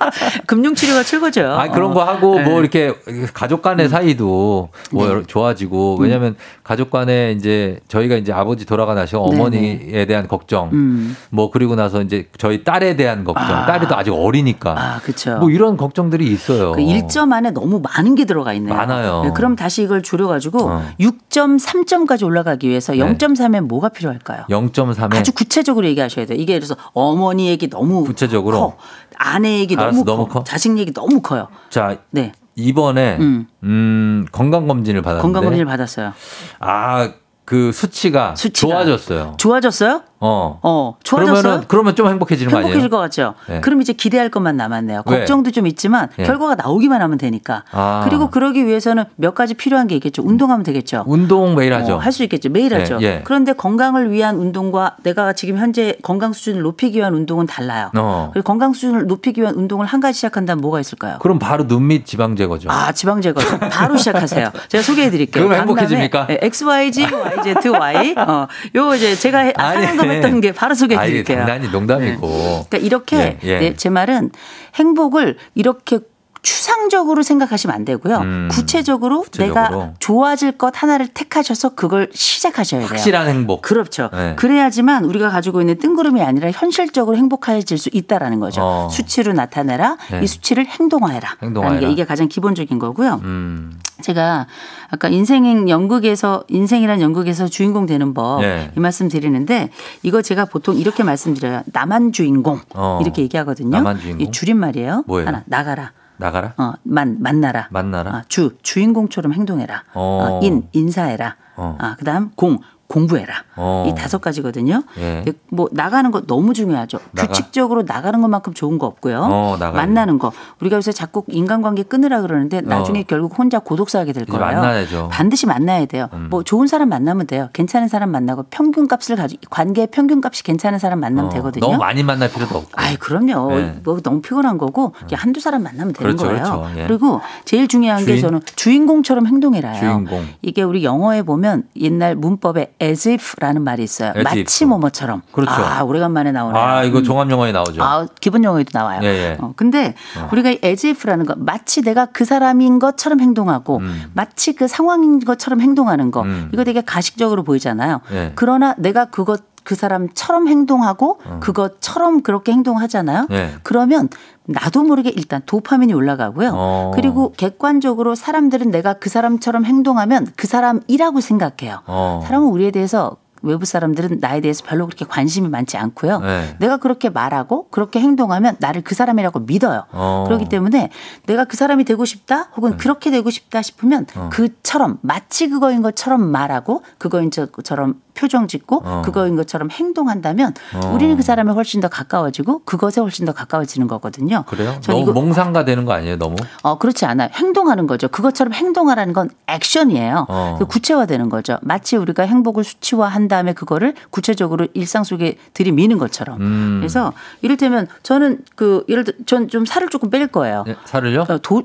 금융치료가 0.46 1.02
최고죠. 1.02 1.46
아 1.46 1.68
그런 1.68 1.94
거 1.94 2.02
하고 2.04 2.36
네. 2.36 2.44
뭐 2.44 2.60
이렇게 2.60 2.94
가족 3.32 3.62
간의 3.62 3.88
사이도 3.88 4.68
뭐 4.92 5.06
네. 5.06 5.22
좋아지고 5.26 5.96
왜냐면 6.00 6.36
가족 6.62 6.90
간에 6.90 7.32
이제 7.32 7.80
저희가 7.88 8.16
이제 8.16 8.32
아버지 8.32 8.64
돌아가 8.66 8.94
나시고 8.94 9.28
네, 9.30 9.36
어머니에 9.36 10.06
대한 10.06 10.28
걱정 10.28 10.70
음. 10.72 11.16
뭐 11.30 11.50
그리고 11.50 11.74
나서 11.74 12.02
이제 12.02 12.28
저희 12.38 12.64
딸에 12.64 12.96
대한 12.96 13.24
걱정 13.24 13.44
아. 13.44 13.66
딸이 13.66 13.88
또 13.88 13.96
아직 13.96 14.12
어리니까 14.12 14.74
아, 14.78 15.00
그렇죠. 15.02 15.38
뭐 15.38 15.50
이런 15.50 15.76
걱정들이 15.76 16.26
있어요. 16.26 16.72
그 16.72 16.80
1점 16.80 17.32
안에 17.32 17.50
너무 17.50 17.80
많은 17.80 18.14
게 18.14 18.24
들어가 18.24 18.52
있네요. 18.54 18.74
많아요. 18.74 19.22
네, 19.24 19.30
그럼 19.34 19.56
다시 19.56 19.82
이걸 19.82 20.02
줄여가지고 20.02 20.62
어. 20.62 20.84
6.3점까지 21.00 22.24
올라가기 22.24 22.68
위해서 22.68 22.92
네. 22.92 22.98
0.3면 22.98 23.62
뭐가 23.62 23.90
필요할까요? 23.90 24.44
0.3에 24.48 25.16
아주 25.16 25.32
구체적으로 25.32 25.86
얘기하셔야 25.86 26.26
돼요. 26.26 26.38
이게 26.40 26.54
그래서 26.54 26.76
어머니 26.92 27.48
얘기 27.48 27.68
너무 27.68 28.04
구체적으로? 28.04 28.58
커. 28.58 28.76
아내 29.22 29.58
얘기 29.58 29.76
알았어, 29.90 30.04
너무, 30.04 30.26
커. 30.26 30.38
커? 30.40 30.44
자식 30.44 30.76
얘기 30.78 30.92
너무 30.92 31.20
커요. 31.20 31.48
자 31.68 31.98
네. 32.10 32.32
이번에 32.56 33.16
음, 33.20 33.46
음. 33.62 34.26
건강 34.32 34.66
검진을 34.66 35.02
받았는데 35.02 35.22
건강 35.22 35.44
검진을 35.44 35.64
받았어요. 35.66 36.12
아 36.60 37.12
그 37.50 37.72
수치가, 37.72 38.36
수치가. 38.36 38.70
좋아졌어요. 38.84 39.34
좋아졌어요? 39.36 40.02
어. 40.20 40.58
어, 40.62 40.96
좋아졌어요? 41.02 41.40
그러면은 41.42 41.64
그러면 41.68 41.96
좀 41.96 42.08
행복해지는 42.08 42.50
거 42.52 42.58
아니에요? 42.58 42.68
행복해질 42.74 42.90
것 42.90 42.98
같죠. 42.98 43.34
네. 43.48 43.60
그럼 43.60 43.80
이제 43.80 43.92
기대할 43.94 44.28
것만 44.28 44.56
남았네요. 44.56 45.02
왜? 45.06 45.18
걱정도 45.18 45.50
좀 45.50 45.66
있지만 45.66 46.08
예. 46.18 46.24
결과가 46.24 46.56
나오기만 46.56 47.00
하면 47.00 47.16
되니까. 47.18 47.64
아. 47.72 48.02
그리고 48.04 48.28
그러기 48.30 48.66
위해서는 48.66 49.04
몇 49.16 49.34
가지 49.34 49.54
필요한 49.54 49.86
게 49.86 49.94
있겠죠. 49.96 50.22
운동하면 50.24 50.62
되겠죠. 50.62 51.04
운동 51.06 51.54
매일 51.54 51.72
하죠. 51.74 51.98
할수 51.98 52.22
있겠죠. 52.24 52.50
매일 52.50 52.70
예, 52.72 52.76
하죠. 52.76 52.98
예. 53.00 53.22
그런데 53.24 53.52
건강을 53.54 54.10
위한 54.12 54.36
운동과 54.36 54.96
내가 55.02 55.32
지금 55.32 55.56
현재 55.58 55.96
건강 56.02 56.32
수준을 56.32 56.62
높이기 56.62 56.98
위한 56.98 57.14
운동은 57.14 57.46
달라요. 57.46 57.90
어. 57.96 58.30
그리고 58.34 58.44
건강 58.46 58.72
수준을 58.74 59.06
높이기 59.06 59.40
위한 59.40 59.54
운동을 59.54 59.86
한 59.86 60.00
가지 60.00 60.16
시작한다면 60.16 60.60
뭐가 60.60 60.80
있을까요? 60.80 61.18
그럼 61.20 61.38
바로 61.38 61.66
눈 61.66 61.88
밑 61.88 62.04
지방 62.06 62.36
제거죠. 62.36 62.70
아, 62.70 62.92
지방 62.92 63.20
제거. 63.22 63.40
바로 63.70 63.96
시작하세요. 63.96 64.50
제가 64.68 64.82
소개해 64.82 65.10
드릴게요. 65.10 65.48
그럼 65.48 65.58
행복해집니까? 65.60 66.26
XYG, 66.28 67.06
YZ, 67.06 67.68
Y. 67.70 68.14
어, 68.18 68.46
요 68.76 68.94
이제 68.94 69.16
제가 69.16 69.38
해- 69.38 69.52
아니. 69.56 70.09
상황금 70.10 70.16
했던 70.28 70.40
게 70.40 70.52
바로 70.52 70.74
소개해 70.74 71.00
아, 71.00 71.04
이게 71.04 71.22
드릴게요. 71.22 71.38
장난이 71.38 71.70
농담이고. 71.70 72.28
그러니까 72.68 72.78
이렇게 72.78 73.16
예, 73.16 73.38
예. 73.44 73.58
네, 73.58 73.76
제 73.76 73.88
말은 73.90 74.30
행복을 74.74 75.36
이렇게 75.54 76.00
추상적으로 76.42 77.22
생각하시면 77.22 77.74
안 77.74 77.84
되고요. 77.84 78.18
음, 78.18 78.48
구체적으로, 78.50 79.22
구체적으로. 79.22 79.54
내가 79.54 79.92
좋아질 79.98 80.52
것 80.52 80.82
하나를 80.82 81.08
택하셔서 81.08 81.70
그걸 81.74 82.10
시작하셔야 82.12 82.80
돼요. 82.80 82.88
확실한 82.88 83.28
행복. 83.28 83.62
그렇죠. 83.62 84.10
네. 84.12 84.34
그래야지만 84.36 85.04
우리가 85.04 85.28
가지고 85.30 85.60
있는 85.60 85.78
뜬구름이 85.78 86.22
아니라 86.22 86.50
현실적으로 86.50 87.16
행복해질 87.16 87.78
수 87.78 87.90
있다라는 87.92 88.40
거죠. 88.40 88.60
어. 88.62 88.88
수치로 88.90 89.32
나타내라. 89.32 89.96
네. 90.10 90.22
이 90.22 90.26
수치를 90.26 90.66
행동화해라. 90.66 91.36
행동화해라. 91.42 91.80
게 91.80 91.92
이게 91.92 92.04
가장 92.04 92.28
기본적인 92.28 92.78
거고요. 92.78 93.20
음. 93.22 93.78
제가 94.00 94.46
아까 94.88 95.08
인생 95.08 95.68
연극에서 95.68 96.44
인생이란 96.48 97.00
연극에서 97.00 97.48
주인공 97.48 97.86
되는 97.86 98.14
법이 98.14 98.46
네. 98.46 98.70
말씀 98.76 99.08
드리는데 99.08 99.70
이거 100.02 100.22
제가 100.22 100.46
보통 100.46 100.76
이렇게 100.76 101.02
말씀드려요. 101.02 101.62
나만 101.66 102.12
주인공 102.12 102.60
어. 102.74 102.98
이렇게 103.02 103.22
얘기하거든요. 103.22 103.70
나만 103.70 104.00
주인공? 104.00 104.26
이 104.26 104.30
줄임말이에요. 104.30 105.04
뭐예요? 105.06 105.26
하나 105.28 105.42
나가라. 105.46 105.92
나가라. 106.20 106.54
어, 106.58 106.74
만 106.84 107.16
만나라. 107.20 107.68
만나라. 107.70 108.10
아, 108.12 108.22
주 108.28 108.56
주인공처럼 108.62 109.32
행동해라. 109.32 109.84
어. 109.94 110.38
어, 110.40 110.40
인 110.44 110.68
인사해라. 110.72 111.36
어. 111.56 111.76
아, 111.80 111.96
그다음 111.96 112.30
공 112.36 112.58
공부해라. 112.90 113.44
어. 113.56 113.86
이 113.88 113.94
다섯 113.94 114.20
가지거든요. 114.20 114.82
예. 114.98 115.24
뭐 115.48 115.68
나가는 115.70 116.10
거 116.10 116.22
너무 116.22 116.54
중요하죠. 116.54 116.98
나가. 117.12 117.28
규칙적으로 117.28 117.82
나가는 117.82 118.20
것만큼 118.20 118.52
좋은 118.52 118.78
거 118.78 118.86
없고요. 118.86 119.20
어, 119.22 119.56
만나는 119.58 120.18
거. 120.18 120.32
우리가 120.60 120.76
요새 120.76 120.90
자꾸 120.90 121.22
인간관계 121.28 121.84
끊으라 121.84 122.20
그러는데 122.20 122.60
나중에 122.62 123.00
어. 123.00 123.04
결국 123.06 123.38
혼자 123.38 123.60
고독사하게 123.60 124.12
될 124.12 124.26
거예요. 124.26 124.44
만나야죠. 124.44 125.04
음. 125.04 125.08
반드시 125.08 125.46
만나야 125.46 125.86
돼요. 125.86 126.08
뭐 126.30 126.42
좋은 126.42 126.66
사람 126.66 126.88
만나면 126.88 127.28
돼요. 127.28 127.48
괜찮은 127.52 127.86
사람 127.86 128.10
만나고 128.10 128.46
평균값을 128.50 129.14
가지 129.14 129.38
관계의 129.48 129.86
평균값이 129.92 130.42
괜찮은 130.42 130.80
사람 130.80 130.98
만나면 130.98 131.26
어, 131.26 131.34
되거든요. 131.34 131.66
너무 131.66 131.78
많이 131.78 132.02
만날 132.02 132.28
필요도 132.28 132.58
없고. 132.58 132.70
아이 132.74 132.96
그럼요. 132.96 133.54
네. 133.54 133.80
뭐 133.84 134.00
너무 134.00 134.20
피곤한 134.20 134.58
거고 134.58 134.94
그냥 134.98 135.20
한두 135.22 135.38
사람 135.38 135.62
만나면 135.62 135.92
되는 135.92 136.16
그렇죠, 136.16 136.26
거예요. 136.26 136.42
그렇죠. 136.42 136.80
예. 136.80 136.86
그리고 136.88 137.20
제일 137.44 137.68
중요한 137.68 138.00
게 138.00 138.06
주인? 138.06 138.20
저는 138.20 138.40
주인공처럼 138.56 139.28
행동해라요. 139.28 139.78
주인공. 139.78 140.26
이게 140.42 140.64
우리 140.64 140.82
영어에 140.82 141.22
보면 141.22 141.68
옛날 141.76 142.16
문법에 142.16 142.74
as 142.82 143.08
if라는 143.08 143.62
말이 143.62 143.82
있어요. 143.82 144.12
as 144.16 144.22
마치 144.22 144.40
if. 144.40 144.64
뭐뭐처럼. 144.66 145.22
그렇죠. 145.32 145.52
아, 145.52 145.82
오래간만에 145.82 146.32
나오네요. 146.32 146.62
아, 146.62 146.82
이거 146.84 146.98
음. 146.98 147.04
종합 147.04 147.30
영어에 147.30 147.52
나오죠. 147.52 147.82
아, 147.82 148.06
기본 148.20 148.44
영어에도 148.44 148.70
나와요. 148.72 149.00
예, 149.02 149.06
예. 149.06 149.38
어, 149.40 149.52
근데 149.56 149.94
어. 150.18 150.28
우리가 150.32 150.50
이 150.50 150.58
as 150.64 150.86
if라는 150.86 151.26
거 151.26 151.34
마치 151.36 151.82
내가 151.82 152.06
그 152.06 152.24
사람인 152.24 152.78
것처럼 152.78 153.20
행동하고 153.20 153.78
음. 153.78 154.10
마치 154.14 154.54
그 154.54 154.68
상황인 154.68 155.20
것처럼 155.20 155.60
행동하는 155.60 156.10
거 156.10 156.22
음. 156.22 156.50
이거 156.52 156.64
되게 156.64 156.80
가식적으로 156.80 157.42
보이잖아요. 157.42 158.00
예. 158.12 158.32
그러나 158.34 158.74
내가 158.78 159.06
그것 159.06 159.42
그 159.62 159.74
사람처럼 159.74 160.48
행동하고 160.48 161.20
어. 161.24 161.40
그것처럼 161.40 162.22
그렇게 162.22 162.50
행동하잖아요. 162.52 163.26
예. 163.30 163.54
그러면 163.62 164.08
나도 164.50 164.82
모르게 164.82 165.10
일단 165.10 165.42
도파민이 165.46 165.92
올라가고요. 165.92 166.50
어. 166.54 166.90
그리고 166.94 167.32
객관적으로 167.36 168.14
사람들은 168.14 168.70
내가 168.70 168.94
그 168.94 169.08
사람처럼 169.08 169.64
행동하면 169.64 170.28
그 170.36 170.46
사람이라고 170.46 171.20
생각해요. 171.20 171.82
어. 171.86 172.22
사람은 172.24 172.48
우리에 172.48 172.70
대해서 172.70 173.16
외부 173.42 173.64
사람들은 173.64 174.18
나에 174.20 174.40
대해서 174.40 174.62
별로 174.66 174.86
그렇게 174.86 175.04
관심이 175.04 175.48
많지 175.48 175.76
않고요. 175.76 176.20
네. 176.20 176.56
내가 176.58 176.76
그렇게 176.76 177.08
말하고 177.08 177.68
그렇게 177.70 178.00
행동하면 178.00 178.56
나를 178.58 178.82
그 178.82 178.94
사람이라고 178.94 179.40
믿어요. 179.40 179.84
어. 179.92 180.24
그렇기 180.26 180.48
때문에 180.48 180.90
내가 181.26 181.44
그 181.44 181.56
사람이 181.56 181.84
되고 181.84 182.04
싶다 182.04 182.50
혹은 182.56 182.76
그렇게 182.76 183.10
되고 183.10 183.30
싶다 183.30 183.62
싶으면 183.62 184.06
어. 184.14 184.28
그처럼 184.30 184.98
마치 185.02 185.48
그거인 185.48 185.82
것처럼 185.82 186.22
말하고 186.22 186.82
그거인 186.98 187.30
것처럼 187.30 188.00
표정 188.14 188.48
짓고 188.48 188.82
어. 188.84 189.02
그거인 189.04 189.36
것처럼 189.36 189.70
행동한다면 189.70 190.54
어. 190.74 190.92
우리는 190.94 191.16
그 191.16 191.22
사람에 191.22 191.52
훨씬 191.52 191.80
더 191.80 191.88
가까워지고 191.88 192.60
그것에 192.64 193.00
훨씬 193.00 193.26
더 193.26 193.32
가까워지는 193.32 193.86
거거든요. 193.88 194.44
그래요? 194.46 194.76
전 194.80 194.94
너무 194.94 195.02
이거 195.02 195.12
몽상가 195.12 195.64
되는 195.64 195.84
거 195.84 195.92
아니에요, 195.92 196.16
너무? 196.16 196.36
어, 196.62 196.78
그렇지 196.78 197.04
않아요. 197.04 197.28
행동하는 197.34 197.86
거죠. 197.86 198.08
그것처럼 198.08 198.52
행동하라는 198.54 199.12
건 199.12 199.30
액션이에요. 199.46 200.26
어. 200.28 200.56
그 200.58 200.66
구체화되는 200.66 201.28
거죠. 201.28 201.58
마치 201.62 201.96
우리가 201.96 202.22
행복을 202.22 202.64
수치화한 202.64 203.28
다음에 203.28 203.52
그거를 203.52 203.94
구체적으로 204.10 204.68
일상 204.74 205.04
속에 205.04 205.36
들이미는 205.54 205.98
것처럼. 205.98 206.40
음. 206.40 206.76
그래서 206.80 207.12
이를테면 207.42 207.88
저는 208.02 208.38
그 208.56 208.84
예를 208.88 209.04
들어 209.04 209.16
전 209.26 209.50
좀 209.50 209.64
살을 209.66 209.88
조금 209.88 210.10
뺄 210.10 210.26
거예요. 210.28 210.64
예, 210.68 210.76
살을요? 210.84 211.22
어, 211.28 211.38
도, 211.42 211.62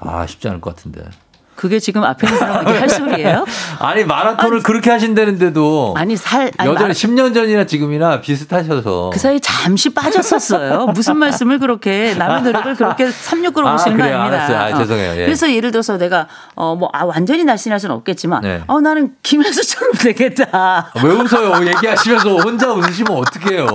아, 0.00 0.26
쉽지 0.26 0.48
않을 0.48 0.60
것 0.60 0.74
같은데. 0.74 1.02
그게 1.60 1.78
지금 1.78 2.02
앞에 2.04 2.26
있는 2.26 2.38
사람에게 2.38 2.78
할 2.78 2.88
소리예요? 2.88 3.44
아니, 3.80 4.02
마라톤을 4.04 4.62
그렇게 4.62 4.88
하신다는데도 4.90 5.92
아니 5.94 6.16
살 6.16 6.50
아니, 6.56 6.70
여전히 6.70 6.84
말- 6.86 6.90
10년 6.92 7.34
전이나 7.34 7.66
지금이나 7.66 8.22
비슷하셔서. 8.22 9.10
그 9.12 9.18
사이 9.18 9.38
잠시 9.40 9.90
빠졌었어요. 9.90 10.86
무슨 10.94 11.18
말씀을 11.18 11.58
그렇게 11.58 12.14
남의 12.16 12.44
노력을 12.44 12.74
그렇게 12.76 13.10
삼육으로 13.10 13.68
아, 13.68 13.72
보시는 13.72 13.98
거 13.98 14.04
그래요? 14.04 14.16
아닙니다. 14.20 14.44
알았어요. 14.46 14.74
아, 14.74 14.78
죄송해요. 14.78 15.20
예. 15.20 15.24
그래서 15.26 15.52
예를 15.52 15.70
들어서 15.70 15.98
내가 15.98 16.28
어뭐 16.54 16.88
아, 16.94 17.04
완전히 17.04 17.44
날씬할 17.44 17.78
수는 17.78 17.94
없겠지만 17.96 18.40
네. 18.40 18.62
어 18.66 18.80
나는 18.80 19.12
김혜수처럼 19.22 19.92
되겠다. 20.00 20.90
왜 21.04 21.10
웃어요? 21.10 21.66
얘기하시면서 21.68 22.36
혼자 22.38 22.72
웃으시면 22.72 23.12
어떡해요? 23.18 23.66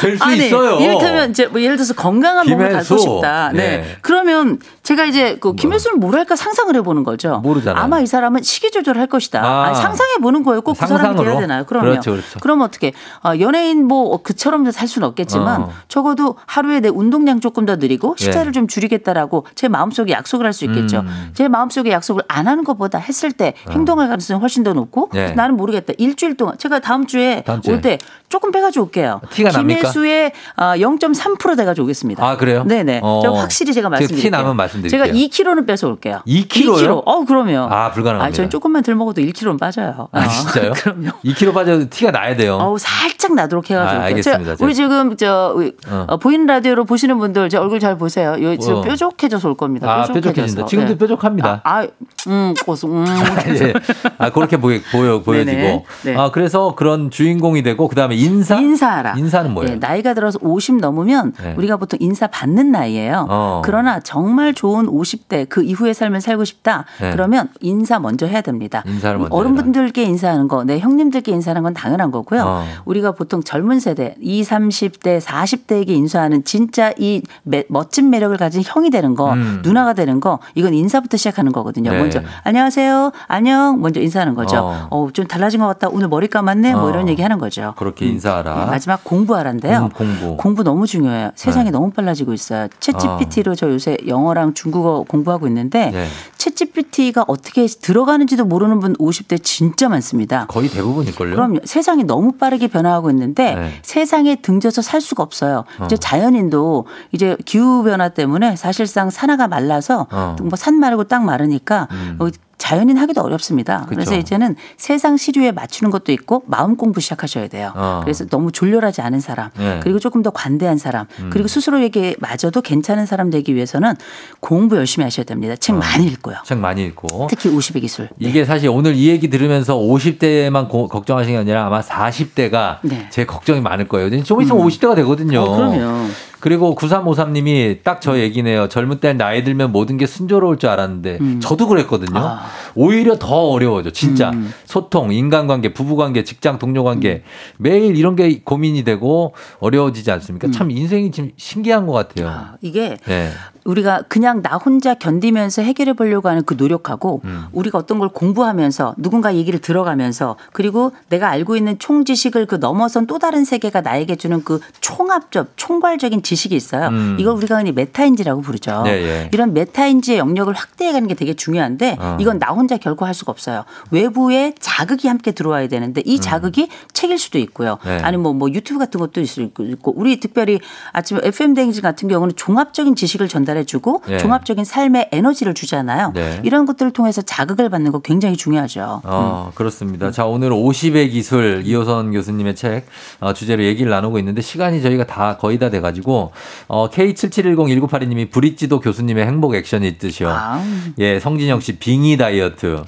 될수 0.00 0.24
아니, 0.24 0.46
있어요. 0.46 0.80
이를테면 0.80 1.30
이제 1.30 1.46
뭐 1.46 1.60
예를 1.62 1.76
들어서 1.76 1.94
건강한 1.94 2.48
몸을 2.48 2.70
김혜수. 2.70 2.88
갖고 2.96 3.02
싶다. 3.16 3.50
네. 3.54 3.62
예. 3.62 3.96
그러면 4.02 4.58
제가 4.82 5.04
이제 5.04 5.36
그 5.40 5.54
김혜수를 5.54 5.96
뭐랄까 5.98 6.34
상상을 6.34 6.74
해보는 6.74 7.04
거죠. 7.04 7.19
모르잖아요. 7.28 7.82
아마 7.84 8.00
이 8.00 8.06
사람은 8.06 8.42
식이 8.42 8.70
조절할 8.70 9.06
것이다. 9.06 9.42
아. 9.44 9.64
아니, 9.66 9.76
상상해 9.76 10.14
보는 10.22 10.42
거예요. 10.42 10.60
꼭 10.62 10.72
그 10.80 10.86
사람이? 10.86 11.16
돼야 11.22 11.38
되나요? 11.40 11.64
그럼요. 11.64 11.84
그렇죠, 11.90 12.12
그렇죠. 12.12 12.38
럼 12.44 12.60
어떻게 12.62 12.92
어, 13.24 13.32
연예인 13.38 13.86
뭐 13.86 14.22
그처럼 14.22 14.70
살 14.70 14.88
수는 14.88 15.06
없겠지만 15.08 15.62
어. 15.62 15.70
적어도 15.88 16.36
하루에 16.46 16.80
내 16.80 16.88
운동량 16.88 17.40
조금 17.40 17.66
더 17.66 17.76
늘리고 17.76 18.14
식사를 18.18 18.46
예. 18.48 18.52
좀 18.52 18.66
줄이겠다라고 18.66 19.46
제 19.54 19.68
마음속에 19.68 20.12
약속을 20.12 20.46
할 20.46 20.52
수 20.52 20.64
있겠죠. 20.64 21.00
음. 21.00 21.30
제 21.34 21.46
마음속에 21.48 21.90
약속을 21.92 22.24
안 22.28 22.48
하는 22.48 22.64
것보다 22.64 22.98
했을 22.98 23.30
때 23.32 23.54
행동할 23.70 24.08
가능성이 24.08 24.40
훨씬 24.40 24.62
더 24.64 24.72
높고 24.72 25.10
예. 25.14 25.30
나는 25.30 25.56
모르겠다. 25.56 25.92
일주일 25.98 26.36
동안 26.36 26.58
제가 26.58 26.80
다음 26.80 27.06
주에 27.06 27.44
주에. 27.62 27.74
올 27.74 27.80
때 27.80 27.98
조금 28.28 28.50
빼가지고 28.52 28.86
올게요. 28.86 29.20
티가? 29.30 29.50
김혜수의 29.50 30.32
어, 30.56 30.62
0.3% 30.76 31.56
돼가지고 31.56 31.84
오겠습니다. 31.84 32.24
아, 32.24 32.36
그래요? 32.36 32.64
네네. 32.64 33.00
어. 33.02 33.20
확실히 33.34 33.72
제가 33.72 33.88
말씀드릴게요. 33.88 34.22
티 34.22 34.30
나면 34.30 34.56
말씀드릴게요. 34.56 35.04
제가 35.04 35.16
2kg는 35.16 35.66
뺏어 35.66 35.88
올게요. 35.88 36.20
2kg 36.26 36.66
요? 36.66 36.74
2kg. 36.74 37.02
어, 37.10 37.24
그럼요. 37.24 37.66
아, 37.70 37.90
불가능합니다. 37.90 38.24
아, 38.24 38.30
저는 38.30 38.50
조금만 38.50 38.82
덜 38.84 38.94
먹어도 38.94 39.20
1kg는 39.20 39.58
빠져요. 39.58 40.08
아, 40.12 40.24
어. 40.24 40.28
진짜요? 40.28 40.72
그럼요. 40.78 41.10
2kg 41.24 41.52
빠져도 41.52 41.90
티가 41.90 42.12
나야 42.12 42.36
돼요. 42.36 42.56
어우 42.60 42.78
살짝 42.78 43.34
나도록 43.34 43.68
해가지고 43.68 44.00
아. 44.00 44.04
알겠습니다. 44.04 44.56
우리 44.60 44.74
지금 44.74 45.16
저 45.16 45.56
어. 45.88 46.06
어, 46.06 46.16
보이는 46.18 46.46
라디오로 46.46 46.84
보시는 46.84 47.18
분들 47.18 47.48
제 47.48 47.56
얼굴 47.58 47.80
잘 47.80 47.98
보세요. 47.98 48.36
요 48.40 48.56
지금 48.56 48.76
어. 48.76 48.80
뾰족해져서 48.82 49.48
올 49.48 49.56
겁니다. 49.56 49.90
아. 49.90 50.04
뾰족해진다. 50.04 50.66
지금도 50.66 50.92
네. 50.92 50.98
뾰족합니다. 50.98 51.60
아, 51.64 51.86
음, 52.28 52.54
고소, 52.64 52.88
음. 52.88 53.04
예. 53.60 53.72
아, 54.18 54.30
그렇게 54.30 54.56
보여, 54.56 54.78
보여, 54.92 55.22
보여지고. 55.22 55.84
네. 56.04 56.16
아, 56.16 56.30
그래서 56.30 56.74
그런 56.74 57.10
주인공이 57.10 57.62
되고, 57.62 57.88
그 57.88 57.94
다음에 57.94 58.14
인사? 58.14 58.56
인사하라. 58.56 59.14
인사는 59.16 59.52
뭐예요? 59.52 59.72
예, 59.72 59.76
나이가 59.76 60.14
들어서 60.14 60.38
50 60.42 60.76
넘으면 60.76 61.32
네. 61.42 61.54
우리가 61.56 61.76
보통 61.76 61.98
인사 62.00 62.26
받는 62.26 62.70
나이예요. 62.70 63.26
어. 63.28 63.62
그러나 63.64 64.00
정말 64.00 64.52
좋은 64.54 64.86
50대 64.86 65.48
그 65.48 65.62
이후의 65.62 65.94
삶을 65.94 66.20
살고 66.20 66.44
싶다. 66.44 66.84
네. 67.00 67.10
그러면 67.12 67.48
인사 67.60 67.98
먼저 67.98 68.26
해야 68.26 68.40
됩니다. 68.40 68.82
인사를 68.86 69.18
먼저 69.18 69.34
어른분들께 69.34 70.02
인사하는 70.02 70.48
거, 70.48 70.64
내 70.64 70.78
형님들께 70.78 71.32
인사하는 71.32 71.62
건 71.62 71.74
당연한 71.74 72.10
거고요. 72.10 72.42
어. 72.46 72.64
우리가 72.84 73.12
보통 73.12 73.42
젊은 73.42 73.80
세대 73.80 74.14
20, 74.20 74.50
30대, 74.50 75.20
40대에게 75.20 75.90
인사하는 75.90 76.44
진짜 76.44 76.92
이 76.98 77.22
매- 77.42 77.64
멋진 77.68 78.10
매력을 78.10 78.36
가진 78.36 78.62
형이 78.64 78.90
되는 78.90 79.14
거, 79.14 79.32
음. 79.32 79.60
누나가 79.64 79.92
되는 79.94 80.20
거, 80.20 80.38
이건 80.54 80.74
인사부터 80.74 81.16
시작하는 81.16 81.52
거거든요. 81.52 81.90
네. 81.92 81.98
먼저 81.98 82.20
안녕하세요, 82.44 83.12
안녕, 83.28 83.80
먼저 83.80 84.00
인사하는 84.00 84.34
거죠. 84.34 84.58
어. 84.58 84.88
어, 84.90 85.08
좀 85.12 85.26
달라진 85.26 85.60
것 85.60 85.66
같다. 85.66 85.88
오늘 85.90 86.08
머리 86.08 86.28
감았네. 86.28 86.72
뭐 86.74 86.84
어. 86.84 86.90
이런 86.90 87.08
얘기 87.08 87.22
하는 87.22 87.38
거죠. 87.38 87.74
그렇게 87.76 88.06
인사하라. 88.06 88.54
네, 88.56 88.66
마지막 88.66 89.02
공부하란데요. 89.04 89.78
음, 89.78 89.88
공부. 89.90 90.36
공부 90.36 90.64
너무 90.64 90.86
중요해요. 90.86 91.30
세상이 91.34 91.66
네. 91.66 91.70
너무 91.70 91.90
빨라지고 91.90 92.32
있어요. 92.32 92.68
챗 92.80 92.98
GPT로 92.98 93.54
저 93.54 93.70
요새 93.70 93.96
영어랑 94.06 94.54
중국어 94.54 95.04
공부하고 95.06 95.46
있는데 95.46 95.90
네. 95.90 96.06
챗 96.38 96.54
GPT 96.56 96.79
가 97.12 97.24
어떻게 97.28 97.66
들어가는지도 97.66 98.44
모르는 98.44 98.80
분 98.80 98.94
50대 98.94 99.42
진짜 99.42 99.88
많습니다. 99.88 100.46
거의 100.46 100.68
대부분일걸요? 100.68 101.34
그럼요. 101.34 101.58
세상이 101.64 102.04
너무 102.04 102.32
빠르게 102.32 102.68
변화하고 102.68 103.10
있는데 103.10 103.54
네. 103.54 103.72
세상에 103.82 104.36
등져서 104.36 104.82
살 104.82 105.00
수가 105.00 105.22
없어요. 105.22 105.64
어. 105.78 105.84
이제 105.86 105.96
자연인도 105.96 106.86
이제 107.12 107.36
기후 107.44 107.82
변화 107.82 108.08
때문에 108.10 108.56
사실상 108.56 109.10
산화가 109.10 109.48
말라서 109.48 110.06
어. 110.10 110.36
뭐 110.40 110.50
산 110.56 110.74
마르고 110.78 111.04
땅 111.04 111.24
마르니까 111.24 111.88
음. 111.90 112.18
어, 112.60 112.70
자연인 112.70 112.98
하기도 112.98 113.22
어렵습니다. 113.22 113.86
그래서 113.88 114.10
그쵸. 114.10 114.20
이제는 114.20 114.56
세상 114.76 115.16
시류에 115.16 115.52
맞추는 115.52 115.90
것도 115.90 116.12
있고 116.12 116.44
마음 116.46 116.76
공부 116.76 117.00
시작하셔야 117.00 117.48
돼요. 117.48 117.72
어. 117.74 118.00
그래서 118.04 118.26
너무 118.26 118.52
졸렬하지 118.52 119.00
않은 119.00 119.20
사람, 119.20 119.50
네. 119.56 119.80
그리고 119.82 119.98
조금 119.98 120.22
더 120.22 120.30
관대한 120.30 120.78
사람, 120.78 121.06
음. 121.18 121.30
그리고 121.32 121.48
스스로에게 121.48 122.16
마저도 122.20 122.60
괜찮은 122.60 123.06
사람 123.06 123.30
되기 123.30 123.54
위해서는 123.54 123.94
공부 124.40 124.76
열심히 124.76 125.04
하셔야 125.04 125.24
됩니다. 125.24 125.56
책 125.56 125.74
어. 125.74 125.78
많이 125.78 126.06
읽고요. 126.06 126.36
책 126.44 126.58
많이 126.58 126.84
읽고. 126.84 127.26
특히 127.30 127.50
50의 127.50 127.80
기술. 127.80 128.08
이게 128.18 128.44
사실 128.44 128.68
오늘 128.68 128.94
이 128.94 129.08
얘기 129.08 129.28
들으면서 129.30 129.76
50대만 129.76 130.68
걱정하시는 130.68 131.34
게 131.34 131.40
아니라 131.40 131.66
아마 131.66 131.80
40대가 131.80 132.78
네. 132.82 133.08
제 133.10 133.24
걱정이 133.24 133.60
많을 133.60 133.88
거예요. 133.88 134.22
좀 134.22 134.42
있으면 134.42 134.62
50대가 134.66 134.94
되거든요. 134.96 135.40
어, 135.40 135.56
그럼요. 135.56 136.08
그리고 136.40 136.74
9353님이 136.74 137.82
딱 137.84 138.00
저 138.00 138.18
얘기네요. 138.18 138.68
젊은 138.68 138.98
때 138.98 139.12
나이 139.12 139.44
들면 139.44 139.72
모든 139.72 139.96
게 139.98 140.06
순조로울 140.06 140.58
줄 140.58 140.70
알았는데 140.70 141.18
음. 141.20 141.40
저도 141.40 141.68
그랬거든요. 141.68 142.18
아. 142.18 142.46
오히려 142.74 143.16
더 143.18 143.48
어려워져. 143.50 143.90
진짜 143.90 144.30
음. 144.30 144.52
소통, 144.64 145.12
인간관계, 145.12 145.74
부부관계, 145.74 146.24
직장 146.24 146.58
동료관계 146.58 147.22
매일 147.58 147.96
이런 147.96 148.16
게 148.16 148.40
고민이 148.42 148.84
되고 148.84 149.34
어려워지지 149.60 150.10
않습니까? 150.12 150.50
참 150.50 150.70
인생이 150.70 151.10
지금 151.10 151.30
신기한 151.36 151.86
것 151.86 151.92
같아요. 151.92 152.26
음. 152.26 152.32
아, 152.32 152.54
이게 152.62 152.96
네. 153.06 153.30
우리가 153.64 154.02
그냥 154.08 154.42
나 154.42 154.56
혼자 154.56 154.94
견디면서 154.94 155.62
해결해 155.62 155.92
보려고 155.92 156.28
하는 156.28 156.42
그 156.44 156.54
노력하고 156.56 157.20
음. 157.24 157.46
우리가 157.52 157.78
어떤 157.78 157.98
걸 157.98 158.08
공부하면서 158.08 158.94
누군가 158.96 159.34
얘기를 159.34 159.60
들어가면서 159.60 160.36
그리고 160.52 160.92
내가 161.08 161.28
알고 161.28 161.56
있는 161.56 161.78
총 161.78 162.04
지식을 162.04 162.46
그 162.46 162.56
넘어선 162.56 163.06
또 163.06 163.18
다른 163.18 163.44
세계가 163.44 163.82
나에게 163.82 164.16
주는 164.16 164.42
그 164.44 164.60
총합적 164.80 165.52
총괄적인 165.56 166.22
지식이 166.22 166.54
있어요. 166.54 166.88
음. 166.88 167.16
이걸 167.20 167.34
우리가 167.34 167.58
흔히 167.58 167.72
메타인지라고 167.72 168.40
부르죠. 168.40 168.84
예, 168.86 168.90
예. 168.90 169.30
이런 169.32 169.52
메타인지의 169.52 170.18
영역을 170.18 170.54
확대해 170.54 170.92
가는 170.92 171.06
게 171.06 171.14
되게 171.14 171.34
중요한데 171.34 171.96
어. 172.00 172.16
이건 172.20 172.38
나 172.38 172.48
혼자 172.52 172.76
결코 172.76 173.04
할 173.04 173.14
수가 173.14 173.32
없어요. 173.32 173.64
외부의 173.90 174.54
자극이 174.58 175.08
함께 175.08 175.32
들어와야 175.32 175.68
되는데 175.68 176.02
이 176.04 176.20
자극이 176.20 176.68
책일 176.92 177.18
수도 177.18 177.38
있고요. 177.38 177.78
음. 177.84 177.88
네. 177.88 177.98
아니면 178.02 178.22
뭐, 178.22 178.32
뭐 178.32 178.50
유튜브 178.50 178.78
같은 178.78 178.98
것도 179.00 179.20
있을 179.20 179.50
수 179.54 179.62
있고 179.62 179.92
우리 179.96 180.18
특별히 180.20 180.60
아침에 180.92 181.20
FM 181.24 181.54
대행진 181.54 181.82
같은 181.82 182.08
경우는 182.08 182.36
종합적인 182.36 182.94
지식을 182.94 183.28
전달 183.28 183.49
전달해주고 183.54 184.02
네. 184.06 184.18
종합적인 184.18 184.64
삶의 184.64 185.08
에너지를 185.12 185.54
주잖아요. 185.54 186.12
네. 186.14 186.40
이런 186.44 186.66
것들을 186.66 186.92
통해서 186.92 187.22
자극을 187.22 187.68
받는 187.68 187.92
거 187.92 187.98
굉장히 188.00 188.36
중요하죠. 188.36 189.02
어, 189.04 189.50
그렇습니다. 189.54 190.10
자, 190.10 190.24
오늘 190.26 190.50
50의 190.50 191.10
기술 191.10 191.62
이호선 191.64 192.12
교수님의 192.12 192.54
책 192.54 192.86
어, 193.20 193.32
주제로 193.32 193.64
얘기를 193.64 193.90
나누고 193.90 194.18
있는데 194.20 194.40
시간이 194.42 194.82
저희가 194.82 195.06
다 195.06 195.36
거의 195.36 195.58
다 195.58 195.70
돼가지고 195.70 196.32
어, 196.68 196.90
K77101982님이 196.90 198.30
브릿지도 198.30 198.80
교수님의 198.80 199.26
행복 199.26 199.54
액션이 199.54 199.86
있듯이요. 199.88 200.28
아. 200.30 200.62
예, 200.98 201.18
성진영 201.20 201.60
씨 201.60 201.78
빙의 201.78 202.16
다이어트. 202.16 202.82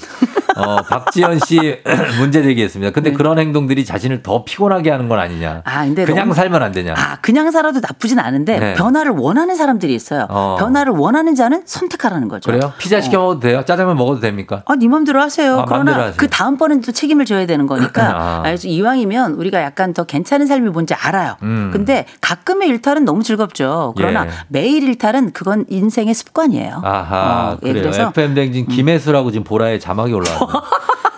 어, 0.56 0.76
박지현 0.88 1.38
씨 1.46 1.58
문제 2.20 2.42
제기했습니다. 2.42 2.92
근데 2.92 3.12
그런 3.12 3.38
행동들이 3.38 3.84
자신을 3.84 4.22
더 4.22 4.44
피곤하게 4.44 4.90
하는 4.90 5.08
건 5.08 5.18
아니냐. 5.18 5.54
네. 5.54 5.60
아, 5.64 5.84
근데 5.84 6.04
그냥 6.04 6.24
너무- 6.26 6.34
살면 6.34 6.62
안 6.62 6.72
되냐. 6.72 6.94
아, 6.96 7.16
그냥 7.20 7.50
살아도 7.50 7.80
나쁘진 7.80 8.18
않은데 8.18 8.58
네. 8.58 8.74
변화를 8.74 9.12
원하는 9.12 9.56
사람들이 9.56 9.94
있어요. 9.94 10.26
어. 10.28 10.51
변화를 10.56 10.92
원하는 10.92 11.34
자는 11.34 11.62
선택하라는 11.64 12.28
거죠. 12.28 12.50
그래요? 12.50 12.72
피자 12.78 13.00
시켜 13.00 13.18
먹어도 13.18 13.40
돼요? 13.40 13.64
짜장면 13.64 13.96
먹어도 13.96 14.20
됩니까? 14.20 14.62
아, 14.66 14.74
네 14.76 14.88
맘대로 14.88 15.20
하세요. 15.20 15.60
아, 15.60 15.64
그러나 15.66 15.92
하세요. 15.92 16.14
그 16.16 16.28
다음번엔 16.28 16.80
또 16.82 16.92
책임을 16.92 17.24
져야 17.24 17.46
되는 17.46 17.66
거니까. 17.66 18.12
아. 18.14 18.42
그래서 18.42 18.68
이왕이면 18.68 19.34
우리가 19.34 19.62
약간 19.62 19.92
더 19.92 20.04
괜찮은 20.04 20.46
삶이 20.46 20.70
뭔지 20.70 20.94
알아요. 20.94 21.36
음. 21.42 21.70
근데 21.72 22.06
가끔의 22.20 22.68
일탈은 22.68 23.04
너무 23.04 23.22
즐겁죠. 23.22 23.94
그러나 23.96 24.26
예. 24.26 24.30
매일 24.48 24.82
일탈은 24.82 25.32
그건 25.32 25.64
인생의 25.68 26.14
습관이에요. 26.14 26.80
아하, 26.84 27.52
어, 27.52 27.58
예, 27.62 27.68
그래요. 27.68 27.82
그래서 27.82 28.08
FM 28.08 28.34
댕진 28.34 28.66
김혜수라고 28.66 29.30
지금 29.30 29.44
보라에 29.44 29.78
자막이 29.78 30.12
올라왔네요. 30.12 30.48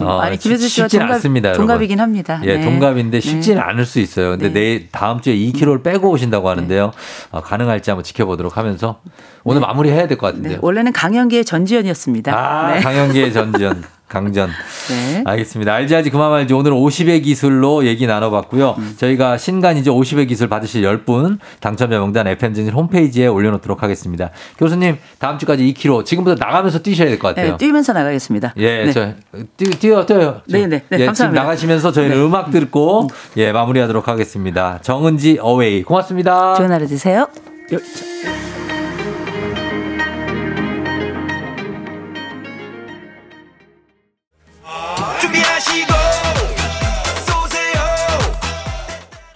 어, 0.00 0.18
아니 0.20 0.36
김혜수 0.36 0.68
씨와 0.68 0.86
쉽진 0.88 1.00
동갑, 1.00 1.14
않습니다. 1.16 1.52
동갑이긴 1.52 2.00
합니다. 2.00 2.40
예, 2.44 2.56
네. 2.58 2.64
동갑인데 2.64 3.20
쉽지는 3.20 3.56
네. 3.56 3.62
않을 3.62 3.84
수 3.84 4.00
있어요. 4.00 4.30
근데 4.30 4.48
네. 4.48 4.54
내일 4.54 4.88
다음 4.90 5.20
주에 5.20 5.34
2kg를 5.34 5.82
빼고 5.82 6.10
오신다고 6.10 6.48
하는데요. 6.48 6.92
어, 7.30 7.40
가능할지 7.42 7.90
한번 7.90 8.04
지켜보도록 8.04 8.56
하면서 8.56 9.00
오늘 9.44 9.60
마무리해야 9.60 10.06
될것 10.06 10.32
네, 10.34 10.36
같은데요. 10.38 10.58
원래는 10.62 10.92
강연계의 10.92 11.44
전지현이었습니다. 11.44 12.32
아, 12.36 12.74
네. 12.74 12.80
강현기의 12.80 13.32
전지현. 13.32 13.84
강전. 14.08 14.48
네. 14.88 15.22
알겠습니다. 15.26 15.74
알지 15.74 15.94
알지 15.94 16.10
그만 16.10 16.30
말지 16.30 16.54
오늘 16.54 16.72
50의 16.72 17.22
기술로 17.22 17.84
얘기 17.84 18.06
나눠봤고요. 18.06 18.74
음. 18.78 18.94
저희가 18.98 19.36
신간이죠 19.36 19.94
50의 19.94 20.26
기술 20.28 20.48
받으실 20.48 20.82
10분 20.82 21.38
당첨자 21.60 21.98
명단 21.98 22.26
FM진진 22.26 22.72
홈페이지에 22.74 23.26
올려놓도록 23.26 23.82
하겠습니다. 23.82 24.30
교수님 24.58 24.96
다음 25.18 25.38
주까지 25.38 25.62
2kg 25.74 26.04
지금부터 26.06 26.42
나가면서 26.44 26.78
뛰셔야 26.80 27.08
될 27.08 27.18
것 27.18 27.28
같아요. 27.28 27.52
네, 27.52 27.56
뛰면서 27.58 27.92
나가겠습니다. 27.92 28.54
예, 28.56 28.84
네. 28.86 28.92
저 28.92 29.12
뛰, 29.56 29.64
뛰어 29.70 30.06
뛰어요. 30.06 30.40
네, 30.48 30.60
네, 30.60 30.66
네, 30.68 30.82
예, 30.92 30.96
지금 30.96 31.06
감사합니다. 31.06 31.42
나가시면서 31.42 31.92
저희는 31.92 32.16
네. 32.16 32.22
음악 32.22 32.50
듣고 32.50 33.08
예 33.36 33.52
마무리하도록 33.52 34.08
하겠습니다. 34.08 34.78
정은지 34.82 35.38
어웨이 35.40 35.82
고맙습니다. 35.82 36.54
좋은 36.54 36.70
하루 36.72 36.86
되세요. 36.86 37.28
요- 37.72 37.78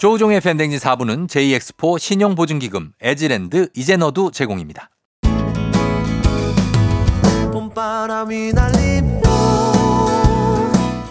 조우종의 0.03 0.41
팬댕진 0.41 0.81
4부는 0.81 1.29
JX포 1.29 1.97
신용보증기금 1.97 2.91
에즈랜드 3.01 3.69
이제 3.73 3.97
너도 3.97 4.33
제공입니다. 4.33 4.91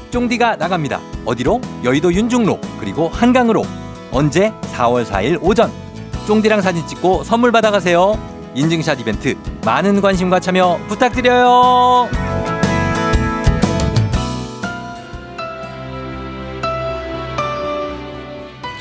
쫑디가 0.10 0.58
나갑니다. 0.58 1.00
어디로? 1.24 1.62
여의도 1.86 2.14
윤중로 2.14 2.60
그리고 2.82 3.08
한강으로 3.08 3.64
언제? 4.12 4.52
4월 4.74 5.06
4일 5.06 5.40
오전 5.42 5.72
쫑디랑 6.28 6.60
사진 6.62 6.86
찍고 6.86 7.24
선물 7.24 7.54
받아가세요. 7.54 8.20
인증샷 8.56 9.00
이벤트 9.00 9.38
많은 9.64 10.02
관심과 10.02 10.42
참여 10.42 10.82
부탁드려요. 10.90 12.10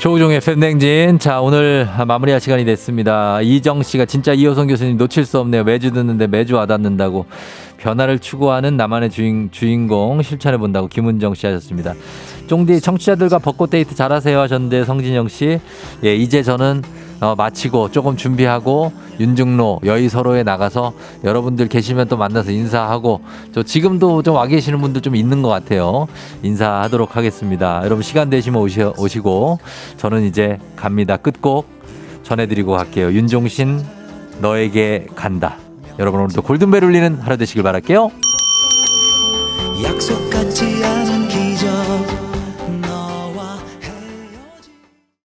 조우종의 0.01 0.39
팬댕진. 0.39 1.19
자, 1.19 1.41
오늘 1.41 1.87
마무리할 2.07 2.41
시간이 2.41 2.65
됐습니다. 2.65 3.39
이정 3.41 3.83
씨가 3.83 4.05
진짜 4.05 4.33
이호성 4.33 4.65
교수님 4.65 4.97
놓칠 4.97 5.25
수 5.25 5.37
없네요. 5.37 5.63
매주 5.63 5.91
듣는데 5.91 6.25
매주 6.25 6.55
와닿는다고. 6.55 7.27
변화를 7.77 8.17
추구하는 8.17 8.77
나만의 8.77 9.11
주인, 9.11 9.49
주인공 9.51 10.23
실천해 10.23 10.57
본다고 10.57 10.87
김은정 10.87 11.35
씨 11.35 11.45
하셨습니다. 11.45 11.93
쫑디 12.47 12.81
청취자들과 12.81 13.37
벚꽃 13.37 13.69
데이트 13.69 13.93
잘하세요 13.93 14.39
하셨는데 14.39 14.85
성진영 14.85 15.27
씨. 15.27 15.59
예, 16.03 16.15
이제 16.15 16.41
저는 16.41 16.81
어, 17.21 17.35
마치고 17.35 17.91
조금 17.91 18.17
준비하고 18.17 18.91
윤중로 19.19 19.81
여의서로에 19.85 20.41
나가서 20.43 20.93
여러분들 21.23 21.67
계시면 21.67 22.07
또 22.07 22.17
만나서 22.17 22.51
인사하고 22.51 23.21
저 23.53 23.63
지금도 23.63 24.23
좀 24.23 24.31
와 24.35 24.47
계시는 24.47 24.79
분들 24.81 25.01
좀 25.01 25.15
있는 25.15 25.41
것 25.41 25.49
같아요. 25.49 26.07
인사하도록 26.41 27.15
하겠습니다. 27.15 27.81
여러분 27.83 28.01
시간 28.01 28.29
되시면 28.29 28.61
오시, 28.61 28.81
오시고 28.97 29.59
저는 29.97 30.23
이제 30.23 30.57
갑니다. 30.75 31.17
끝곡 31.17 31.67
전해드리고 32.23 32.71
갈게요. 32.71 33.11
윤종신 33.11 33.83
너에게 34.39 35.05
간다. 35.15 35.57
여러분 35.99 36.21
오늘도 36.21 36.41
골든벨 36.41 36.83
울리는 36.83 37.19
하루 37.19 37.37
되시길 37.37 37.61
바랄게요. 37.61 38.09
약속 39.83 40.20